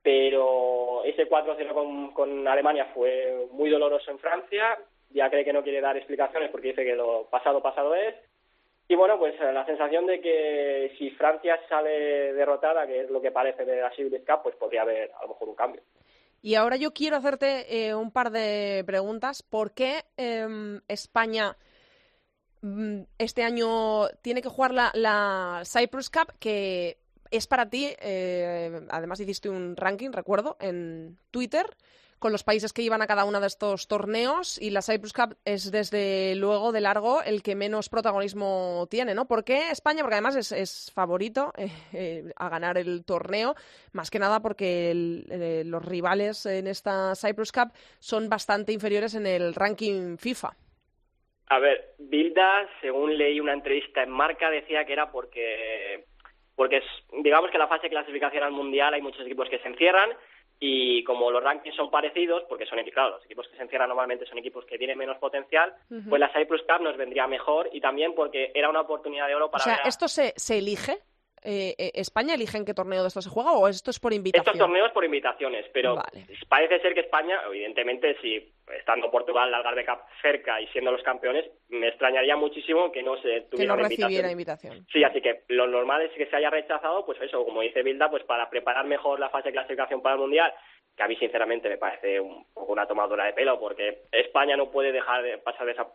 pero 0.02 1.02
ese 1.04 1.28
4-0 1.28 1.72
con, 1.72 2.12
con 2.12 2.46
Alemania 2.46 2.86
fue 2.94 3.46
muy 3.52 3.70
doloroso 3.70 4.10
en 4.10 4.18
Francia. 4.18 4.78
Ya 5.10 5.30
cree 5.30 5.44
que 5.44 5.54
no 5.54 5.62
quiere 5.62 5.80
dar 5.80 5.96
explicaciones 5.96 6.50
porque 6.50 6.68
dice 6.68 6.84
que 6.84 6.94
lo 6.94 7.24
pasado 7.30 7.62
pasado 7.62 7.94
es. 7.94 8.14
Y 8.88 8.94
bueno, 8.94 9.18
pues 9.18 9.34
eh, 9.40 9.52
la 9.52 9.64
sensación 9.66 10.06
de 10.06 10.20
que 10.20 10.94
si 10.98 11.10
Francia 11.10 11.58
sale 11.68 12.32
derrotada, 12.34 12.86
que 12.86 13.00
es 13.00 13.10
lo 13.10 13.20
que 13.20 13.30
parece 13.30 13.64
de 13.64 13.80
la 13.80 13.90
Civil 13.90 14.22
Cup, 14.26 14.42
pues 14.42 14.56
podría 14.56 14.82
haber 14.82 15.10
a 15.18 15.22
lo 15.22 15.28
mejor 15.28 15.48
un 15.48 15.54
cambio. 15.54 15.82
Y 16.40 16.54
ahora 16.54 16.76
yo 16.76 16.92
quiero 16.92 17.16
hacerte 17.16 17.88
eh, 17.88 17.94
un 17.94 18.10
par 18.10 18.30
de 18.30 18.82
preguntas. 18.86 19.42
¿Por 19.42 19.72
qué 19.72 20.04
em, 20.16 20.80
España 20.88 21.56
mm, 22.62 23.00
este 23.18 23.42
año 23.42 24.08
tiene 24.22 24.42
que 24.42 24.48
jugar 24.48 24.72
la, 24.72 25.62
Cyprus 25.64 26.10
Cup, 26.10 26.32
que 26.38 26.98
es 27.30 27.46
para 27.46 27.68
ti, 27.68 27.94
eh, 28.00 28.86
además 28.88 29.20
hiciste 29.20 29.50
un 29.50 29.76
ranking, 29.76 30.12
recuerdo, 30.12 30.56
en 30.60 31.18
Twitter, 31.30 31.76
con 32.18 32.32
los 32.32 32.42
países 32.44 32.72
que 32.72 32.82
iban 32.82 33.02
a 33.02 33.06
cada 33.06 33.24
uno 33.24 33.40
de 33.40 33.46
estos 33.46 33.86
torneos 33.88 34.60
y 34.60 34.70
la 34.70 34.82
Cyprus 34.82 35.12
Cup 35.12 35.36
es 35.44 35.70
desde 35.70 36.34
luego 36.34 36.72
de 36.72 36.80
largo 36.80 37.22
el 37.22 37.42
que 37.42 37.54
menos 37.54 37.88
protagonismo 37.88 38.86
tiene, 38.90 39.14
¿no? 39.14 39.26
¿Por 39.28 39.44
qué 39.44 39.70
España? 39.70 40.02
Porque 40.02 40.14
además 40.16 40.52
es, 40.52 40.92
favorito 40.94 41.52
eh, 41.56 41.68
eh, 41.92 42.32
a 42.36 42.48
ganar 42.48 42.78
el 42.78 43.04
torneo, 43.04 43.54
más 43.92 44.10
que 44.10 44.18
nada 44.18 44.40
porque 44.40 44.90
eh, 45.30 45.62
los 45.64 45.84
rivales 45.84 46.44
en 46.46 46.66
esta 46.66 47.14
Cyprus 47.14 47.52
Cup 47.52 47.72
son 47.98 48.28
bastante 48.28 48.72
inferiores 48.72 49.14
en 49.14 49.26
el 49.26 49.54
ranking 49.54 50.16
FIFA. 50.18 50.56
A 51.50 51.58
ver, 51.60 51.94
Bilda, 51.98 52.68
según 52.82 53.16
leí 53.16 53.40
una 53.40 53.54
entrevista 53.54 54.02
en 54.02 54.10
Marca, 54.10 54.50
decía 54.50 54.84
que 54.84 54.92
era 54.92 55.10
porque, 55.10 56.04
porque 56.54 56.78
es- 56.78 57.22
digamos 57.22 57.50
que 57.50 57.56
la 57.58 57.68
fase 57.68 57.84
de 57.84 57.90
clasificación 57.90 58.42
al 58.42 58.52
Mundial 58.52 58.92
hay 58.92 59.00
muchos 59.00 59.24
equipos 59.24 59.48
que 59.48 59.58
se 59.60 59.68
encierran 59.68 60.10
y 60.60 61.04
como 61.04 61.30
los 61.30 61.42
rankings 61.42 61.76
son 61.76 61.90
parecidos, 61.90 62.42
porque 62.48 62.66
son 62.66 62.78
claro, 62.92 63.10
los 63.16 63.24
equipos 63.24 63.46
que 63.48 63.56
se 63.56 63.62
encierran 63.62 63.88
normalmente 63.88 64.26
son 64.26 64.38
equipos 64.38 64.64
que 64.64 64.78
tienen 64.78 64.98
menos 64.98 65.16
potencial, 65.18 65.72
pues 66.08 66.20
la 66.20 66.32
Cyprus 66.32 66.62
Cup 66.62 66.82
nos 66.82 66.96
vendría 66.96 67.26
mejor 67.26 67.68
y 67.72 67.80
también 67.80 68.14
porque 68.14 68.50
era 68.54 68.68
una 68.68 68.80
oportunidad 68.80 69.28
de 69.28 69.34
oro 69.34 69.46
O 69.46 69.50
para 69.50 69.64
sea, 69.64 69.72
ver 69.76 69.82
a- 69.84 69.88
¿esto 69.88 70.08
se, 70.08 70.32
se 70.36 70.58
elige? 70.58 70.98
Eh, 71.50 71.74
eh, 71.78 71.92
¿España 71.94 72.34
elige 72.34 72.58
en 72.58 72.66
qué 72.66 72.74
torneo 72.74 73.00
de 73.00 73.08
esto 73.08 73.22
se 73.22 73.30
juega 73.30 73.52
o 73.52 73.68
esto 73.68 73.90
es 73.90 73.98
por 73.98 74.12
invitación? 74.12 74.54
Estos 74.54 74.58
torneos 74.58 74.92
por 74.92 75.02
invitaciones, 75.02 75.64
pero 75.72 75.94
Vale. 75.94 76.26
parece 76.46 76.78
ser 76.80 76.92
que 76.92 77.00
España, 77.00 77.40
evidentemente, 77.46 78.18
si 78.20 78.52
estando 78.76 79.10
Portugal, 79.10 79.50
la 79.50 79.56
Algarve 79.56 79.86
Cup 79.86 80.00
cerca 80.20 80.60
y 80.60 80.66
siendo 80.66 80.92
los 80.92 81.02
campeones, 81.02 81.46
me 81.70 81.88
extrañaría 81.88 82.36
muchísimo 82.36 82.92
que 82.92 83.02
no 83.02 83.16
se 83.22 83.28
que 83.28 83.40
tuviera 83.50 83.72
no 83.72 83.80
una 83.80 83.88
recibiera 83.88 84.30
invitación. 84.30 84.74
invitación. 84.74 84.86
Sí, 84.92 85.02
así 85.02 85.22
que 85.22 85.44
lo 85.48 85.66
normal 85.66 86.02
es 86.02 86.12
que 86.12 86.26
se 86.26 86.36
haya 86.36 86.50
rechazado, 86.50 87.06
pues 87.06 87.18
eso, 87.22 87.42
como 87.46 87.62
dice 87.62 87.82
Bilda, 87.82 88.10
pues 88.10 88.24
para 88.24 88.50
preparar 88.50 88.84
mejor 88.84 89.18
la 89.18 89.30
fase 89.30 89.48
de 89.48 89.52
clasificación 89.52 90.02
para 90.02 90.16
el 90.16 90.20
Mundial, 90.20 90.52
que 90.94 91.02
a 91.02 91.08
mí 91.08 91.16
sinceramente 91.16 91.70
me 91.70 91.78
parece 91.78 92.20
un 92.20 92.44
poco 92.52 92.72
una 92.74 92.86
tomadura 92.86 93.24
de 93.24 93.32
pelo, 93.32 93.58
porque 93.58 94.02
España 94.12 94.54
no 94.54 94.70
puede 94.70 94.92
dejar 94.92 95.22
de 95.22 95.38
pasar 95.38 95.64
de 95.64 95.72
esas 95.72 95.86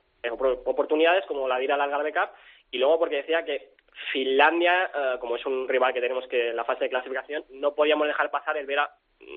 oportunidades 0.65 1.25
como 1.27 1.47
la 1.47 1.59
de 1.59 1.65
ir 1.65 1.71
a 1.73 1.77
la 1.77 1.83
Algarve 1.83 2.11
Cup, 2.11 2.29
y 2.71 2.79
luego 2.79 2.97
porque 2.97 3.17
decía 3.17 3.45
que 3.45 3.72
Finlandia, 4.11 4.91
eh, 4.95 5.15
como 5.19 5.35
es 5.35 5.45
un 5.45 5.67
rival 5.67 5.93
que 5.93 6.01
tenemos 6.01 6.27
que 6.27 6.49
en 6.49 6.55
la 6.55 6.65
fase 6.65 6.85
de 6.85 6.89
clasificación, 6.89 7.43
no 7.51 7.73
podíamos 7.75 8.07
dejar 8.07 8.31
pasar 8.31 8.57
el 8.57 8.65
ver 8.65 8.79
a- 8.79 8.91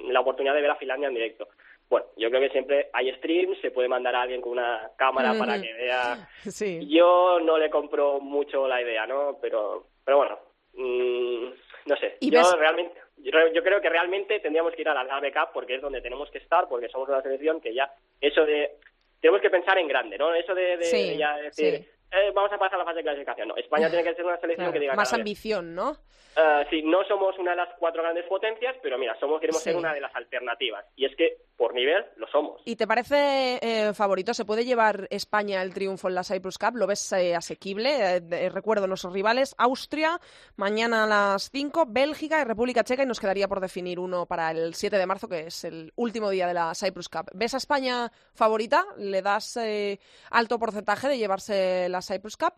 la 0.08 0.20
oportunidad 0.20 0.54
de 0.54 0.60
ver 0.62 0.70
a 0.70 0.76
Finlandia 0.76 1.08
en 1.08 1.14
directo. 1.14 1.48
Bueno, 1.88 2.06
yo 2.16 2.28
creo 2.30 2.40
que 2.40 2.50
siempre 2.50 2.88
hay 2.92 3.12
streams, 3.14 3.60
se 3.60 3.70
puede 3.70 3.88
mandar 3.88 4.14
a 4.16 4.22
alguien 4.22 4.40
con 4.40 4.52
una 4.52 4.90
cámara 4.96 5.34
para 5.38 5.60
que 5.60 5.72
vea 5.72 6.28
Sí. 6.42 6.88
yo 6.88 7.38
no 7.40 7.58
le 7.58 7.70
compro 7.70 8.18
mucho 8.20 8.66
la 8.66 8.82
idea, 8.82 9.06
¿no? 9.06 9.38
Pero, 9.40 9.86
pero 10.04 10.16
bueno, 10.16 10.38
mm, 10.74 11.44
no 11.86 11.96
sé. 11.96 12.16
¿Y 12.20 12.30
yo 12.30 12.38
ves- 12.40 12.56
realmente, 12.58 12.98
yo, 13.18 13.30
re- 13.30 13.52
yo 13.54 13.62
creo 13.62 13.80
que 13.80 13.88
realmente 13.88 14.40
tendríamos 14.40 14.74
que 14.74 14.82
ir 14.82 14.88
a 14.88 14.94
la 15.04 15.20
Cup 15.32 15.50
porque 15.54 15.76
es 15.76 15.80
donde 15.82 16.00
tenemos 16.00 16.28
que 16.30 16.38
estar, 16.38 16.68
porque 16.68 16.88
somos 16.88 17.08
una 17.08 17.22
selección 17.22 17.60
que 17.60 17.72
ya 17.72 17.90
eso 18.20 18.44
de 18.44 18.72
tenemos 19.20 19.40
que 19.40 19.50
pensar 19.50 19.78
en 19.78 19.88
grande, 19.88 20.18
¿no? 20.18 20.34
Eso 20.34 20.54
de, 20.54 20.76
de- 20.76 20.84
Sí, 20.84 21.08
de 21.10 21.16
ya 21.16 21.36
decir 21.36 21.76
sí. 21.78 21.88
Eh, 22.16 22.30
vamos 22.34 22.52
a 22.52 22.58
pasar 22.58 22.76
a 22.76 22.78
la 22.78 22.84
fase 22.84 22.98
de 22.98 23.02
clasificación. 23.02 23.48
No, 23.48 23.56
España 23.56 23.88
tiene 23.88 24.04
que 24.04 24.14
ser 24.14 24.24
una 24.24 24.36
selección 24.38 24.64
Claro, 24.66 24.72
que 24.72 24.80
diga 24.80 24.94
Más 24.94 25.12
ambición, 25.12 25.74
¿no? 25.74 25.96
eh, 26.36 26.66
sí, 26.70 26.82
no 26.82 27.04
somos 27.04 27.38
una 27.38 27.52
de 27.52 27.56
las 27.58 27.68
cuatro 27.78 28.02
grandes 28.02 28.24
potencias, 28.26 28.76
pero 28.82 28.98
mira, 28.98 29.18
somos 29.20 29.40
queremos 29.40 29.62
Sí. 29.62 29.70
ser 29.70 29.76
una 29.78 29.94
de 29.94 30.00
las 30.00 30.14
alternativas. 30.14 30.84
Y 30.96 31.04
es 31.06 31.14
que 31.16 31.36
por 31.56 31.74
nivel 31.74 32.04
lo 32.16 32.26
somos. 32.28 32.60
¿Y 32.64 32.76
te 32.76 32.86
parece 32.86 33.58
eh, 33.62 33.94
favorito? 33.94 34.34
¿Se 34.34 34.44
puede 34.44 34.64
llevar 34.64 35.06
España 35.10 35.62
el 35.62 35.72
triunfo 35.72 36.08
en 36.08 36.14
la 36.14 36.22
Cyprus 36.24 36.58
Cup? 36.58 36.76
¿Lo 36.76 36.86
ves 36.86 37.10
eh, 37.12 37.34
asequible? 37.34 38.16
Eh, 38.16 38.20
de- 38.20 38.48
recuerdo 38.50 38.86
nuestros 38.86 39.12
rivales, 39.12 39.54
Austria, 39.58 40.20
mañana 40.56 41.04
a 41.04 41.06
las 41.06 41.50
5, 41.50 41.84
Bélgica 41.88 42.40
y 42.40 42.44
República 42.44 42.84
Checa, 42.84 43.02
y 43.04 43.06
nos 43.06 43.20
quedaría 43.20 43.48
por 43.48 43.60
definir 43.60 43.98
uno 43.98 44.26
para 44.26 44.50
el 44.50 44.74
7 44.74 44.98
de 44.98 45.06
marzo, 45.06 45.28
que 45.28 45.46
es 45.46 45.64
el 45.64 45.92
último 45.96 46.28
día 46.30 46.46
de 46.46 46.54
la 46.54 46.74
Cyprus 46.74 47.08
Cup. 47.08 47.30
¿Ves 47.32 47.54
a 47.54 47.58
España 47.58 48.10
favorita? 48.34 48.84
¿Le 48.98 49.22
das 49.22 49.56
eh, 49.56 49.98
alto 50.30 50.58
porcentaje 50.58 51.08
de 51.08 51.18
llevarse 51.18 51.88
la 51.88 52.02
Cyprus 52.02 52.36
Cup? 52.36 52.52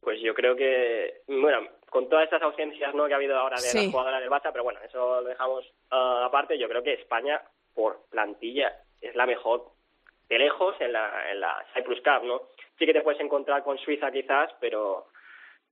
Pues 0.00 0.20
yo 0.22 0.34
creo 0.34 0.54
que, 0.54 1.22
bueno, 1.26 1.66
con 1.90 2.08
todas 2.08 2.24
estas 2.24 2.42
ausencias 2.42 2.94
¿no? 2.94 3.06
que 3.06 3.14
ha 3.14 3.16
habido 3.16 3.36
ahora 3.38 3.56
de 3.56 3.62
Sí. 3.62 3.78
las 3.78 3.90
jugadoras 3.90 4.20
del 4.20 4.30
Barça, 4.30 4.50
pero 4.52 4.62
bueno, 4.64 4.78
eso 4.86 5.20
lo 5.22 5.28
dejamos 5.28 5.64
ah, 5.90 6.24
aparte. 6.26 6.58
Yo 6.58 6.68
creo 6.68 6.82
que 6.82 6.92
España, 6.94 7.40
por 7.74 8.06
plantilla, 8.10 8.72
es 9.00 9.14
la 9.14 9.26
mejor 9.26 9.64
de 10.28 10.38
lejos 10.38 10.74
en 10.80 10.92
la, 10.92 11.30
en 11.32 11.40
la 11.40 11.64
Cyprus 11.74 12.00
Cup, 12.00 12.24
¿no? 12.24 12.42
Sí 12.78 12.86
que 12.86 12.92
te 12.94 13.02
puedes 13.02 13.20
encontrar 13.20 13.62
con 13.62 13.76
Suiza 13.78 14.10
quizás, 14.10 14.50
pero 14.60 15.06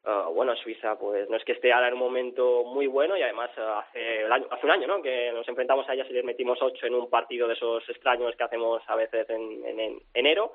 ah, 0.05 0.29
bueno, 0.33 0.55
Suiza 0.57 0.99
pues 0.99 1.29
no 1.31 1.37
es 1.37 1.45
que 1.45 1.53
esté 1.53 1.73
ahora 1.73 1.89
en 1.89 1.95
un 1.95 2.01
momento 2.01 2.65
muy 2.65 2.87
bueno 2.87 3.17
y 3.17 3.23
además 3.23 3.51
ah, 3.57 3.81
hace, 3.89 4.23
el 4.25 4.33
año- 4.33 4.47
hace 4.51 4.67
un 4.67 4.73
año, 4.73 4.87
¿no? 4.87 5.01
Que 5.03 5.33
nos 5.33 5.49
enfrentamos 5.49 5.89
a 5.89 5.95
ellas 5.95 6.07
y 6.11 6.13
les 6.13 6.25
metimos 6.25 6.61
ocho 6.61 6.87
en 6.87 6.95
un 6.95 7.09
partido 7.09 7.49
de 7.49 7.55
esos 7.55 7.89
extraños 7.89 8.37
que 8.37 8.45
hacemos 8.45 8.83
a 8.87 8.95
veces 8.97 9.29
en, 9.31 9.65
en- 9.67 9.81
en 9.81 10.03
enero. 10.15 10.53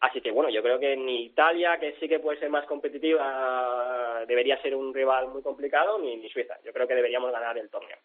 Así 0.00 0.20
que 0.20 0.30
bueno, 0.32 0.50
yo 0.50 0.62
creo 0.62 0.78
que 0.80 0.96
ni 0.96 1.24
Italia, 1.26 1.78
que 1.78 1.92
sí 2.00 2.08
que 2.08 2.18
puede 2.18 2.38
ser 2.38 2.50
más 2.50 2.66
competitiva, 2.66 4.24
debería 4.26 4.60
ser 4.60 4.74
un 4.74 4.92
rival 4.92 5.28
muy 5.28 5.42
complicado, 5.42 5.98
ni, 5.98 6.16
ni 6.16 6.28
Suiza. 6.30 6.56
Yo 6.64 6.72
creo 6.72 6.86
que 6.88 6.94
deberíamos 6.94 7.30
ganar 7.30 7.56
el 7.58 7.70
torneo. 7.70 7.96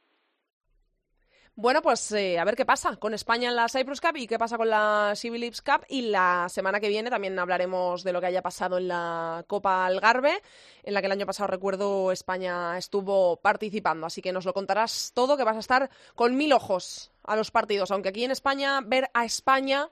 Bueno, 1.61 1.81
pues 1.81 2.09
eh, 2.13 2.39
a 2.39 2.45
ver 2.45 2.55
qué 2.55 2.65
pasa 2.65 2.95
con 2.95 3.13
España 3.13 3.49
en 3.49 3.55
la 3.57 3.67
Cyprus 3.67 3.99
Cup 3.99 4.15
y 4.15 4.27
qué 4.27 4.39
pasa 4.39 4.55
con 4.57 4.69
la 4.69 5.11
Civil 5.17 5.41
Lips 5.41 5.61
Cup. 5.61 5.83
Y 5.89 6.03
la 6.03 6.47
semana 6.47 6.79
que 6.79 6.87
viene 6.87 7.09
también 7.09 7.37
hablaremos 7.37 8.05
de 8.05 8.13
lo 8.13 8.21
que 8.21 8.27
haya 8.27 8.41
pasado 8.41 8.77
en 8.77 8.87
la 8.87 9.43
Copa 9.45 9.85
Algarve, 9.85 10.41
en 10.83 10.93
la 10.93 11.01
que 11.01 11.07
el 11.07 11.11
año 11.11 11.25
pasado, 11.25 11.47
recuerdo, 11.47 12.13
España 12.13 12.77
estuvo 12.77 13.41
participando. 13.41 14.07
Así 14.07 14.21
que 14.21 14.31
nos 14.31 14.45
lo 14.45 14.53
contarás 14.53 15.11
todo, 15.13 15.35
que 15.35 15.43
vas 15.43 15.57
a 15.57 15.59
estar 15.59 15.89
con 16.15 16.37
mil 16.37 16.53
ojos 16.53 17.11
a 17.25 17.35
los 17.35 17.51
partidos. 17.51 17.91
Aunque 17.91 18.07
aquí 18.07 18.23
en 18.23 18.31
España, 18.31 18.79
ver 18.85 19.09
a 19.13 19.25
España 19.25 19.89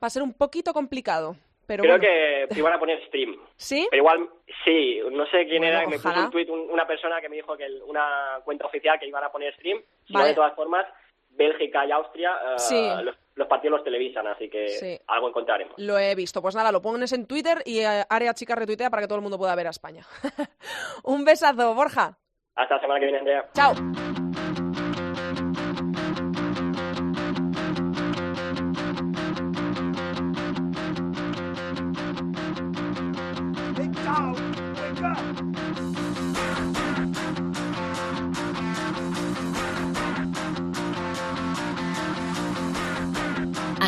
va 0.00 0.06
a 0.06 0.10
ser 0.10 0.22
un 0.22 0.34
poquito 0.34 0.72
complicado. 0.72 1.34
Pero 1.66 1.82
creo 1.82 1.98
bueno. 1.98 2.48
que 2.48 2.58
iban 2.60 2.72
a 2.72 2.78
poner 2.78 3.04
stream. 3.08 3.36
¿Sí? 3.56 3.88
Pero 3.90 4.02
igual, 4.04 4.28
sí, 4.64 5.00
no 5.10 5.26
sé 5.26 5.46
quién 5.46 5.62
Bueno, 5.62 5.66
era, 5.78 5.80
me 5.88 5.96
puso 5.96 6.08
ojalá. 6.08 6.24
un 6.26 6.30
tuit 6.30 6.48
una 6.48 6.86
persona 6.86 7.20
que 7.20 7.28
me 7.28 7.36
dijo 7.36 7.56
que 7.56 7.64
el- 7.66 7.82
una 7.82 8.38
cuenta 8.44 8.64
oficial 8.66 8.98
que 9.00 9.06
iban 9.08 9.24
a 9.24 9.32
poner 9.32 9.52
stream. 9.56 9.82
Vale. 10.10 10.28
de 10.28 10.34
todas 10.34 10.54
formas, 10.54 10.86
Bélgica 11.38 11.86
y 11.86 11.92
Austria, 11.92 12.32
eh, 12.32 12.58
Sí. 12.58 12.88
los, 13.02 13.14
los 13.36 13.48
partidos 13.48 13.78
los 13.78 13.84
televisan, 13.84 14.26
así 14.26 14.50
que 14.50 14.68
Sí. 14.68 14.98
algo 15.06 15.28
encontraremos. 15.28 15.74
Lo 15.78 15.98
he 15.98 16.14
visto. 16.14 16.42
Pues 16.42 16.54
nada, 16.54 16.70
lo 16.72 16.82
pones 16.82 17.12
en 17.12 17.26
Twitter 17.26 17.62
y 17.64 17.78
eh, 17.78 18.04
Área 18.10 18.34
Chica 18.34 18.54
retuitea 18.54 18.90
para 18.90 19.02
que 19.02 19.08
todo 19.08 19.16
el 19.16 19.22
mundo 19.22 19.38
pueda 19.38 19.54
ver 19.54 19.68
a 19.68 19.70
España. 19.70 20.04
un 21.04 21.24
besazo, 21.24 21.74
Borja. 21.74 22.18
Hasta 22.56 22.74
la 22.74 22.80
semana 22.80 22.98
que 23.00 23.06
viene, 23.06 23.18
Andrea. 23.20 23.48
Chao. 23.54 23.72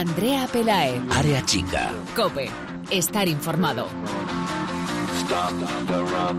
Andrea 0.00 0.48
Pelae. 0.50 0.98
Área 1.10 1.44
chica. 1.44 1.92
Cope. 2.16 2.48
Estar 2.90 3.28
informado. 3.28 3.86
Stop 5.20 5.52
the 5.86 6.02
rock. 6.04 6.36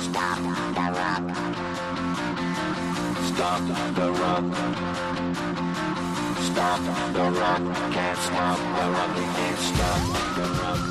Stop 0.00 0.38
the 0.74 0.86
rock. 0.96 1.24
Stop 3.28 3.60
the 3.94 4.08
rock. 4.12 4.44
Stop 6.40 6.80
the 7.12 7.30
rock. 7.38 7.62
Can't 7.92 8.18
stop 8.18 8.58
the 8.78 8.86
rock. 8.96 9.14
Can't 9.36 9.58
stop 9.58 10.00
the 10.36 10.44
rock. 10.62 10.87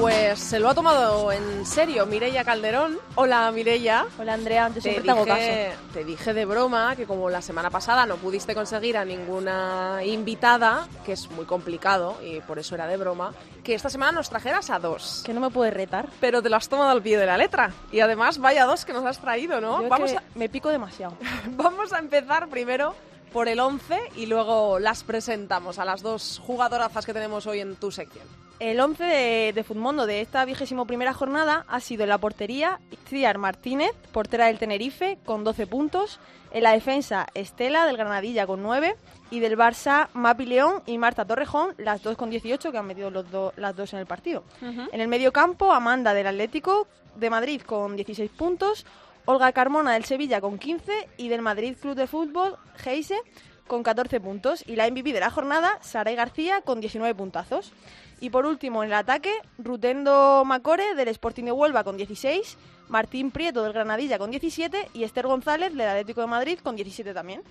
Pues 0.00 0.40
se 0.40 0.58
lo 0.58 0.68
ha 0.68 0.74
tomado 0.74 1.30
en 1.30 1.64
serio 1.64 2.04
Mireia 2.04 2.44
Calderón. 2.44 2.98
Hola 3.14 3.50
Mireia. 3.52 4.04
Hola 4.18 4.34
Andrea, 4.34 4.68
yo 4.68 4.74
Te 4.74 4.80
siempre 4.80 5.04
te 5.04 5.10
hago 5.12 5.24
caso. 5.24 5.38
dije, 5.40 5.72
te 5.92 6.04
dije 6.04 6.34
de 6.34 6.44
broma 6.44 6.96
que 6.96 7.06
como 7.06 7.30
la 7.30 7.40
semana 7.40 7.70
pasada 7.70 8.04
no 8.04 8.16
pudiste 8.16 8.54
conseguir 8.56 8.96
a 8.98 9.04
ninguna 9.04 10.00
invitada, 10.04 10.88
que 11.06 11.12
es 11.12 11.30
muy 11.30 11.44
complicado 11.44 12.16
y 12.22 12.40
por 12.40 12.58
eso 12.58 12.74
era 12.74 12.88
de 12.88 12.96
broma, 12.96 13.32
que 13.62 13.74
esta 13.74 13.88
semana 13.88 14.12
nos 14.12 14.28
trajeras 14.28 14.68
a 14.70 14.80
dos. 14.80 15.22
Que 15.24 15.32
no 15.32 15.40
me 15.40 15.50
puedes 15.50 15.72
retar. 15.72 16.08
Pero 16.20 16.42
te 16.42 16.50
lo 16.50 16.56
has 16.56 16.68
tomado 16.68 16.90
al 16.90 17.00
pie 17.00 17.16
de 17.16 17.26
la 17.26 17.38
letra. 17.38 17.70
Y 17.92 18.00
además, 18.00 18.38
vaya 18.38 18.64
dos 18.66 18.84
que 18.84 18.92
nos 18.92 19.04
has 19.04 19.20
traído, 19.20 19.60
¿no? 19.60 19.80
Yo 19.80 19.88
Vamos 19.88 20.10
que 20.10 20.18
a, 20.18 20.22
me 20.34 20.48
pico 20.48 20.70
demasiado. 20.70 21.16
vamos 21.50 21.92
a 21.92 22.00
empezar 22.00 22.48
primero 22.48 22.94
por 23.34 23.48
el 23.48 23.60
11 23.60 23.98
y 24.16 24.24
luego 24.26 24.78
las 24.78 25.04
presentamos 25.04 25.78
a 25.78 25.84
las 25.84 26.00
dos 26.00 26.40
jugadorazas 26.46 27.04
que 27.04 27.12
tenemos 27.12 27.46
hoy 27.46 27.60
en 27.60 27.76
tu 27.76 27.90
sección. 27.90 28.24
El 28.60 28.78
11 28.80 29.04
de, 29.04 29.52
de 29.52 29.64
Futmundo 29.64 30.06
de 30.06 30.20
esta 30.20 30.44
vigésimo 30.44 30.86
primera 30.86 31.12
jornada 31.12 31.66
ha 31.68 31.80
sido 31.80 32.04
en 32.04 32.08
la 32.10 32.18
portería 32.18 32.78
Itziar 32.92 33.36
Martínez, 33.38 33.90
portera 34.12 34.46
del 34.46 34.58
Tenerife, 34.60 35.18
con 35.26 35.42
12 35.44 35.66
puntos. 35.66 36.20
En 36.52 36.62
la 36.62 36.70
defensa 36.70 37.26
Estela 37.34 37.84
del 37.84 37.96
Granadilla 37.96 38.46
con 38.46 38.62
9 38.62 38.94
y 39.32 39.40
del 39.40 39.58
Barça 39.58 40.06
Mapi 40.14 40.46
León 40.46 40.84
y 40.86 40.96
Marta 40.98 41.24
Torrejón, 41.24 41.74
las 41.78 42.00
dos 42.04 42.16
con 42.16 42.30
18 42.30 42.70
que 42.70 42.78
han 42.78 42.86
metido 42.86 43.10
los 43.10 43.28
do- 43.28 43.52
las 43.56 43.74
dos 43.74 43.92
en 43.92 43.98
el 43.98 44.06
partido. 44.06 44.44
En 44.92 45.00
el 45.00 45.08
medio 45.08 45.32
campo 45.32 45.72
Amanda 45.72 46.14
del 46.14 46.28
Atlético 46.28 46.86
de 47.16 47.30
Madrid 47.30 47.60
con 47.62 47.96
16 47.96 48.30
puntos, 48.30 48.86
Olga 49.26 49.52
Carmona 49.52 49.92
del 49.94 50.04
Sevilla 50.04 50.40
con 50.40 50.58
15 50.58 51.08
y 51.16 51.28
del 51.28 51.42
Madrid 51.42 51.76
Club 51.80 51.94
de 51.94 52.06
Fútbol 52.06 52.56
Geise 52.76 53.20
con 53.66 53.82
14 53.82 54.20
puntos 54.20 54.62
y 54.66 54.76
la 54.76 54.88
MVP 54.90 55.12
de 55.12 55.20
la 55.20 55.30
jornada 55.30 55.78
Saray 55.80 56.14
García 56.14 56.60
con 56.60 56.80
19 56.80 57.14
puntazos. 57.14 57.72
Y 58.20 58.30
por 58.30 58.46
último 58.46 58.82
en 58.82 58.90
el 58.90 58.94
ataque 58.94 59.32
Rutendo 59.58 60.44
Macore 60.44 60.94
del 60.94 61.08
Sporting 61.08 61.44
de 61.44 61.52
Huelva 61.52 61.84
con 61.84 61.96
16, 61.96 62.56
Martín 62.88 63.30
Prieto 63.30 63.62
del 63.62 63.72
Granadilla 63.72 64.18
con 64.18 64.30
17 64.30 64.90
y 64.92 65.04
Esther 65.04 65.26
González 65.26 65.72
del 65.72 65.88
Atlético 65.88 66.20
de 66.20 66.26
Madrid 66.26 66.58
con 66.62 66.76
17 66.76 67.14
también. 67.14 67.42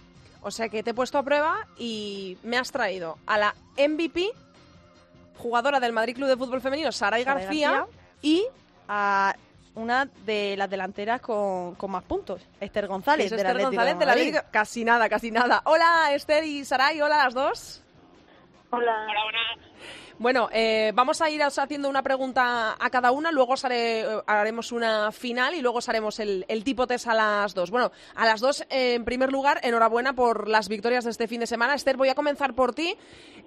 O 0.42 0.52
sea 0.52 0.70
que 0.70 0.84
te 0.84 0.92
he 0.92 0.94
puesto 0.94 1.18
a 1.18 1.24
prueba 1.24 1.68
y 1.78 2.38
me 2.44 2.58
has 2.58 2.72
traído 2.72 3.18
a 3.26 3.38
la 3.38 3.56
MVP, 3.78 4.30
jugadora 5.38 5.80
del 5.80 5.94
Madrid 5.94 6.16
Club 6.16 6.28
de 6.28 6.38
Fútbol 6.38 6.62
Femenino, 6.62 6.92
Saray 6.92 7.24
García, 7.24 7.72
García. 7.72 7.98
y 8.22 8.46
a 8.88 9.36
una 9.76 10.08
de 10.26 10.56
las 10.58 10.70
delanteras 10.70 11.22
con, 11.22 11.76
con 11.76 11.92
más 11.92 12.04
puntos, 12.04 12.42
Esther 12.60 12.88
González 12.88 13.26
es 13.26 13.32
del 13.32 13.40
Esther 13.40 13.58
de 13.58 13.64
González 13.64 14.00
del 14.00 14.08
Madrid. 14.08 14.28
Atlético. 14.28 14.52
Casi 14.52 14.84
nada, 14.86 15.10
casi 15.10 15.32
nada. 15.32 15.62
Hola 15.66 16.14
Esther 16.14 16.44
y 16.44 16.64
Saray, 16.66 17.02
hola 17.02 17.18
las 17.18 17.34
dos. 17.34 17.84
Hola. 18.72 19.08
Bueno, 20.20 20.48
eh, 20.54 20.92
vamos 20.94 21.22
a 21.22 21.30
ir 21.30 21.42
haciendo 21.42 21.90
una 21.90 22.04
pregunta 22.04 22.76
a 22.80 22.90
cada 22.90 23.12
una, 23.12 23.32
luego 23.32 23.56
eh, 23.70 24.06
haremos 24.28 24.72
una 24.72 25.12
final 25.12 25.56
y 25.56 25.62
luego 25.62 25.80
os 25.80 25.90
haremos 25.90 26.20
el, 26.20 26.46
tipo 26.64 26.86
test 26.88 27.08
a 27.08 27.14
las 27.14 27.54
dos. 27.54 27.72
Bueno, 27.72 27.92
a 28.16 28.26
las 28.26 28.40
dos, 28.40 28.62
eh, 28.70 28.94
en 28.94 29.06
primer 29.06 29.32
lugar, 29.32 29.60
enhorabuena 29.64 30.14
por 30.14 30.48
las 30.48 30.70
victorias 30.70 31.04
de 31.04 31.10
este 31.12 31.28
fin 31.28 31.40
de 31.40 31.48
semana. 31.48 31.74
Esther, 31.74 31.98
voy 31.98 32.10
a 32.10 32.16
comenzar 32.16 32.54
por 32.54 32.74
ti. 32.74 32.96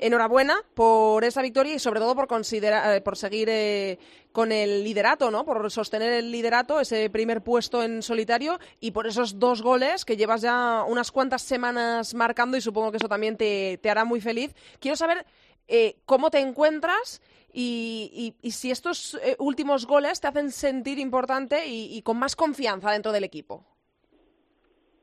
Enhorabuena 0.01 0.57
por 0.75 1.25
esa 1.25 1.41
victoria 1.41 1.75
y 1.75 1.79
sobre 1.79 2.01
todo 2.01 2.15
por, 2.15 2.27
considera- 2.27 2.97
eh, 2.97 3.01
por 3.01 3.17
seguir 3.17 3.99
con 4.33 4.53
el 4.53 4.85
liderato, 4.85 5.31
¿no? 5.31 5.45
Por 5.47 5.71
sostener 5.71 6.13
el 6.13 6.31
liderato, 6.31 6.81
ese 6.81 7.09
primer 7.09 7.43
puesto 7.43 7.83
en 7.83 8.03
solitario 8.03 8.59
y 8.81 8.91
por 8.91 9.07
esos 9.07 9.39
dos 9.39 9.63
goles 9.63 10.05
que 10.05 10.17
llevas 10.17 10.43
ya 10.43 10.85
unas 10.87 11.11
cuantas 11.11 11.41
semanas 11.43 12.13
marcando 12.13 12.57
y 12.59 12.61
supongo 12.61 12.91
que 12.91 12.99
eso 12.99 13.09
también 13.09 13.37
te 13.39 13.81
hará 13.89 14.05
muy 14.05 14.21
feliz. 14.21 14.55
Quiero 14.79 14.97
saber 14.97 15.25
eh, 15.69 15.97
cómo 16.05 16.31
te 16.31 16.39
encuentras 16.41 17.23
y, 17.53 18.35
y- 18.43 18.51
si 18.51 18.71
estos 18.71 19.15
eh, 19.23 19.37
últimos 19.39 19.87
goles 19.87 20.21
te 20.21 20.29
hacen 20.29 20.51
sentir 20.53 20.99
importante 20.99 21.67
y, 21.67 21.97
y 21.97 22.03
con 22.03 22.19
más 22.19 22.37
confianza 22.37 22.93
dentro 22.93 23.13
del 23.13 23.25
equipo. 23.25 23.65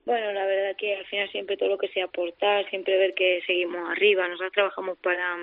Bueno, 0.05 0.33
la 0.33 0.45
verdad 0.45 0.75
que 0.77 0.95
al 0.95 1.05
final 1.05 1.29
siempre 1.31 1.57
todo 1.57 1.69
lo 1.69 1.77
que 1.77 1.87
sea 1.89 2.05
aportar, 2.05 2.69
siempre 2.69 2.97
ver 2.97 3.13
que 3.13 3.41
seguimos 3.47 3.89
arriba, 3.89 4.27
nosotros 4.27 4.51
trabajamos 4.51 4.97
para, 4.99 5.37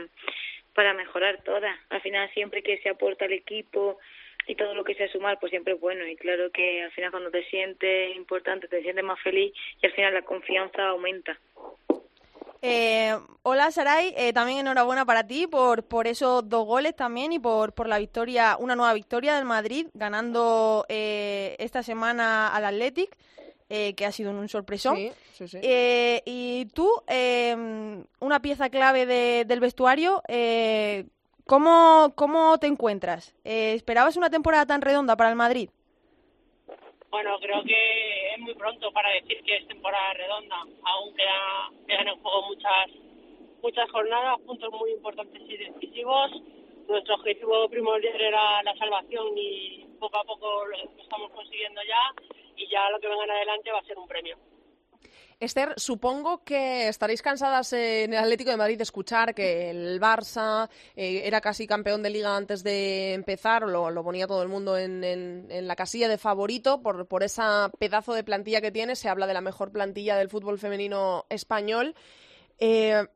para 0.74 0.94
mejorar 0.94 1.42
todas. 1.44 1.76
Al 1.90 2.00
final 2.02 2.30
siempre 2.34 2.62
que 2.62 2.78
se 2.78 2.90
aporta 2.90 3.24
al 3.24 3.32
equipo 3.32 3.98
y 4.46 4.54
todo 4.56 4.74
lo 4.74 4.84
que 4.84 4.94
sea 4.94 5.08
sumar, 5.08 5.38
pues 5.40 5.50
siempre 5.50 5.74
es 5.74 5.80
bueno. 5.80 6.06
Y 6.06 6.16
claro 6.16 6.50
que 6.52 6.82
al 6.82 6.90
final 6.92 7.10
cuando 7.10 7.30
te 7.30 7.44
sientes 7.44 8.16
importante, 8.16 8.68
te 8.68 8.82
sientes 8.82 9.04
más 9.04 9.20
feliz 9.22 9.52
y 9.82 9.86
al 9.86 9.92
final 9.92 10.14
la 10.14 10.22
confianza 10.22 10.88
aumenta. 10.88 11.38
Eh, 12.62 13.16
hola 13.42 13.70
Saray, 13.70 14.12
eh, 14.16 14.32
también 14.32 14.58
enhorabuena 14.58 15.06
para 15.06 15.26
ti 15.26 15.46
por, 15.46 15.82
por 15.84 16.06
esos 16.06 16.46
dos 16.48 16.66
goles 16.66 16.94
también 16.94 17.32
y 17.32 17.38
por, 17.38 17.72
por 17.72 17.88
la 17.88 17.98
victoria, 17.98 18.56
una 18.58 18.76
nueva 18.76 18.92
victoria 18.92 19.34
del 19.36 19.46
Madrid, 19.46 19.86
ganando 19.94 20.84
eh, 20.88 21.56
esta 21.58 21.82
semana 21.82 22.48
al 22.54 22.64
Athletic, 22.66 23.16
eh, 23.70 23.94
que 23.94 24.04
ha 24.04 24.12
sido 24.12 24.30
un 24.32 24.48
sorpresón. 24.48 24.96
Sí, 24.96 25.12
sí, 25.32 25.48
sí. 25.48 25.58
Eh, 25.62 26.22
y 26.26 26.66
tú, 26.74 26.90
eh, 27.06 28.04
una 28.20 28.42
pieza 28.42 28.68
clave 28.68 29.06
de- 29.06 29.44
del 29.46 29.61
vestuario, 29.61 30.22
eh, 30.28 31.06
¿cómo, 31.46 32.12
¿cómo 32.14 32.58
te 32.58 32.66
encuentras? 32.66 33.32
Eh, 33.44 33.72
¿Esperabas 33.74 34.16
una 34.16 34.28
temporada 34.28 34.66
tan 34.66 34.82
redonda 34.82 35.16
para 35.16 35.30
el 35.30 35.36
Madrid? 35.36 35.70
Bueno, 37.11 37.38
creo 37.40 37.62
que 37.64 38.34
es 38.34 38.38
muy 38.38 38.54
pronto 38.54 38.92
para 38.92 39.11
decir 39.11 39.42
que 39.42 39.56
es 39.56 39.66
temporada 39.66 40.12
redonda. 40.14 40.56
Aún 40.84 41.14
queda- 41.14 41.70
quedan 41.86 42.08
en 42.08 42.20
juego 42.22 42.42
muchas 42.48 42.86
muchas 43.62 43.90
jornadas, 43.90 44.40
puntos 44.46 44.72
muy 44.72 44.92
importantes 44.92 45.42
y 45.42 45.56
decisivos. 45.56 46.30
Nuestro 46.88 47.16
objetivo 47.16 47.68
primordial 47.68 48.18
era 48.18 48.62
la 48.62 48.74
salvación 48.76 49.36
y 49.36 49.84
poco 49.98 50.16
a 50.16 50.24
poco 50.24 50.64
lo 50.66 50.76
estamos 51.02 51.30
consiguiendo 51.32 51.82
ya 51.82 52.14
y 52.56 52.66
ya 52.68 52.88
lo 52.88 52.98
que 53.00 53.08
venga 53.08 53.24
en 53.24 53.30
adelante 53.32 53.70
va 53.70 53.80
a 53.80 53.84
ser 53.84 53.98
un 53.98 54.08
premio. 54.08 54.38
Esther, 55.40 55.72
supongo 55.78 56.44
que 56.44 56.88
estaréis 56.88 57.22
cansadas 57.22 57.72
en 57.72 58.12
el 58.12 58.18
Atlético 58.18 58.51
de 58.51 58.59
Madrid 58.59 58.76
de 58.76 58.82
escuchar 58.82 59.34
que 59.34 59.70
el 59.70 59.98
Barça 59.98 60.68
eh, 60.94 61.22
era 61.24 61.40
casi 61.40 61.66
campeón 61.66 62.03
de 62.03 62.11
liga 62.11 62.36
antes 62.36 62.62
de 62.62 63.14
empezar, 63.14 63.62
lo, 63.62 64.05
ponía 64.05 64.26
todo 64.26 64.42
el 64.42 64.48
mundo 64.48 64.76
en 64.76 65.66
la 65.66 65.76
casilla 65.76 66.09
de 66.09 66.18
favorito 66.18 66.82
por, 66.82 67.07
por 67.07 67.22
esa 67.22 67.70
pedazo 67.78 68.12
de 68.12 68.22
plantilla 68.22 68.61
que 68.61 68.70
tiene, 68.70 68.96
se 68.96 69.09
habla 69.09 69.26
de 69.26 69.32
la 69.32 69.40
mejor 69.40 69.72
plantilla 69.72 70.16
del 70.16 70.28
fútbol 70.28 70.59
femenino 70.59 71.24
español. 71.30 71.94
Eh, 72.59 73.07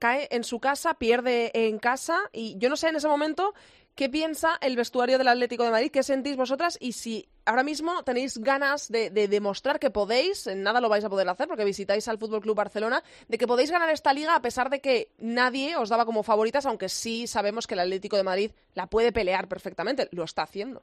cae 0.00 0.28
en 0.32 0.42
su 0.42 0.58
casa, 0.58 0.94
pierde 0.94 1.52
en 1.54 1.78
casa 1.78 2.18
y 2.32 2.56
yo 2.58 2.68
no 2.68 2.76
sé 2.76 2.88
en 2.88 2.96
ese 2.96 3.06
momento 3.06 3.54
qué 3.94 4.08
piensa 4.08 4.58
el 4.60 4.76
vestuario 4.76 5.18
del 5.18 5.28
Atlético 5.28 5.64
de 5.64 5.70
Madrid, 5.70 5.90
qué 5.92 6.02
sentís 6.02 6.36
vosotras 6.36 6.78
y 6.80 6.92
si 6.92 7.28
ahora 7.44 7.62
mismo 7.62 8.02
tenéis 8.04 8.38
ganas 8.38 8.90
de, 8.90 9.10
de 9.10 9.28
demostrar 9.28 9.78
que 9.78 9.90
podéis, 9.90 10.46
en 10.46 10.62
nada 10.62 10.80
lo 10.80 10.88
vais 10.88 11.04
a 11.04 11.10
poder 11.10 11.28
hacer 11.28 11.48
porque 11.48 11.64
visitáis 11.64 12.08
al 12.08 12.18
Fútbol 12.18 12.40
Club 12.40 12.56
Barcelona, 12.56 13.02
de 13.28 13.38
que 13.38 13.46
podéis 13.46 13.70
ganar 13.70 13.90
esta 13.90 14.12
liga 14.12 14.34
a 14.34 14.42
pesar 14.42 14.70
de 14.70 14.80
que 14.80 15.08
nadie 15.18 15.76
os 15.76 15.88
daba 15.88 16.06
como 16.06 16.22
favoritas, 16.22 16.66
aunque 16.66 16.88
sí 16.88 17.26
sabemos 17.26 17.66
que 17.66 17.74
el 17.74 17.80
Atlético 17.80 18.16
de 18.16 18.22
Madrid 18.24 18.50
la 18.74 18.86
puede 18.86 19.12
pelear 19.12 19.48
perfectamente, 19.48 20.08
lo 20.12 20.24
está 20.24 20.42
haciendo. 20.42 20.82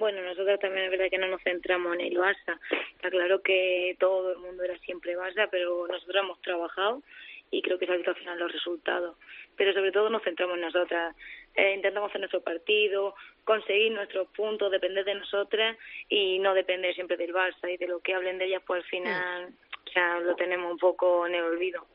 Bueno, 0.00 0.22
nosotros 0.22 0.58
también 0.60 0.86
es 0.86 0.90
verdad 0.90 1.10
que 1.10 1.18
no 1.18 1.28
nos 1.28 1.42
centramos 1.42 1.92
en 1.94 2.00
el 2.00 2.16
Barça. 2.16 2.58
Está 2.94 3.10
claro 3.10 3.42
que 3.42 3.96
todo 4.00 4.32
el 4.32 4.38
mundo 4.38 4.62
era 4.64 4.78
siempre 4.78 5.14
Barça, 5.14 5.46
pero 5.50 5.86
nosotros 5.86 6.24
hemos 6.24 6.40
trabajado 6.40 7.02
y 7.50 7.62
creo 7.62 7.78
que 7.78 7.86
se 7.86 7.92
ha 7.92 7.96
visto 7.96 8.10
al 8.10 8.16
final 8.16 8.38
los 8.38 8.52
resultados. 8.52 9.16
Pero 9.56 9.72
sobre 9.72 9.92
todo 9.92 10.08
nos 10.08 10.22
centramos 10.22 10.56
en 10.56 10.62
nosotras. 10.62 11.16
Eh, 11.54 11.74
intentamos 11.74 12.10
hacer 12.10 12.20
nuestro 12.20 12.42
partido, 12.42 13.14
conseguir 13.44 13.92
nuestros 13.92 14.28
puntos, 14.28 14.70
depender 14.70 15.04
de 15.04 15.16
nosotras 15.16 15.76
y 16.08 16.38
no 16.38 16.54
depender 16.54 16.94
siempre 16.94 17.16
del 17.16 17.34
Barça 17.34 17.72
y 17.72 17.76
de 17.76 17.88
lo 17.88 18.00
que 18.00 18.14
hablen 18.14 18.38
de 18.38 18.46
ellas, 18.46 18.62
pues 18.66 18.84
al 18.84 18.88
final 18.88 19.54
sea, 19.92 20.20
lo 20.20 20.34
tenemos 20.36 20.72
un 20.72 20.78
poco 20.78 21.26
en 21.26 21.34
el 21.34 21.44
olvido. 21.44 21.86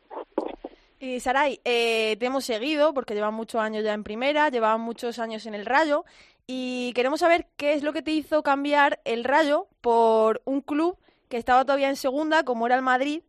Y 1.00 1.20
Saray, 1.20 1.60
eh, 1.66 2.16
te 2.18 2.26
hemos 2.26 2.46
seguido 2.46 2.94
porque 2.94 3.14
llevas 3.14 3.34
muchos 3.34 3.62
años 3.62 3.84
ya 3.84 3.94
en 3.94 4.04
primera, 4.04 4.50
llevabas 4.50 4.80
muchos 4.80 5.20
años 5.20 5.46
en 5.46 5.54
el 5.54 5.66
Rayo 5.66 6.06
y 6.48 6.94
queremos 6.94 7.20
saber 7.20 7.48
qué 7.58 7.74
es 7.74 7.84
lo 7.84 7.94
que 7.94 8.02
te 8.02 8.12
hizo 8.12 8.44
cambiar 8.44 9.00
el 9.04 9.24
Rayo 9.24 9.68
por 9.82 10.42
un 10.46 10.62
club 10.62 10.98
que 11.30 11.38
estaba 11.38 11.66
todavía 11.66 11.90
en 11.90 11.96
segunda, 11.96 12.44
como 12.44 12.66
era 12.66 12.76
el 12.76 12.82
Madrid, 12.82 13.24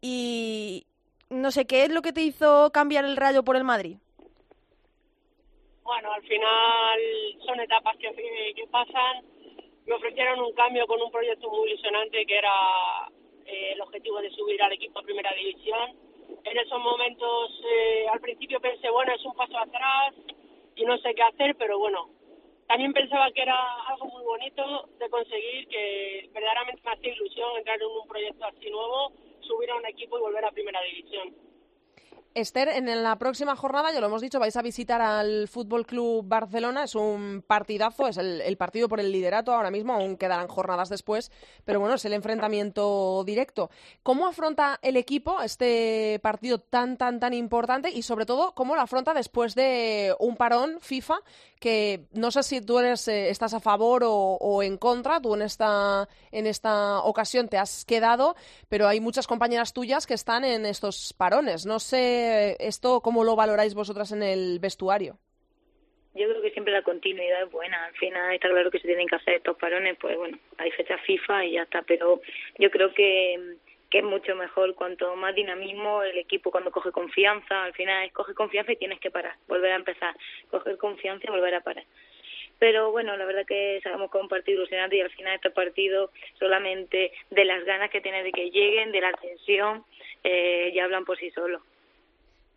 y 0.00 0.86
no 1.30 1.50
sé 1.50 1.66
qué 1.66 1.84
es 1.84 1.90
lo 1.90 2.02
que 2.02 2.12
te 2.12 2.22
hizo 2.22 2.70
cambiar 2.72 3.04
el 3.04 3.16
Rayo 3.16 3.42
por 3.44 3.56
el 3.56 3.64
Madrid. 3.64 3.96
Bueno, 5.82 6.12
al 6.12 6.22
final 6.22 7.00
son 7.46 7.60
etapas 7.60 7.96
que, 7.96 8.10
pasan. 8.70 9.24
Me 9.86 9.94
ofrecieron 9.94 10.40
un 10.40 10.52
cambio 10.52 10.86
con 10.86 11.00
un 11.00 11.10
proyecto 11.10 11.50
muy 11.50 11.70
ilusionante 11.70 12.24
que 12.26 12.38
era 12.38 13.08
eh, 13.46 13.72
el 13.72 13.80
objetivo 13.80 14.20
de 14.20 14.30
subir 14.30 14.62
al 14.62 14.72
equipo 14.72 14.98
a 14.98 15.02
primera 15.02 15.32
división. 15.34 15.96
En 16.44 16.58
esos 16.58 16.78
momentos, 16.80 17.60
eh, 17.64 18.06
al 18.12 18.20
principio 18.20 18.60
pensé, 18.60 18.88
bueno, 18.90 19.12
es 19.14 19.24
un 19.24 19.34
paso 19.34 19.58
atrás 19.58 20.14
y 20.76 20.84
no 20.84 20.96
sé 20.98 21.14
qué 21.14 21.22
hacer, 21.22 21.56
pero 21.56 21.78
bueno, 21.78 22.08
también 22.68 22.92
pensaba 22.92 23.30
que 23.32 23.42
era 23.42 23.58
algo 23.88 24.06
muy 24.06 24.22
bonito 24.22 24.88
de 24.98 25.10
conseguir, 25.10 25.66
que 25.66 26.30
verdaderamente 26.32 26.82
me 26.84 26.92
hacía 26.92 27.12
ilusión 27.12 27.56
entrar 27.58 27.80
en 27.80 27.88
un 27.88 28.06
proyecto 28.06 28.44
así 28.44 28.70
nuevo, 28.70 29.12
subir 29.42 29.70
a 29.70 29.76
un 29.76 29.86
equipo 29.86 30.18
y 30.18 30.20
volver 30.20 30.44
a 30.44 30.52
primera 30.52 30.80
división. 30.82 31.49
Esther, 32.34 32.68
en 32.68 33.02
la 33.02 33.18
próxima 33.18 33.56
jornada, 33.56 33.92
ya 33.92 34.00
lo 34.00 34.06
hemos 34.06 34.22
dicho, 34.22 34.38
vais 34.38 34.56
a 34.56 34.62
visitar 34.62 35.00
al 35.00 35.48
Fútbol 35.48 35.84
Club 35.84 36.24
Barcelona. 36.26 36.84
Es 36.84 36.94
un 36.94 37.42
partidazo, 37.44 38.06
es 38.06 38.18
el, 38.18 38.56
partido 38.56 38.88
por 38.88 39.00
el 39.00 39.10
liderato 39.10 39.52
ahora 39.52 39.70
mismo, 39.70 39.94
aún 39.94 40.16
quedarán 40.16 40.46
jornadas 40.46 40.88
después, 40.88 41.32
pero 41.64 41.80
bueno, 41.80 41.96
es 41.96 42.04
el 42.04 42.12
enfrentamiento 42.12 43.24
directo. 43.24 43.70
¿Cómo 44.04 44.26
afronta 44.28 44.78
el 44.82 44.96
equipo 44.96 45.40
este 45.42 46.20
partido 46.22 46.60
tan, 46.60 46.96
tan, 46.96 47.18
tan 47.18 47.34
importante 47.34 47.90
y 47.90 48.02
sobre 48.02 48.26
todo, 48.26 48.54
cómo 48.54 48.76
lo 48.76 48.82
afronta 48.82 49.12
después 49.12 49.56
de 49.56 50.14
un 50.20 50.36
parón 50.36 50.78
FIFA 50.80 51.20
que 51.58 52.06
no 52.12 52.30
sé 52.30 52.42
si 52.42 52.60
tú 52.62 52.78
eres, 52.78 53.06
eh, 53.08 53.28
estás 53.28 53.52
a 53.52 53.60
favor 53.60 54.02
o, 54.04 54.62
en 54.62 54.78
contra, 54.78 55.20
tú 55.20 55.34
en 55.34 55.42
esta, 55.42 56.08
en 56.32 56.46
esta 56.46 57.00
ocasión 57.00 57.48
te 57.48 57.58
has 57.58 57.84
quedado, 57.84 58.34
pero 58.68 58.88
hay 58.88 59.00
muchas 59.00 59.26
compañeras 59.26 59.74
tuyas 59.74 60.06
que 60.06 60.14
están 60.14 60.44
en 60.44 60.64
estos 60.64 61.12
parones. 61.12 61.66
No 61.66 61.78
sé 61.78 62.19
esto 62.58 63.00
cómo 63.00 63.24
lo 63.24 63.36
valoráis 63.36 63.74
vosotras 63.74 64.12
en 64.12 64.22
el 64.22 64.58
vestuario. 64.60 65.18
Yo 66.14 66.28
creo 66.28 66.42
que 66.42 66.50
siempre 66.50 66.72
la 66.72 66.82
continuidad 66.82 67.42
es 67.42 67.50
buena. 67.52 67.84
Al 67.84 67.94
final 67.94 68.34
está 68.34 68.48
claro 68.48 68.70
que 68.70 68.80
se 68.80 68.88
tienen 68.88 69.06
que 69.06 69.16
hacer 69.16 69.34
estos 69.34 69.56
parones, 69.56 69.96
pues 70.00 70.16
bueno, 70.16 70.38
hay 70.58 70.70
fecha 70.72 70.98
FIFA 70.98 71.44
y 71.44 71.52
ya 71.52 71.62
está. 71.62 71.82
Pero 71.82 72.20
yo 72.58 72.70
creo 72.70 72.92
que 72.92 73.56
que 73.90 73.98
es 73.98 74.04
mucho 74.04 74.34
mejor. 74.36 74.74
Cuanto 74.74 75.14
más 75.16 75.34
dinamismo, 75.34 76.02
el 76.02 76.16
equipo 76.16 76.50
cuando 76.50 76.70
coge 76.70 76.92
confianza, 76.92 77.64
al 77.64 77.74
final 77.74 78.10
coge 78.12 78.34
confianza 78.34 78.72
y 78.72 78.76
tienes 78.76 79.00
que 79.00 79.10
parar, 79.10 79.34
volver 79.48 79.72
a 79.72 79.76
empezar, 79.76 80.16
coger 80.50 80.78
confianza 80.78 81.26
y 81.26 81.30
volver 81.30 81.56
a 81.56 81.60
parar. 81.60 81.84
Pero 82.58 82.90
bueno, 82.92 83.16
la 83.16 83.24
verdad 83.24 83.46
que 83.46 83.80
sabemos 83.82 84.10
es 84.14 84.28
partido 84.28 84.58
ilusionante 84.58 84.96
y 84.96 85.00
al 85.00 85.10
final 85.10 85.34
este 85.34 85.50
partido 85.50 86.10
solamente 86.38 87.10
de 87.30 87.44
las 87.44 87.64
ganas 87.64 87.90
que 87.90 88.02
tiene 88.02 88.22
de 88.22 88.32
que 88.32 88.50
lleguen, 88.50 88.92
de 88.92 89.00
la 89.00 89.12
tensión, 89.12 89.84
eh, 90.22 90.70
ya 90.74 90.84
hablan 90.84 91.04
por 91.04 91.18
sí 91.18 91.30
solos. 91.30 91.62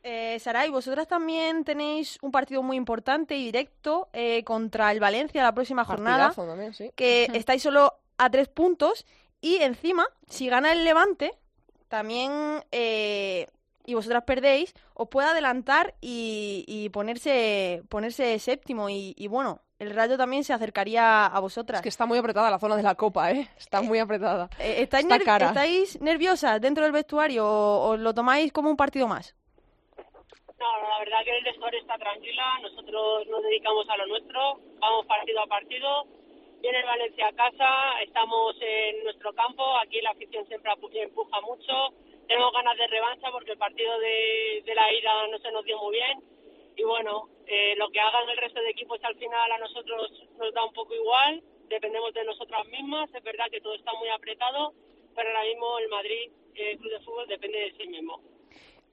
Eh, 0.04 0.38
Saray, 0.40 0.70
vosotras 0.70 1.08
también 1.08 1.64
tenéis 1.64 2.18
un 2.22 2.32
partido 2.32 2.62
muy 2.62 2.76
importante 2.76 3.38
y 3.38 3.46
directo 3.46 4.10
eh, 4.12 4.44
contra 4.44 4.92
el 4.92 5.00
Valencia 5.00 5.42
la 5.42 5.54
próxima 5.54 5.86
jornada, 5.86 6.34
que 6.96 7.30
estáis 7.34 7.64
solo 7.64 7.94
a 8.18 8.30
tres 8.30 8.50
puntos 8.50 9.06
y 9.44 9.58
encima, 9.58 10.06
si 10.30 10.48
gana 10.48 10.72
el 10.72 10.86
Levante, 10.86 11.34
también, 11.90 12.32
eh, 12.72 13.48
y 13.86 13.94
vosotras 13.94 14.24
perdéis, 14.24 14.74
os 14.94 15.10
puede 15.10 15.28
adelantar 15.28 15.96
y, 16.00 16.90
ponerse, 16.94 17.84
ponerse 17.90 18.40
séptimo. 18.40 18.90
Y, 18.90 19.28
bueno, 19.28 19.60
el 19.80 19.94
Rayo 19.94 20.18
también 20.18 20.46
se 20.46 20.54
acercaría 20.54 21.26
a 21.26 21.40
vosotras. 21.42 21.80
Es 21.80 21.84
que 21.84 21.90
está 21.90 22.06
muy 22.06 22.18
apretada 22.18 22.50
la 22.50 22.58
zona 22.58 22.78
de 22.78 22.84
la 22.84 22.96
Copa, 22.96 23.32
¿eh? 23.32 23.50
Está 23.58 23.82
muy 23.82 24.00
apretada. 24.00 24.50
Eh, 24.60 24.82
¿estáis, 24.82 25.06
¿Estáis 25.10 26.02
nerviosas 26.02 26.62
dentro 26.62 26.86
del 26.86 26.94
vestuario 26.94 27.46
o, 27.46 27.90
o 27.90 27.98
lo 27.98 28.14
tomáis 28.14 28.54
como 28.54 28.70
un 28.70 28.78
partido 28.78 29.10
más? 29.10 29.36
No, 30.64 30.88
la 30.88 31.00
verdad 31.00 31.26
que 31.26 31.38
el 31.38 31.44
vestuario 31.44 31.80
está 31.82 31.98
tranquila. 31.98 32.60
Nosotros 32.62 33.28
nos 33.28 33.44
dedicamos 33.44 33.90
a 33.90 33.98
lo 33.98 34.08
nuestro. 34.08 34.60
Vamos 34.80 35.06
partido 35.06 35.42
a 35.42 35.48
partido 35.48 36.08
Viene 36.64 36.80
el 36.80 36.86
Valencia 36.86 37.28
a 37.28 37.34
casa, 37.34 38.02
estamos 38.02 38.56
en 38.62 39.04
nuestro 39.04 39.34
campo, 39.34 39.62
aquí 39.80 40.00
la 40.00 40.12
afición 40.12 40.48
siempre 40.48 40.72
empuja 40.72 41.42
mucho, 41.42 41.74
tenemos 42.26 42.54
ganas 42.54 42.78
de 42.78 42.88
revancha 42.88 43.30
porque 43.32 43.52
el 43.52 43.58
partido 43.58 44.00
de, 44.00 44.64
la 44.74 44.94
ida 44.94 45.28
no 45.28 45.40
se 45.40 45.52
nos 45.52 45.66
dio 45.66 45.78
muy 45.80 45.96
bien 45.98 46.24
y 46.78 46.84
bueno, 46.84 47.28
eh, 47.48 47.76
lo 47.76 47.90
que 47.90 48.00
hagan 48.00 48.30
el 48.30 48.38
resto 48.38 48.62
de 48.62 48.70
equipos 48.70 48.98
al 49.04 49.16
final 49.18 49.52
a 49.52 49.58
nosotros 49.58 50.10
nos 50.38 50.54
da 50.54 50.64
un 50.64 50.72
poco 50.72 50.96
igual, 50.96 51.44
dependemos 51.68 52.14
de 52.14 52.24
nosotras 52.24 52.66
mismas, 52.68 53.14
es 53.14 53.24
verdad 53.24 53.52
que 53.52 53.60
todo 53.60 53.76
está 53.76 53.92
muy 53.96 54.08
apretado, 54.08 54.74
pero 55.14 55.28
ahora 55.28 55.44
mismo 55.44 55.80
el 55.80 55.90
Madrid 55.90 56.32
el 56.56 56.78
Club 56.78 56.92
de 56.94 57.00
Fútbol 57.02 57.28
depende 57.28 57.60
de 57.60 57.74
sí 57.74 57.88
mismo. 57.90 58.22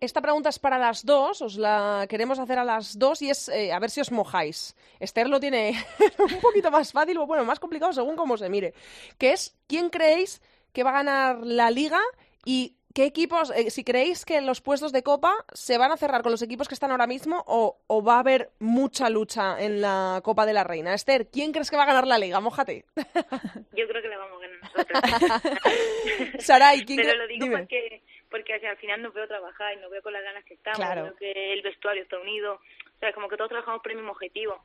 Esta 0.00 0.22
pregunta 0.22 0.48
es 0.48 0.58
para 0.58 0.78
las 0.78 1.04
dos, 1.04 1.42
os 1.42 1.56
la 1.58 2.06
queremos 2.08 2.38
hacer 2.38 2.58
a 2.58 2.64
las 2.64 2.98
dos 2.98 3.20
y 3.20 3.28
es 3.28 3.50
eh, 3.50 3.70
a 3.70 3.78
ver 3.78 3.90
si 3.90 4.00
os 4.00 4.10
mojáis. 4.10 4.74
Esther 4.98 5.28
lo 5.28 5.38
tiene 5.38 5.74
un 6.18 6.40
poquito 6.40 6.70
más 6.70 6.90
fácil 6.90 7.18
o 7.18 7.26
bueno, 7.26 7.44
más 7.44 7.60
complicado 7.60 7.92
según 7.92 8.16
cómo 8.16 8.38
se 8.38 8.48
mire. 8.48 8.72
Que 9.18 9.32
es, 9.32 9.54
¿quién 9.66 9.90
creéis 9.90 10.40
que 10.72 10.84
va 10.84 10.90
a 10.90 10.94
ganar 11.04 11.40
la 11.44 11.70
liga 11.70 12.00
y 12.46 12.76
qué 12.94 13.04
equipos, 13.04 13.52
eh, 13.54 13.70
si 13.70 13.84
creéis 13.84 14.24
que 14.24 14.40
los 14.40 14.62
puestos 14.62 14.90
de 14.90 15.02
copa 15.02 15.34
se 15.52 15.76
van 15.76 15.92
a 15.92 15.98
cerrar 15.98 16.22
con 16.22 16.32
los 16.32 16.40
equipos 16.40 16.66
que 16.66 16.74
están 16.74 16.92
ahora 16.92 17.06
mismo 17.06 17.44
o, 17.46 18.02
va 18.02 18.16
a 18.16 18.20
haber 18.20 18.52
mucha 18.58 19.10
lucha 19.10 19.60
en 19.60 19.82
la 19.82 20.22
Copa 20.24 20.46
de 20.46 20.54
la 20.54 20.64
Reina? 20.64 20.94
Esther, 20.94 21.28
¿quién 21.28 21.52
crees 21.52 21.70
que 21.70 21.76
va 21.76 21.82
a 21.82 21.86
ganar 21.86 22.06
la 22.06 22.16
liga? 22.16 22.40
Mójate. 22.40 22.86
Yo 23.76 23.86
creo 23.86 24.00
que 24.00 24.08
la 24.08 24.16
vamos 24.16 24.38
a 24.38 24.46
ganar 24.46 24.60
nosotros. 24.62 26.44
Saray, 26.44 26.86
¿quién 26.86 27.00
Pero 27.02 27.16
lo 27.16 27.26
digo 27.26 27.46
porque 27.50 28.02
porque 28.30 28.54
al 28.54 28.76
final 28.76 29.02
nos 29.02 29.12
veo 29.12 29.26
trabajar 29.26 29.74
y 29.74 29.80
nos 29.80 29.90
veo 29.90 30.02
con 30.02 30.12
las 30.12 30.22
ganas 30.22 30.44
que 30.44 30.54
estamos, 30.54 30.78
claro. 30.78 31.14
que 31.16 31.52
el 31.52 31.62
vestuario 31.62 32.02
está 32.02 32.18
unido, 32.18 32.54
o 32.54 32.98
sea, 32.98 33.12
como 33.12 33.28
que 33.28 33.36
todos 33.36 33.50
trabajamos 33.50 33.82
por 33.82 33.90
el 33.90 33.98
mismo 33.98 34.12
objetivo. 34.12 34.62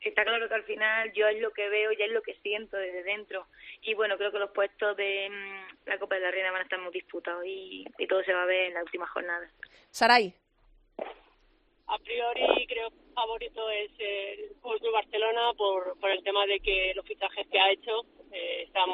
Está 0.00 0.24
claro 0.24 0.48
que 0.48 0.54
al 0.54 0.62
final 0.62 1.12
yo 1.12 1.26
es 1.26 1.40
lo 1.40 1.50
que 1.50 1.68
veo, 1.68 1.90
ya 1.92 2.04
es 2.04 2.12
lo 2.12 2.22
que 2.22 2.34
siento 2.36 2.76
desde 2.76 3.02
dentro. 3.02 3.46
Y 3.82 3.94
bueno, 3.94 4.16
creo 4.16 4.30
que 4.30 4.38
los 4.38 4.50
puestos 4.50 4.96
de 4.96 5.28
mm, 5.28 5.88
la 5.88 5.98
Copa 5.98 6.14
de 6.14 6.20
la 6.20 6.30
Reina 6.30 6.52
van 6.52 6.60
a 6.60 6.64
estar 6.64 6.78
muy 6.78 6.92
disputados 6.92 7.42
y, 7.44 7.84
todo 8.08 8.22
se 8.22 8.32
va 8.32 8.44
a 8.44 8.46
ver 8.46 8.66
en 8.66 8.74
la 8.74 8.82
última 8.82 9.06
jornada. 9.08 9.50
Saray. 9.90 10.32
A 11.88 11.98
priori 11.98 12.66
creo 12.66 12.90
que 12.90 12.96
el 12.96 13.14
favorito 13.14 13.70
es 13.70 13.90
el 13.98 14.54
Fútbol 14.60 14.92
Barcelona 14.92 15.52
por, 15.56 15.98
por 15.98 16.10
el 16.10 16.22
tema 16.22 16.46
de 16.46 16.60
que 16.60 16.92
los 16.94 17.04
fichajes 17.04 17.46
que 17.48 17.58
ha 17.58 17.70
hecho 17.70 18.04
eh, 18.30 18.62
están 18.66 18.88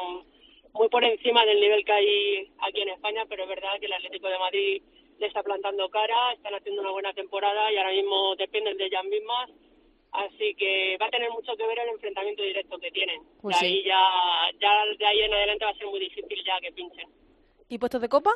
muy 0.75 0.89
por 0.89 1.03
encima 1.03 1.45
del 1.45 1.59
nivel 1.59 1.85
que 1.85 1.91
hay 1.91 2.51
aquí 2.59 2.81
en 2.81 2.89
España, 2.89 3.25
pero 3.27 3.43
es 3.43 3.49
verdad 3.49 3.79
que 3.79 3.85
el 3.85 3.93
Atlético 3.93 4.27
de 4.27 4.37
Madrid 4.37 4.83
le 5.17 5.27
está 5.27 5.41
plantando 5.41 5.89
cara, 5.89 6.33
están 6.33 6.53
haciendo 6.53 6.81
una 6.81 6.91
buena 6.91 7.13
temporada 7.13 7.71
y 7.71 7.77
ahora 7.77 7.91
mismo 7.91 8.35
dependen 8.35 8.77
de 8.77 8.85
ellas 8.85 9.05
mismas. 9.05 9.49
Así 10.11 10.53
que 10.55 10.97
va 11.01 11.07
a 11.07 11.09
tener 11.09 11.29
mucho 11.31 11.55
que 11.55 11.65
ver 11.67 11.79
el 11.79 11.89
enfrentamiento 11.89 12.43
directo 12.43 12.77
que 12.77 12.91
tienen. 12.91 13.21
Pues 13.41 13.61
ahí 13.61 13.83
ya, 13.83 14.01
ya 14.61 14.69
de 14.97 15.05
ahí 15.05 15.21
en 15.21 15.33
adelante 15.33 15.65
va 15.65 15.71
a 15.71 15.75
ser 15.75 15.87
muy 15.87 15.99
difícil 15.99 16.43
ya 16.45 16.59
que 16.61 16.71
pinchen. 16.71 17.07
¿Y 17.69 17.77
puestos 17.77 18.01
de 18.01 18.09
copa? 18.09 18.31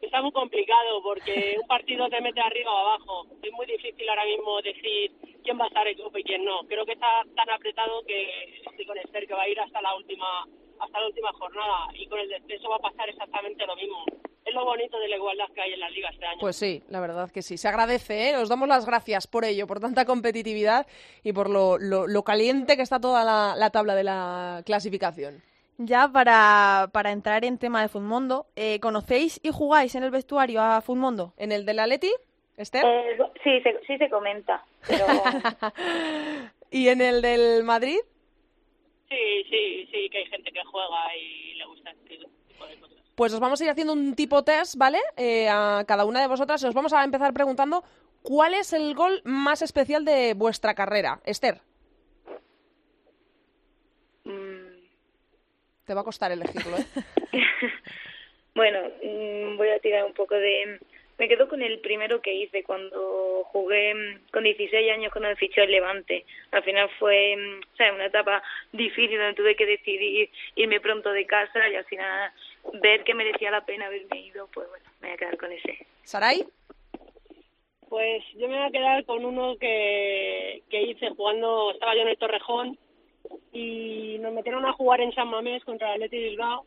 Está 0.00 0.22
muy 0.22 0.30
complicado 0.32 1.02
porque 1.02 1.56
un 1.60 1.66
partido 1.66 2.08
te 2.08 2.20
mete 2.20 2.40
arriba 2.40 2.72
o 2.72 2.78
abajo. 2.78 3.26
Es 3.42 3.52
muy 3.52 3.66
difícil 3.66 4.08
ahora 4.08 4.24
mismo 4.24 4.60
decir 4.62 5.12
quién 5.42 5.58
va 5.58 5.64
a 5.64 5.68
estar 5.68 5.86
en 5.86 5.98
copa 5.98 6.18
y 6.18 6.24
quién 6.24 6.44
no. 6.44 6.60
Creo 6.66 6.84
que 6.84 6.92
está 6.92 7.24
tan 7.34 7.50
apretado 7.50 8.02
que 8.04 8.60
estoy 8.64 8.86
con 8.86 8.98
Esther 8.98 9.26
que 9.26 9.34
va 9.34 9.42
a 9.42 9.48
ir 9.48 9.58
hasta 9.58 9.82
la 9.82 9.96
última 9.96 10.46
hasta 10.80 11.00
la 11.00 11.06
última 11.06 11.32
jornada 11.32 11.88
y 11.94 12.06
con 12.06 12.18
el 12.18 12.28
descenso 12.28 12.68
va 12.68 12.76
a 12.76 12.90
pasar 12.90 13.08
exactamente 13.08 13.66
lo 13.66 13.76
mismo. 13.76 14.04
Es 14.44 14.54
lo 14.54 14.64
bonito 14.64 14.98
de 14.98 15.08
la 15.08 15.16
igualdad 15.16 15.46
que 15.54 15.60
hay 15.60 15.72
en 15.72 15.80
la 15.80 15.90
liga 15.90 16.08
este 16.10 16.24
año. 16.24 16.38
Pues 16.40 16.56
sí, 16.56 16.82
la 16.88 17.00
verdad 17.00 17.30
que 17.30 17.42
sí. 17.42 17.56
Se 17.56 17.66
agradece, 17.66 18.30
¿eh? 18.30 18.36
Os 18.36 18.48
damos 18.48 18.68
las 18.68 18.86
gracias 18.86 19.26
por 19.26 19.44
ello, 19.44 19.66
por 19.66 19.80
tanta 19.80 20.04
competitividad 20.04 20.86
y 21.24 21.32
por 21.32 21.50
lo, 21.50 21.78
lo, 21.78 22.22
caliente 22.22 22.76
que 22.76 22.82
está 22.82 23.00
toda 23.00 23.24
la, 23.24 23.70
tabla 23.70 23.96
de 23.96 24.04
la 24.04 24.62
clasificación. 24.64 25.42
Ya 25.78 26.08
para, 26.08 26.88
para 26.92 27.10
entrar 27.10 27.44
en 27.44 27.58
tema 27.58 27.82
de 27.82 27.88
Futmundo, 27.88 28.46
eh, 28.54 28.78
¿conocéis 28.80 29.40
y 29.42 29.50
jugáis 29.50 29.94
en 29.94 30.04
el 30.04 30.10
vestuario 30.10 30.62
a 30.62 30.80
Futmundo? 30.80 31.34
¿En 31.36 31.50
el 31.50 31.66
del 31.66 31.80
Atleti, 31.80 32.12
Esther? 32.56 32.84
Eh, 32.86 33.18
sí, 33.42 33.60
se, 33.62 33.78
sí 33.86 33.98
se 33.98 34.08
comenta. 34.08 34.64
¿Y 36.70 36.88
en 36.88 37.00
el 37.00 37.20
del 37.20 37.64
Madrid? 37.64 37.98
Sí, 39.08 39.44
sí, 39.48 39.88
sí, 39.92 40.08
que 40.10 40.18
hay 40.18 40.26
gente 40.26 40.50
que 40.50 40.64
juega 40.64 41.16
y 41.16 41.54
le 41.54 41.64
gusta 41.66 41.90
este 41.90 42.18
tipo 42.48 42.66
de 42.66 42.76
cosas. 42.76 42.96
Pues 43.14 43.32
os 43.32 43.40
vamos 43.40 43.60
a 43.60 43.64
ir 43.64 43.70
haciendo 43.70 43.92
un 43.92 44.14
tipo 44.14 44.42
test, 44.42 44.76
¿vale? 44.76 44.98
Eh, 45.16 45.48
a 45.48 45.84
cada 45.86 46.04
una 46.04 46.20
de 46.20 46.26
vosotras 46.26 46.62
os 46.64 46.74
vamos 46.74 46.92
a 46.92 47.04
empezar 47.04 47.32
preguntando 47.32 47.84
cuál 48.22 48.54
es 48.54 48.72
el 48.72 48.94
gol 48.94 49.22
más 49.24 49.62
especial 49.62 50.04
de 50.04 50.34
vuestra 50.34 50.74
carrera. 50.74 51.20
Esther. 51.24 51.60
Mm. 54.24 54.66
Te 55.84 55.94
va 55.94 56.00
a 56.00 56.04
costar 56.04 56.32
elegirlo, 56.32 56.76
¿eh? 56.76 56.86
bueno, 58.54 58.80
mm, 59.02 59.56
voy 59.56 59.68
a 59.68 59.78
tirar 59.78 60.04
un 60.04 60.14
poco 60.14 60.34
de 60.34 60.80
me 61.18 61.28
quedo 61.28 61.48
con 61.48 61.62
el 61.62 61.80
primero 61.80 62.20
que 62.20 62.34
hice 62.34 62.62
cuando 62.62 63.44
jugué 63.44 63.94
mm, 63.94 64.30
con 64.32 64.44
16 64.44 64.92
años 64.92 65.12
cuando 65.12 65.30
me 65.30 65.36
fichó 65.36 65.62
el 65.62 65.70
Levante. 65.70 66.24
Al 66.52 66.62
final 66.62 66.90
fue 66.98 67.36
mm, 67.36 67.60
o 67.72 67.76
sea, 67.76 67.92
una 67.92 68.06
etapa 68.06 68.42
difícil 68.72 69.18
donde 69.18 69.34
tuve 69.34 69.56
que 69.56 69.66
decidir 69.66 70.30
irme 70.54 70.80
pronto 70.80 71.12
de 71.12 71.26
casa 71.26 71.68
y 71.68 71.76
al 71.76 71.84
final 71.84 72.32
ver 72.80 73.04
que 73.04 73.14
merecía 73.14 73.50
la 73.50 73.64
pena 73.64 73.86
haberme 73.86 74.20
ido, 74.20 74.48
pues 74.52 74.68
bueno, 74.68 74.84
me 75.00 75.08
voy 75.08 75.14
a 75.14 75.18
quedar 75.18 75.36
con 75.38 75.52
ese. 75.52 75.86
¿Saray? 76.02 76.44
Pues 77.88 78.24
yo 78.34 78.48
me 78.48 78.58
voy 78.58 78.66
a 78.66 78.72
quedar 78.72 79.04
con 79.04 79.24
uno 79.24 79.56
que, 79.58 80.62
que 80.68 80.82
hice 80.82 81.10
jugando, 81.10 81.70
estaba 81.70 81.94
yo 81.94 82.02
en 82.02 82.08
el 82.08 82.18
Torrejón 82.18 82.78
y 83.52 84.18
nos 84.20 84.32
metieron 84.32 84.66
a 84.66 84.72
jugar 84.72 85.00
en 85.00 85.12
San 85.12 85.28
Mamés 85.28 85.64
contra 85.64 85.94
el 85.94 86.02
Atleti 86.02 86.18
Bilbao 86.18 86.66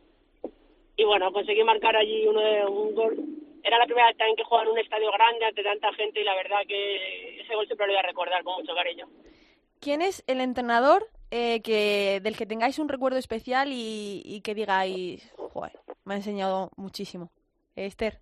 y 0.96 1.04
bueno, 1.06 1.32
conseguí 1.32 1.64
marcar 1.64 1.96
allí 1.96 2.26
uno 2.28 2.42
de, 2.42 2.66
un 2.66 2.96
gol 2.96 3.16
era 3.64 3.78
la 3.78 3.86
primera 3.86 4.08
vez 4.08 4.18
también 4.18 4.36
que 4.36 4.44
jugaba 4.44 4.64
en 4.64 4.72
un 4.72 4.80
estadio 4.80 5.12
grande 5.12 5.46
ante 5.46 5.64
tanta 5.64 5.94
gente 5.94 6.22
y 6.22 6.24
la 6.24 6.36
verdad 6.36 6.60
que 6.68 7.42
ese 7.42 7.56
gol 7.56 7.66
siempre 7.66 7.88
lo 7.88 7.94
voy 7.94 8.00
a 8.00 8.08
recordar 8.08 8.44
con 8.44 8.62
mucho 8.62 8.74
cariño. 8.74 9.08
¿Quién 9.80 10.02
es 10.02 10.24
el 10.28 10.42
entrenador 10.42 11.08
eh, 11.32 11.62
que 11.62 12.20
del 12.22 12.36
que 12.36 12.46
tengáis 12.46 12.80
un 12.80 12.90
recuerdo 12.90 13.18
especial 13.18 13.70
y, 13.72 14.42
que 14.44 14.54
digáis, 14.54 15.34
joder, 15.36 15.74
me 16.04 16.16
ha 16.16 16.18
enseñado 16.18 16.70
muchísimo? 16.76 17.32
Esther. 17.76 18.20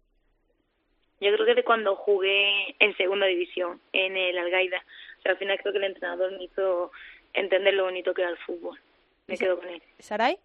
Yo 1.20 1.34
creo 1.34 1.46
que 1.48 1.56
de 1.56 1.64
cuando 1.64 1.96
jugué 1.96 2.76
en 2.80 2.96
segunda 2.96 3.26
división, 3.26 3.82
en 3.92 4.16
el 4.16 4.38
Algaida. 4.38 4.84
O 5.18 5.22
sea, 5.24 5.32
al 5.32 5.38
final 5.40 5.58
creo 5.60 5.74
que 5.74 5.80
el 5.80 5.86
entrenador 5.86 6.32
me 6.38 6.44
hizo 6.44 6.92
entender 7.34 7.74
lo 7.74 7.86
bonito 7.86 8.14
que 8.14 8.22
era 8.22 8.32
el 8.32 8.38
fútbol. 8.38 8.80
Me 9.26 9.36
quedo 9.36 9.58
con 9.58 9.68
él. 9.68 9.82
¿Saray? 9.98 10.38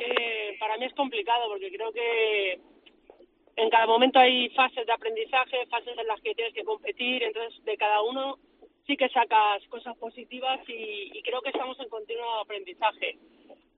Eh, 0.00 0.56
para 0.58 0.78
mí 0.78 0.86
es 0.86 0.94
complicado 0.94 1.48
porque 1.48 1.70
creo 1.70 1.92
que 1.92 2.58
en 3.56 3.70
cada 3.70 3.86
momento 3.86 4.18
hay 4.18 4.50
fases 4.50 4.86
de 4.86 4.92
aprendizaje, 4.92 5.66
fases 5.66 5.96
en 5.96 6.06
las 6.06 6.20
que 6.20 6.34
tienes 6.34 6.54
que 6.54 6.64
competir, 6.64 7.22
entonces 7.22 7.64
de 7.64 7.76
cada 7.76 8.02
uno 8.02 8.38
sí 8.86 8.96
que 8.96 9.08
sacas 9.08 9.66
cosas 9.68 9.96
positivas 9.96 10.60
y, 10.68 11.10
y 11.12 11.22
creo 11.22 11.40
que 11.40 11.48
estamos 11.50 11.78
en 11.80 11.88
continuo 11.88 12.40
aprendizaje. 12.40 13.18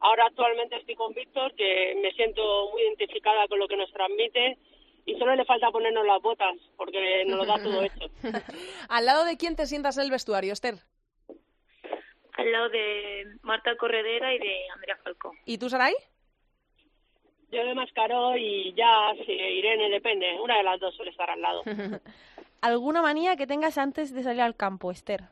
Ahora 0.01 0.26
actualmente 0.26 0.76
estoy 0.76 0.95
con 0.95 1.12
Víctor, 1.14 1.55
que 1.55 1.99
me 2.03 2.12
siento 2.12 2.70
muy 2.70 2.83
identificada 2.83 3.49
con 3.49 3.59
lo 3.59 3.66
que 3.66 3.76
nos 3.76 3.93
transmite 3.93 4.59
y 5.07 5.14
solo 5.18 5.35
le 5.35 5.45
falta 5.45 5.70
ponernos 5.70 6.07
las 6.07 6.20
botas, 6.20 6.55
porque 6.76 7.24
nos 7.26 7.39
lo 7.39 7.47
da 7.47 7.62
todo 7.62 7.83
hecho. 7.83 8.11
¿Al 8.91 9.07
lado 9.07 9.24
de 9.24 9.37
quién 9.37 9.57
te 9.57 9.66
sientas 9.66 9.97
en 9.97 10.05
el 10.05 10.11
vestuario, 10.11 10.53
Esther? 10.53 10.74
Al 12.35 12.53
lado 12.53 12.68
de 12.68 13.24
Marta 13.43 13.74
Corredera 13.76 14.35
y 14.35 14.39
de 14.39 14.68
Andrea 14.74 14.99
Falcón. 15.03 15.37
¿Y 15.47 15.59
tú, 15.59 15.70
Saray? 15.70 15.95
Yo 17.51 17.65
de 17.65 17.75
Mascaró 17.75 18.37
y 18.37 18.75
ya, 18.75 19.15
Irene, 19.27 19.89
depende. 19.91 20.39
Una 20.41 20.59
de 20.59 20.63
las 20.63 20.81
dos 20.81 20.95
suele 20.95 21.11
estar 21.11 21.31
al 21.31 21.41
lado. 21.41 21.63
¿Alguna 22.61 23.03
manía 23.03 23.37
que 23.37 23.47
tengas 23.47 23.79
antes 23.79 24.13
de 24.13 24.23
salir 24.23 24.43
al 24.43 24.57
campo, 24.57 24.91
Esther? 24.91 25.23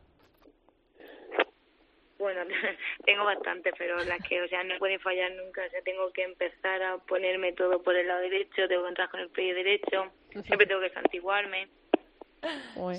Bueno, 2.18 2.40
tengo 3.04 3.24
bastante, 3.24 3.72
pero 3.76 4.02
las 4.04 4.20
que, 4.26 4.40
o 4.42 4.48
sea, 4.48 4.64
no 4.64 4.78
pueden 4.78 5.00
fallar 5.00 5.30
nunca. 5.32 5.62
O 5.66 5.70
sea, 5.70 5.82
tengo 5.82 6.10
que 6.12 6.22
empezar 6.22 6.82
a 6.82 6.98
ponerme 6.98 7.52
todo 7.52 7.82
por 7.82 7.94
el 7.96 8.06
lado 8.06 8.20
derecho, 8.20 8.68
tengo 8.68 8.84
que 8.84 8.88
entrar 8.88 9.10
con 9.10 9.20
el 9.20 9.28
pie 9.28 9.54
derecho, 9.54 10.10
siempre 10.30 10.66
tengo 10.66 10.80
que 10.80 10.90
santiguarme. 10.90 11.68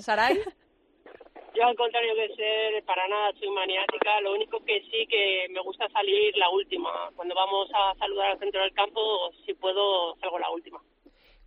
¿Saray? 0.00 0.38
Yo 1.54 1.64
al 1.64 1.76
contrario 1.76 2.14
que 2.14 2.34
ser, 2.34 2.84
para 2.84 3.06
nada 3.08 3.32
soy 3.38 3.50
maniática. 3.50 4.20
Lo 4.20 4.34
único 4.34 4.64
que 4.64 4.80
sí 4.90 5.06
que 5.08 5.46
me 5.50 5.60
gusta 5.60 5.88
salir 5.88 6.36
la 6.36 6.50
última. 6.50 6.90
Cuando 7.16 7.34
vamos 7.34 7.68
a 7.74 7.94
saludar 7.98 8.32
al 8.32 8.38
centro 8.38 8.60
del 8.60 8.72
campo, 8.72 9.30
si 9.44 9.54
puedo, 9.54 10.16
salgo 10.20 10.38
la 10.38 10.50
última. 10.50 10.80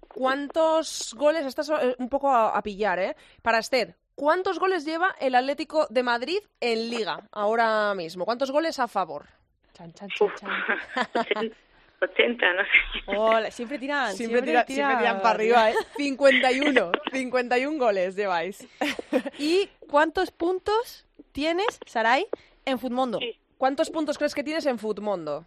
¿Cuántos 0.08 1.14
goles, 1.18 1.45
estás 1.45 1.70
eh, 1.70 1.95
un 1.97 2.10
poco 2.10 2.30
a, 2.30 2.58
a 2.58 2.62
pillar, 2.62 2.99
eh? 2.99 3.16
Para 3.41 3.60
Esther, 3.60 3.95
¿cuántos 4.16 4.60
goles 4.60 4.86
lleva 4.86 5.16
el 5.20 5.36
Atlético 5.36 5.88
de 5.89 6.04
Madrid 6.04 6.39
en 6.60 6.89
Liga 6.89 7.30
ahora 7.32 7.93
mismo? 7.95 8.26
¿Cuántos 8.26 8.52
goles 8.52 8.80
a 8.80 8.88
favor? 8.88 9.28
Chan, 9.74 9.93
chan, 9.93 10.10
chan, 10.10 10.30
chan. 10.36 11.52
80, 12.02 12.54
no 12.54 12.64
sé. 12.64 13.18
Hola, 13.18 13.52
siempre 13.52 13.78
tiran, 13.80 14.14
Siempre, 14.16 14.41
tira- 14.41 14.66
siempre 14.66 14.97
tiran 14.97 15.18
para 15.22 15.36
arriba, 15.36 15.72
¿eh? 15.72 15.76
51, 15.97 16.91
51 17.12 17.78
goles 17.78 18.16
lleváis. 18.16 18.68
¿Y 19.39 19.70
cuántos 19.89 20.32
puntos 20.32 21.06
tienes, 21.32 21.80
Saray, 21.86 22.26
en 22.66 22.80
Futmundo? 22.80 23.20
¿Cuántos 23.58 23.89
puntos 23.91 24.18
crees 24.18 24.34
que 24.34 24.43
tienes 24.43 24.66
en 24.66 24.80
Futmundo? 24.80 25.45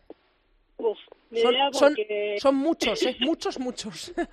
Uf, 0.77 0.99
Son, 1.73 1.95
son 2.39 2.55
muchos, 2.55 3.03
¿eh? 3.03 3.17
Muchos, 3.21 3.59
muchos. 3.59 4.13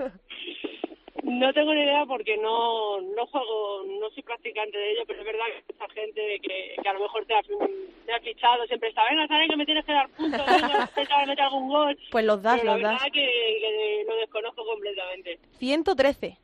no 1.39 1.53
tengo 1.53 1.73
ni 1.73 1.82
idea 1.84 2.05
porque 2.05 2.38
no, 2.38 2.99
no 3.01 3.25
juego, 3.27 3.84
no 3.99 4.09
soy 4.11 4.23
practicante 4.23 4.77
de 4.77 4.91
ello, 4.91 5.03
pero 5.07 5.19
es 5.19 5.25
verdad 5.25 5.45
que 5.47 5.73
esa 5.73 5.89
gente 5.93 6.39
que, 6.41 6.75
que 6.82 6.89
a 6.89 6.93
lo 6.93 6.99
mejor 7.01 7.25
te 7.25 7.34
ha, 7.34 7.41
te 7.41 8.13
ha 8.13 8.19
fichado 8.19 8.65
siempre 8.67 8.89
está, 8.89 9.01
venga, 9.09 9.27
sabes 9.27 9.49
que 9.49 9.57
me 9.57 9.65
tienes 9.65 9.86
que 9.86 9.93
dar 9.93 10.09
puntos, 10.09 10.45
venga, 10.61 10.89
intenta 10.89 11.25
meter 11.25 11.41
algún 11.41 11.69
gol. 11.69 11.97
Pues 12.11 12.25
los 12.25 12.41
das, 12.41 12.59
pero 12.59 12.73
los 12.73 12.82
la 12.82 12.89
das. 12.91 13.01
verdad 13.01 13.13
que, 13.13 13.57
que 13.61 14.05
lo 14.07 14.15
desconozco 14.17 14.65
completamente. 14.65 15.39
113. 15.57 16.38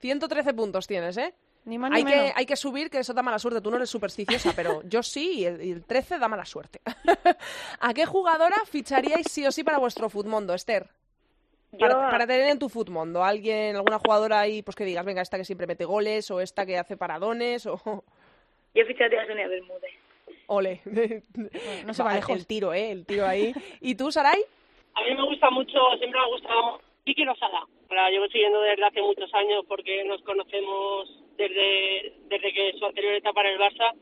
113 0.00 0.54
puntos 0.54 0.86
tienes, 0.86 1.16
¿eh? 1.18 1.34
Ni 1.66 1.76
más 1.76 1.90
ni 1.90 1.98
Hay 1.98 2.04
que, 2.04 2.32
hay 2.34 2.46
que 2.46 2.56
subir, 2.56 2.88
que 2.88 2.98
eso 3.00 3.12
da 3.12 3.22
mala 3.22 3.38
suerte. 3.38 3.60
Tú 3.60 3.70
no 3.70 3.76
eres 3.76 3.90
supersticiosa, 3.90 4.54
pero 4.56 4.80
yo 4.84 5.02
sí, 5.02 5.40
y 5.40 5.44
el, 5.44 5.62
y 5.62 5.70
el 5.72 5.84
13 5.84 6.18
da 6.18 6.26
mala 6.26 6.46
suerte. 6.46 6.80
¿A 7.80 7.92
qué 7.92 8.06
jugadora 8.06 8.56
ficharíais 8.64 9.26
sí 9.30 9.46
o 9.46 9.52
sí 9.52 9.62
para 9.62 9.76
vuestro 9.78 10.08
Futmundo, 10.08 10.54
Esther? 10.54 10.88
Para, 11.78 11.94
Yo- 11.94 12.10
para 12.10 12.26
tener 12.26 12.48
en 12.48 12.58
tu 12.58 12.68
Futmundo. 12.68 13.22
¿Alguien, 13.22 13.76
alguna 13.76 13.98
jugadora 13.98 14.40
ahí, 14.40 14.62
pues 14.62 14.74
que 14.76 14.84
digas, 14.84 15.04
venga, 15.04 15.22
esta 15.22 15.36
que 15.36 15.44
siempre 15.44 15.66
mete 15.66 15.84
goles, 15.84 16.30
o 16.30 16.40
esta 16.40 16.66
que 16.66 16.78
hace 16.78 16.96
paradones, 16.96 17.66
o... 17.66 17.80
Yo 18.74 18.84
ficharía 18.86 19.22
a 19.22 19.26
Sonia 19.26 19.48
Bermúdez. 19.48 19.92
Ole. 20.46 20.80
no 21.86 21.94
se 21.94 22.02
va 22.02 22.14
lejos. 22.14 22.36
El 22.36 22.46
tiro, 22.46 22.72
¿eh? 22.72 22.90
El 22.90 23.06
tiro 23.06 23.26
ahí. 23.26 23.52
¿Y 23.80 23.94
tú, 23.94 24.10
Saray? 24.10 24.40
A 24.94 25.02
mí 25.02 25.14
me 25.14 25.24
gusta 25.24 25.50
mucho, 25.50 25.78
siempre 25.98 26.18
me 26.18 26.26
ha 26.26 26.28
gustado 26.28 26.80
Kiki 27.04 27.24
Lozada. 27.24 27.66
La 27.90 28.10
llevo 28.10 28.26
siguiendo 28.26 28.60
desde 28.60 28.84
hace 28.84 29.02
muchos 29.02 29.32
años 29.34 29.64
porque 29.68 30.04
nos 30.04 30.20
conocemos 30.22 31.08
desde, 31.36 32.12
desde 32.28 32.52
que 32.52 32.74
su 32.78 32.84
anterior 32.84 33.14
etapa 33.14 33.40
en 33.42 33.46
el 33.46 33.58
Barça 33.58 33.92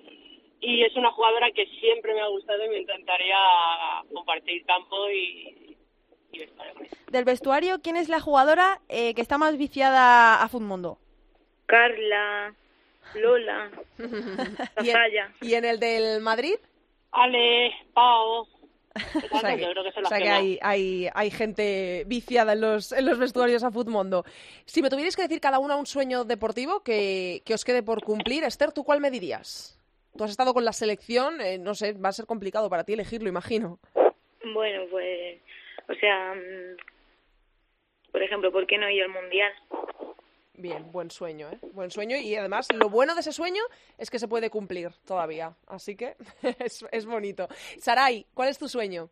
y 0.60 0.82
es 0.82 0.94
una 0.96 1.10
jugadora 1.12 1.50
que 1.52 1.66
siempre 1.80 2.14
me 2.14 2.20
ha 2.20 2.28
gustado 2.28 2.64
y 2.64 2.68
me 2.68 2.78
encantaría 2.78 3.36
compartir 4.12 4.64
campo 4.66 5.08
y, 5.10 5.76
y 6.32 6.38
vestuario. 6.40 6.74
Del 7.10 7.24
vestuario, 7.24 7.80
¿quién 7.82 7.96
es 7.96 8.08
la 8.08 8.20
jugadora 8.20 8.80
eh, 8.88 9.14
que 9.14 9.22
está 9.22 9.38
más 9.38 9.56
viciada 9.56 10.42
a 10.42 10.48
Futmundo? 10.48 10.98
Carla, 11.66 12.54
Lola, 13.14 13.70
¿Y 14.82 14.86
Zafaya. 14.86 15.32
y 15.40 15.54
en 15.54 15.64
el 15.64 15.78
del 15.80 16.20
Madrid? 16.20 16.56
Ale, 17.12 17.72
Pau, 17.94 18.46
O 19.30 19.38
sea 19.38 19.56
que, 19.56 19.62
yo 19.62 19.70
creo 19.70 19.84
que 19.84 19.92
son 19.92 20.00
o 20.00 20.02
las 20.02 20.08
sea 20.08 20.18
que 20.18 20.24
que 20.24 20.30
más. 20.30 20.38
hay, 20.40 20.58
hay, 20.62 21.08
hay 21.14 21.30
gente 21.30 22.04
viciada 22.06 22.52
en 22.54 22.60
los, 22.60 22.92
en 22.92 23.06
los 23.06 23.18
vestuarios 23.18 23.62
a 23.62 23.70
Futmundo. 23.70 24.24
Si 24.64 24.82
me 24.82 24.90
tuvierais 24.90 25.14
que 25.16 25.22
decir 25.22 25.40
cada 25.40 25.58
una 25.58 25.76
un 25.76 25.86
sueño 25.86 26.24
deportivo 26.24 26.82
que, 26.82 27.42
que 27.44 27.54
os 27.54 27.64
quede 27.64 27.82
por 27.82 28.02
cumplir, 28.02 28.44
Esther, 28.44 28.72
¿tú 28.72 28.84
cuál 28.84 29.00
me 29.00 29.10
dirías? 29.10 29.78
Tú 30.16 30.24
has 30.24 30.30
estado 30.30 30.52
con 30.52 30.64
la 30.64 30.72
selección, 30.72 31.40
eh, 31.40 31.58
no 31.58 31.74
sé, 31.74 31.92
va 31.92 32.08
a 32.08 32.12
ser 32.12 32.26
complicado 32.26 32.68
para 32.68 32.82
ti 32.84 32.94
elegirlo, 32.94 33.28
imagino. 33.28 33.78
Bueno, 34.52 34.82
pues, 34.90 35.38
o 35.88 35.94
sea, 35.94 36.34
mm, 36.34 36.76
por 38.12 38.22
ejemplo, 38.22 38.52
¿por 38.52 38.66
qué 38.66 38.78
no 38.78 38.88
ir 38.90 39.02
al 39.02 39.10
Mundial? 39.10 39.52
Bien, 40.54 40.90
buen 40.90 41.10
sueño, 41.10 41.48
¿eh? 41.50 41.58
Buen 41.72 41.90
sueño 41.90 42.16
y 42.16 42.34
además 42.34 42.66
lo 42.74 42.88
bueno 42.88 43.14
de 43.14 43.20
ese 43.20 43.32
sueño 43.32 43.62
es 43.96 44.10
que 44.10 44.18
se 44.18 44.26
puede 44.26 44.50
cumplir 44.50 44.90
todavía. 45.06 45.54
Así 45.68 45.94
que 45.94 46.16
es, 46.58 46.84
es 46.90 47.06
bonito. 47.06 47.48
Saray, 47.78 48.26
¿cuál 48.34 48.48
es 48.48 48.58
tu 48.58 48.68
sueño? 48.68 49.08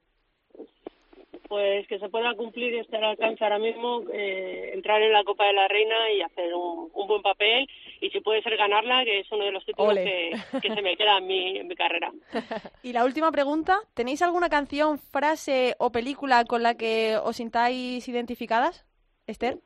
Pues 1.49 1.87
que 1.87 1.99
se 1.99 2.09
pueda 2.09 2.35
cumplir 2.35 2.75
y 2.75 2.79
estar 2.79 3.03
al 3.03 3.11
alcance 3.11 3.45
ahora 3.45 3.59
mismo, 3.59 4.03
eh, 4.13 4.73
entrar 4.75 5.01
en 5.01 5.13
la 5.13 5.23
Copa 5.23 5.47
de 5.47 5.53
la 5.53 5.69
Reina 5.69 6.11
y 6.11 6.21
hacer 6.21 6.53
un, 6.55 6.91
un 6.93 7.07
buen 7.07 7.23
papel 7.23 7.69
y 8.01 8.11
si 8.11 8.21
puede 8.21 8.43
ser 8.43 8.57
ganarla, 8.57 9.05
que 9.05 9.21
es 9.21 9.33
uno 9.33 9.45
de 9.45 9.53
los 9.53 9.65
títulos 9.65 9.97
que 9.97 10.75
se 10.75 10.83
me 10.83 10.97
queda 10.97 11.19
en 11.19 11.27
mi, 11.27 11.59
en 11.59 11.69
mi 11.69 11.75
carrera. 11.75 12.13
Y 12.83 12.93
la 12.93 13.05
última 13.05 13.33
pregunta, 13.33 13.79
¿tenéis 13.95 14.23
alguna 14.23 14.49
canción, 14.49 14.99
frase 14.99 15.75
o 15.79 15.91
película 15.91 16.45
con 16.45 16.63
la 16.63 16.77
que 16.77 17.17
os 17.17 17.37
sintáis 17.37 18.07
identificadas, 18.09 18.87
Esther? 19.27 19.59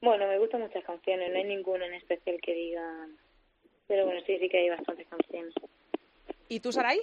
Bueno, 0.00 0.26
me 0.26 0.38
gustan 0.38 0.62
muchas 0.62 0.82
canciones, 0.84 1.30
no 1.30 1.36
hay 1.38 1.44
ninguna 1.44 1.86
en 1.86 1.94
especial 1.94 2.40
que 2.42 2.54
diga... 2.54 3.08
Pero 3.86 4.06
bueno, 4.06 4.20
sí, 4.26 4.38
sí 4.38 4.48
que 4.48 4.58
hay 4.58 4.70
bastantes 4.70 5.06
canciones. 5.06 5.54
¿Y 6.48 6.60
tú, 6.60 6.72
Saray? 6.72 7.00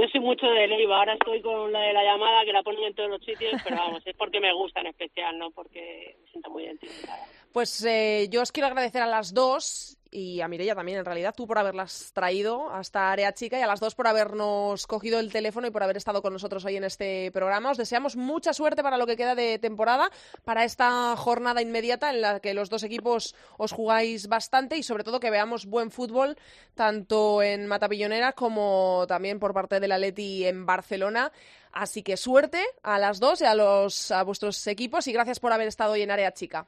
Yo 0.00 0.08
soy 0.08 0.20
mucho 0.20 0.46
de 0.46 0.66
Leiva, 0.66 0.96
ahora 0.96 1.12
estoy 1.12 1.42
con 1.42 1.70
la 1.72 1.80
de 1.80 1.92
la 1.92 2.02
llamada 2.02 2.42
que 2.46 2.54
la 2.54 2.62
ponen 2.62 2.84
en 2.84 2.94
todos 2.94 3.10
los 3.10 3.22
sitios, 3.22 3.60
pero 3.62 3.76
vamos, 3.76 4.02
es 4.06 4.16
porque 4.16 4.40
me 4.40 4.50
gusta 4.54 4.80
en 4.80 4.86
especial, 4.86 5.38
no 5.38 5.50
porque 5.50 6.16
me 6.22 6.30
siento 6.30 6.48
muy 6.48 6.64
identificada. 6.64 7.26
Pues 7.52 7.84
eh, 7.84 8.26
yo 8.30 8.40
os 8.40 8.50
quiero 8.50 8.68
agradecer 8.68 9.02
a 9.02 9.06
las 9.06 9.34
dos 9.34 9.98
y 10.10 10.40
a 10.40 10.48
Mireia 10.48 10.74
también, 10.74 10.98
en 10.98 11.04
realidad, 11.04 11.34
tú 11.36 11.46
por 11.46 11.58
haberlas 11.58 12.10
traído 12.12 12.70
hasta 12.70 13.12
Área 13.12 13.32
Chica 13.32 13.58
y 13.58 13.62
a 13.62 13.66
las 13.66 13.78
dos 13.78 13.94
por 13.94 14.08
habernos 14.08 14.86
cogido 14.86 15.20
el 15.20 15.30
teléfono 15.30 15.68
y 15.68 15.70
por 15.70 15.82
haber 15.82 15.96
estado 15.96 16.20
con 16.20 16.32
nosotros 16.32 16.64
hoy 16.64 16.76
en 16.76 16.84
este 16.84 17.30
programa. 17.32 17.70
Os 17.70 17.78
deseamos 17.78 18.16
mucha 18.16 18.52
suerte 18.52 18.82
para 18.82 18.98
lo 18.98 19.06
que 19.06 19.16
queda 19.16 19.34
de 19.34 19.58
temporada, 19.58 20.10
para 20.44 20.64
esta 20.64 21.16
jornada 21.16 21.62
inmediata 21.62 22.10
en 22.10 22.22
la 22.22 22.40
que 22.40 22.54
los 22.54 22.70
dos 22.70 22.82
equipos 22.82 23.36
os 23.56 23.72
jugáis 23.72 24.26
bastante 24.26 24.76
y 24.76 24.82
sobre 24.82 25.04
todo 25.04 25.20
que 25.20 25.30
veamos 25.30 25.66
buen 25.66 25.90
fútbol 25.90 26.36
tanto 26.74 27.42
en 27.42 27.66
Matapillonera 27.66 28.32
como 28.32 29.04
también 29.06 29.38
por 29.38 29.54
parte 29.54 29.78
del 29.78 29.92
Atleti 29.92 30.44
en 30.46 30.66
Barcelona. 30.66 31.30
Así 31.72 32.02
que 32.02 32.16
suerte 32.16 32.64
a 32.82 32.98
las 32.98 33.20
dos 33.20 33.40
y 33.42 33.44
a, 33.44 33.54
los, 33.54 34.10
a 34.10 34.24
vuestros 34.24 34.66
equipos 34.66 35.06
y 35.06 35.12
gracias 35.12 35.38
por 35.38 35.52
haber 35.52 35.68
estado 35.68 35.92
hoy 35.92 36.02
en 36.02 36.10
Área 36.10 36.32
Chica. 36.32 36.66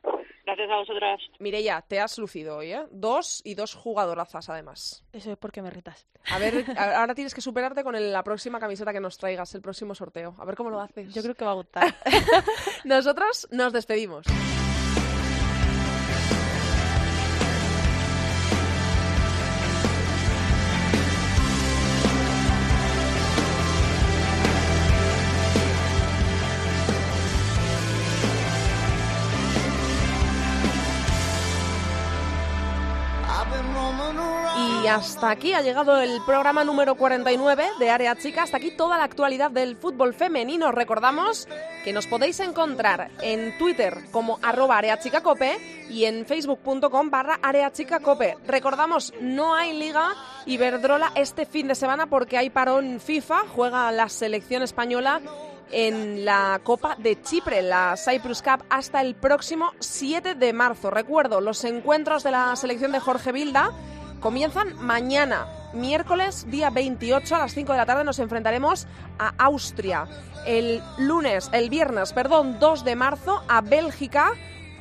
Gracias 0.55 0.71
a 0.71 0.77
vosotras. 0.77 1.21
Mireia, 1.39 1.81
te 1.87 1.99
has 2.01 2.19
lucido 2.19 2.59
hoy, 2.59 2.73
¿eh? 2.73 2.85
Dos 2.91 3.41
y 3.45 3.55
dos 3.55 3.75
jugadorazas, 3.75 4.49
además. 4.51 5.05
Eso 5.13 5.33
es 5.33 5.39
porque 5.39 5.63
me 5.63 5.71
retas. 5.71 6.07
A 6.31 6.39
ver, 6.39 6.65
ahora 6.79 7.15
tienes 7.15 7.35
que 7.35 7.41
superarte 7.41 7.83
con 7.83 7.95
el- 7.97 8.13
la 8.13 8.23
próxima 8.23 8.61
camiseta 8.61 8.93
que 8.93 9.01
nos 9.01 9.17
traigas, 9.19 9.55
el 9.55 9.63
próximo 9.63 9.95
sorteo. 9.95 10.35
A 10.39 10.45
ver 10.45 10.55
cómo 10.57 10.71
lo 10.71 10.81
haces. 10.81 11.13
Yo 11.15 11.23
creo 11.23 11.35
que 11.35 11.45
va 11.45 11.53
a 11.53 11.55
gustar. 11.55 11.95
Nosotros 12.85 13.49
nos 13.51 13.73
despedimos. 13.73 14.27
Hasta 34.95 35.31
aquí 35.31 35.55
ha 35.55 35.63
llegado 35.63 35.99
el 36.01 36.21
programa 36.27 36.65
número 36.65 36.97
49 36.97 37.65
de 37.79 37.91
Área 37.91 38.15
Chica. 38.15 38.43
Hasta 38.43 38.59
aquí 38.59 38.73
toda 38.73 38.99
la 38.99 39.05
actualidad 39.05 39.51
del 39.51 39.77
fútbol 39.77 40.13
femenino. 40.13 40.71
Recordamos 40.71 41.49
que 41.83 41.95
nos 41.95 42.07
podéis 42.07 42.41
encontrar 42.41 43.11
en 43.23 43.57
Twitter 43.57 44.05
como 44.11 44.39
arroba 44.43 44.77
areachicacope 44.79 45.87
y 45.89 46.05
en 46.05 46.27
facebook.com 46.27 47.09
barra 47.09 47.39
areachicacope. 47.43 48.37
Recordamos, 48.47 49.15
no 49.21 49.55
hay 49.55 49.73
liga 49.73 50.15
Iberdrola 50.45 51.13
este 51.15 51.47
fin 51.47 51.69
de 51.69 51.75
semana 51.75 52.07
porque 52.07 52.37
hay 52.37 52.51
parón 52.51 53.01
FIFA. 53.01 53.45
Juega 53.55 53.91
la 53.93 54.11
selección 54.11 54.63
española 54.63 55.23
en 55.71 56.27
la 56.27 56.61
Copa 56.63 56.97
de 56.99 57.23
Chipre, 57.23 57.63
la 57.63 57.97
Cyprus 57.97 58.43
Cup, 58.43 58.63
hasta 58.69 59.01
el 59.01 59.15
próximo 59.15 59.73
7 59.79 60.35
de 60.35 60.53
marzo. 60.53 60.91
Recuerdo, 60.91 61.41
los 61.41 61.65
encuentros 61.65 62.25
de 62.25 62.33
la 62.33 62.55
selección 62.57 62.93
de 62.93 63.01
Jorge 63.01 63.33
Vilda 63.33 63.73
comienzan 64.23 64.75
mañana, 64.81 65.47
miércoles, 65.75 66.47
día 66.49 66.71
28 66.71 67.35
a 67.35 67.39
las 67.41 67.53
5 67.53 67.73
de 67.73 67.79
la 67.79 67.87
tarde, 67.87 68.05
nos 68.05 68.21
enfrentaremos 68.21 68.87
a 69.19 69.35
Austria. 69.37 70.07
El 70.47 70.81
lunes, 70.97 71.51
el 71.53 71.69
viernes, 71.69 72.13
perdón, 72.13 72.59
2 72.59 72.85
de 72.85 72.97
marzo 72.97 73.43
a 73.49 73.61
Bélgica 73.61 74.33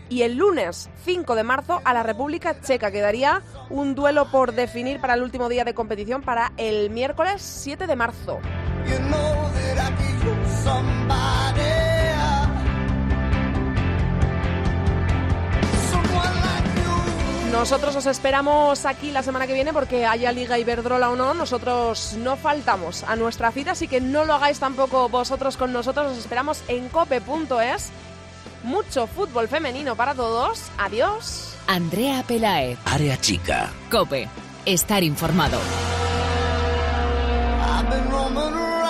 y 0.10 0.22
el 0.22 0.36
lunes 0.36 0.90
5 1.04 1.36
de 1.36 1.44
marzo 1.44 1.82
a 1.84 1.94
la 1.94 2.04
República 2.04 2.62
Checa. 2.62 2.92
Quedaría 2.92 3.42
un 3.70 3.96
duelo 3.96 4.30
por 4.30 4.54
definir 4.54 5.02
para 5.02 5.16
el 5.16 5.24
último 5.24 5.50
día 5.50 5.66
de 5.66 5.74
competición 5.74 6.22
para 6.22 6.54
el 6.58 6.90
miércoles 6.92 7.42
7 7.42 7.88
de 7.88 7.96
marzo. 7.96 8.40
Nosotros 17.52 17.96
os 17.96 18.06
esperamos 18.06 18.86
aquí 18.86 19.12
la 19.12 19.24
semana 19.24 19.46
que 19.46 19.54
viene 19.54 19.74
porque 19.74 20.06
haya 20.06 20.32
Liga 20.32 20.58
Iberdrola 20.58 21.10
o 21.10 21.16
no, 21.16 21.34
nosotros 21.34 22.14
no 22.18 22.38
faltamos 22.38 23.04
a 23.04 23.16
nuestra 23.16 23.52
cita, 23.52 23.72
así 23.72 23.88
que 23.88 24.00
no 24.00 24.24
lo 24.26 24.34
hagáis 24.34 24.60
tampoco 24.60 25.10
vosotros 25.10 25.58
con 25.58 25.74
nosotros, 25.74 26.14
os 26.14 26.18
esperamos 26.18 26.64
en 26.70 26.88
cope.es. 26.90 27.92
Mucho 28.64 29.06
fútbol 29.06 29.48
femenino 29.48 29.96
para 29.96 30.16
todos. 30.16 30.64
Adiós. 30.78 31.56
Andrea 31.68 32.24
Pelae. 32.24 32.78
Área 32.86 33.20
chica. 33.20 33.70
Cope. 33.90 34.30
Estar 34.66 35.04
informado. 35.04 35.60
I've 37.64 37.90
been 37.90 38.12
roaming 38.12 38.81